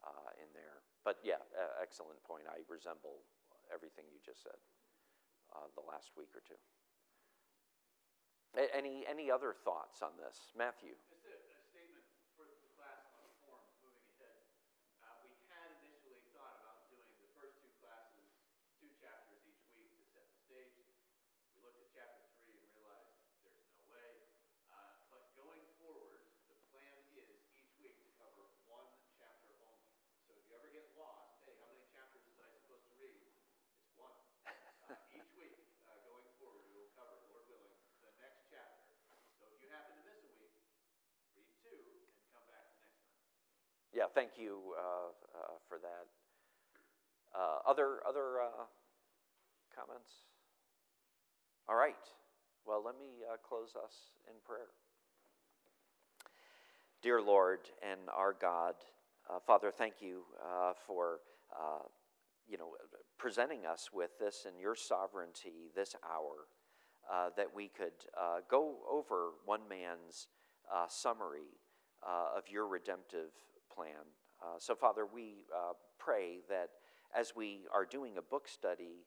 uh, 0.07 0.31
in 0.39 0.47
there. 0.55 0.79
But 1.03 1.19
yeah, 1.23 1.43
excellent 1.83 2.23
point. 2.23 2.47
I 2.47 2.63
resemble 2.71 3.27
everything 3.67 4.07
you 4.07 4.23
just 4.23 4.41
said 4.41 4.59
uh, 5.51 5.67
the 5.75 5.83
last 5.83 6.15
week 6.15 6.31
or 6.31 6.43
two. 6.47 6.59
Any, 8.55 9.05
any 9.05 9.29
other 9.29 9.53
thoughts 9.53 10.01
on 10.01 10.17
this? 10.17 10.49
Matthew. 10.57 10.97
Just 11.11 11.21
a, 11.27 11.37
a 11.37 11.61
statement 11.69 12.01
for 12.33 12.49
the 12.49 12.57
class 12.73 13.05
on 13.13 13.21
the 13.21 13.33
form 13.45 13.61
moving 13.85 14.01
ahead. 14.17 14.41
Uh, 15.05 15.13
we 15.21 15.31
had 15.53 15.69
initially 15.85 16.17
thought 16.33 16.57
about 16.57 16.89
doing 16.89 17.05
the 17.21 17.29
first 17.37 17.61
two 17.61 17.69
classes, 17.77 18.25
two 18.81 18.89
chapters 18.97 19.37
each 19.45 19.69
week 19.77 19.93
to 20.01 20.03
set 20.09 20.25
the 20.33 20.39
stage. 20.49 20.81
We 21.53 21.61
looked 21.61 21.77
at 21.77 21.93
chapter 21.93 22.25
three 22.41 22.57
and 22.57 22.73
realized 22.73 23.13
there's 23.45 23.69
no 23.69 23.85
way. 23.93 24.33
Uh, 24.73 24.97
but 25.13 25.29
going 25.37 25.61
forward, 25.77 26.25
the 26.49 26.57
plan 26.73 26.97
is 27.21 27.29
each 27.53 27.69
week 27.77 28.01
to 28.01 28.09
cover 28.17 28.49
one 28.65 28.89
chapter 29.21 29.53
only. 29.61 29.93
So 30.25 30.33
if 30.33 30.41
you 30.49 30.57
ever 30.57 30.73
get 30.73 30.89
lost, 30.97 31.45
hey, 31.45 31.53
how 31.61 31.69
many 31.69 31.85
chapters 31.93 32.25
was 32.25 32.41
I 32.41 32.49
supposed 32.65 32.89
to 32.89 32.97
read? 32.97 33.29
It's 33.77 33.93
one. 33.93 34.17
Uh, 34.89 34.97
each 35.13 35.29
week, 35.37 35.53
uh, 35.85 35.93
going 36.01 36.25
forward, 36.41 36.65
we 36.65 36.81
will 36.81 36.89
cover, 36.97 37.13
Lord 37.29 37.45
willing, 37.45 37.77
the 38.01 38.09
next 38.17 38.49
chapter. 38.49 38.89
So 39.37 39.45
if 39.53 39.61
you 39.61 39.69
happen 39.69 39.93
to 39.93 40.03
miss 40.03 40.25
a 40.25 40.33
week, 40.41 40.57
read 41.37 41.45
two 41.61 41.77
and 41.77 42.25
come 42.33 42.41
back 42.49 42.73
the 42.73 42.81
next 42.89 43.05
time. 43.05 43.21
Yeah, 43.93 44.03
thank 44.13 44.31
you 44.37 44.59
uh, 44.77 45.09
uh, 45.35 45.57
for 45.67 45.79
that. 45.79 46.05
Uh, 47.33 47.57
other 47.67 47.97
other 48.07 48.37
comments? 49.75 50.11
All 51.67 51.75
right. 51.75 51.95
Well, 52.65 52.83
let 52.85 52.99
me 52.99 53.23
close 53.47 53.73
us 53.75 53.93
in 54.27 54.35
prayer. 54.45 54.69
Dear 57.01 57.21
Lord 57.21 57.59
and 57.81 58.01
our 58.15 58.35
God, 58.39 58.75
Father, 59.47 59.71
thank 59.71 59.95
you 60.01 60.23
for 60.85 61.19
you 62.47 62.57
know 62.57 62.73
presenting 63.17 63.65
us 63.65 63.89
with 63.91 64.11
this 64.19 64.45
in 64.47 64.59
your 64.59 64.75
sovereignty 64.75 65.71
this 65.75 65.95
hour. 66.03 66.45
Uh, 67.11 67.29
that 67.35 67.47
we 67.55 67.67
could 67.67 68.05
uh, 68.15 68.37
go 68.51 68.75
over 68.87 69.31
one 69.45 69.61
man's 69.67 70.27
uh, 70.71 70.85
summary 70.87 71.57
of 72.05 72.43
your 72.51 72.67
redemptive 72.67 73.31
plan. 73.79 74.03
so, 74.57 74.75
Father, 74.75 75.05
we 75.05 75.45
pray 75.97 76.39
that 76.49 76.69
as 77.15 77.33
we 77.35 77.61
are 77.73 77.85
doing 77.85 78.17
a 78.17 78.21
book 78.21 78.47
study 78.47 79.05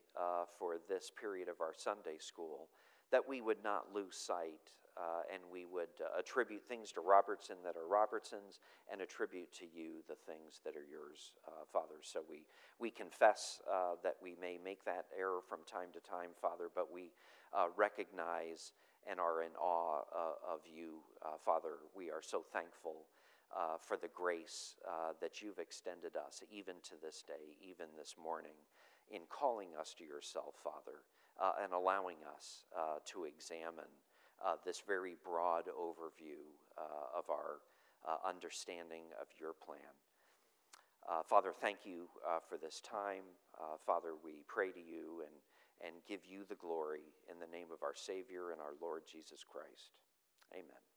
for 0.58 0.76
this 0.88 1.10
period 1.20 1.48
of 1.48 1.60
our 1.60 1.74
Sunday 1.76 2.16
school, 2.18 2.68
that 3.10 3.28
we 3.28 3.42
would 3.42 3.62
not 3.62 3.94
lose 3.94 4.16
sight 4.16 4.72
uh, 4.96 5.22
and 5.32 5.42
we 5.50 5.64
would 5.64 5.92
uh, 6.00 6.18
attribute 6.18 6.62
things 6.68 6.92
to 6.92 7.00
Robertson 7.00 7.56
that 7.64 7.76
are 7.76 7.86
Robertson's 7.86 8.60
and 8.90 9.00
attribute 9.00 9.52
to 9.54 9.64
you 9.64 10.04
the 10.08 10.16
things 10.26 10.60
that 10.64 10.76
are 10.76 10.84
yours, 10.84 11.32
uh, 11.48 11.64
Father. 11.72 12.00
So 12.02 12.20
we, 12.28 12.44
we 12.78 12.90
confess 12.90 13.60
uh, 13.70 13.96
that 14.02 14.16
we 14.22 14.36
may 14.40 14.58
make 14.62 14.84
that 14.84 15.06
error 15.18 15.40
from 15.48 15.60
time 15.66 15.88
to 15.94 16.00
time, 16.00 16.30
Father, 16.40 16.68
but 16.74 16.92
we 16.92 17.12
uh, 17.56 17.66
recognize 17.76 18.72
and 19.08 19.18
are 19.18 19.42
in 19.42 19.52
awe 19.60 20.02
uh, 20.14 20.54
of 20.54 20.60
you, 20.72 21.00
Father. 21.44 21.82
We 21.96 22.10
are 22.10 22.22
so 22.22 22.44
thankful. 22.52 23.06
For 23.80 23.96
the 23.96 24.08
grace 24.14 24.74
that 25.20 25.42
you've 25.42 25.58
extended 25.58 26.16
us, 26.16 26.42
even 26.50 26.74
to 26.82 26.94
this 27.02 27.22
day, 27.26 27.56
even 27.60 27.86
this 27.98 28.14
morning, 28.22 28.56
in 29.10 29.22
calling 29.28 29.68
us 29.78 29.94
to 29.98 30.04
yourself, 30.04 30.54
Father, 30.62 31.04
and 31.62 31.72
allowing 31.72 32.18
us 32.34 32.64
to 33.06 33.24
examine 33.24 33.92
uh, 34.44 34.56
this 34.64 34.82
very 34.86 35.16
broad 35.24 35.64
overview 35.66 36.42
uh, 36.76 37.18
of 37.18 37.30
our 37.30 37.60
uh, 38.06 38.16
understanding 38.28 39.04
of 39.20 39.28
your 39.38 39.52
plan. 39.52 39.94
Uh, 41.08 41.22
Father, 41.22 41.52
thank 41.60 41.78
you 41.84 42.08
uh, 42.26 42.38
for 42.48 42.58
this 42.58 42.80
time. 42.80 43.22
Uh, 43.58 43.76
Father, 43.86 44.14
we 44.24 44.44
pray 44.46 44.70
to 44.70 44.80
you 44.80 45.22
and, 45.22 45.86
and 45.86 46.02
give 46.08 46.20
you 46.26 46.44
the 46.48 46.54
glory 46.56 47.06
in 47.30 47.38
the 47.38 47.56
name 47.56 47.68
of 47.72 47.82
our 47.82 47.94
Savior 47.94 48.50
and 48.50 48.60
our 48.60 48.74
Lord 48.80 49.02
Jesus 49.10 49.44
Christ. 49.48 49.94
Amen. 50.52 50.91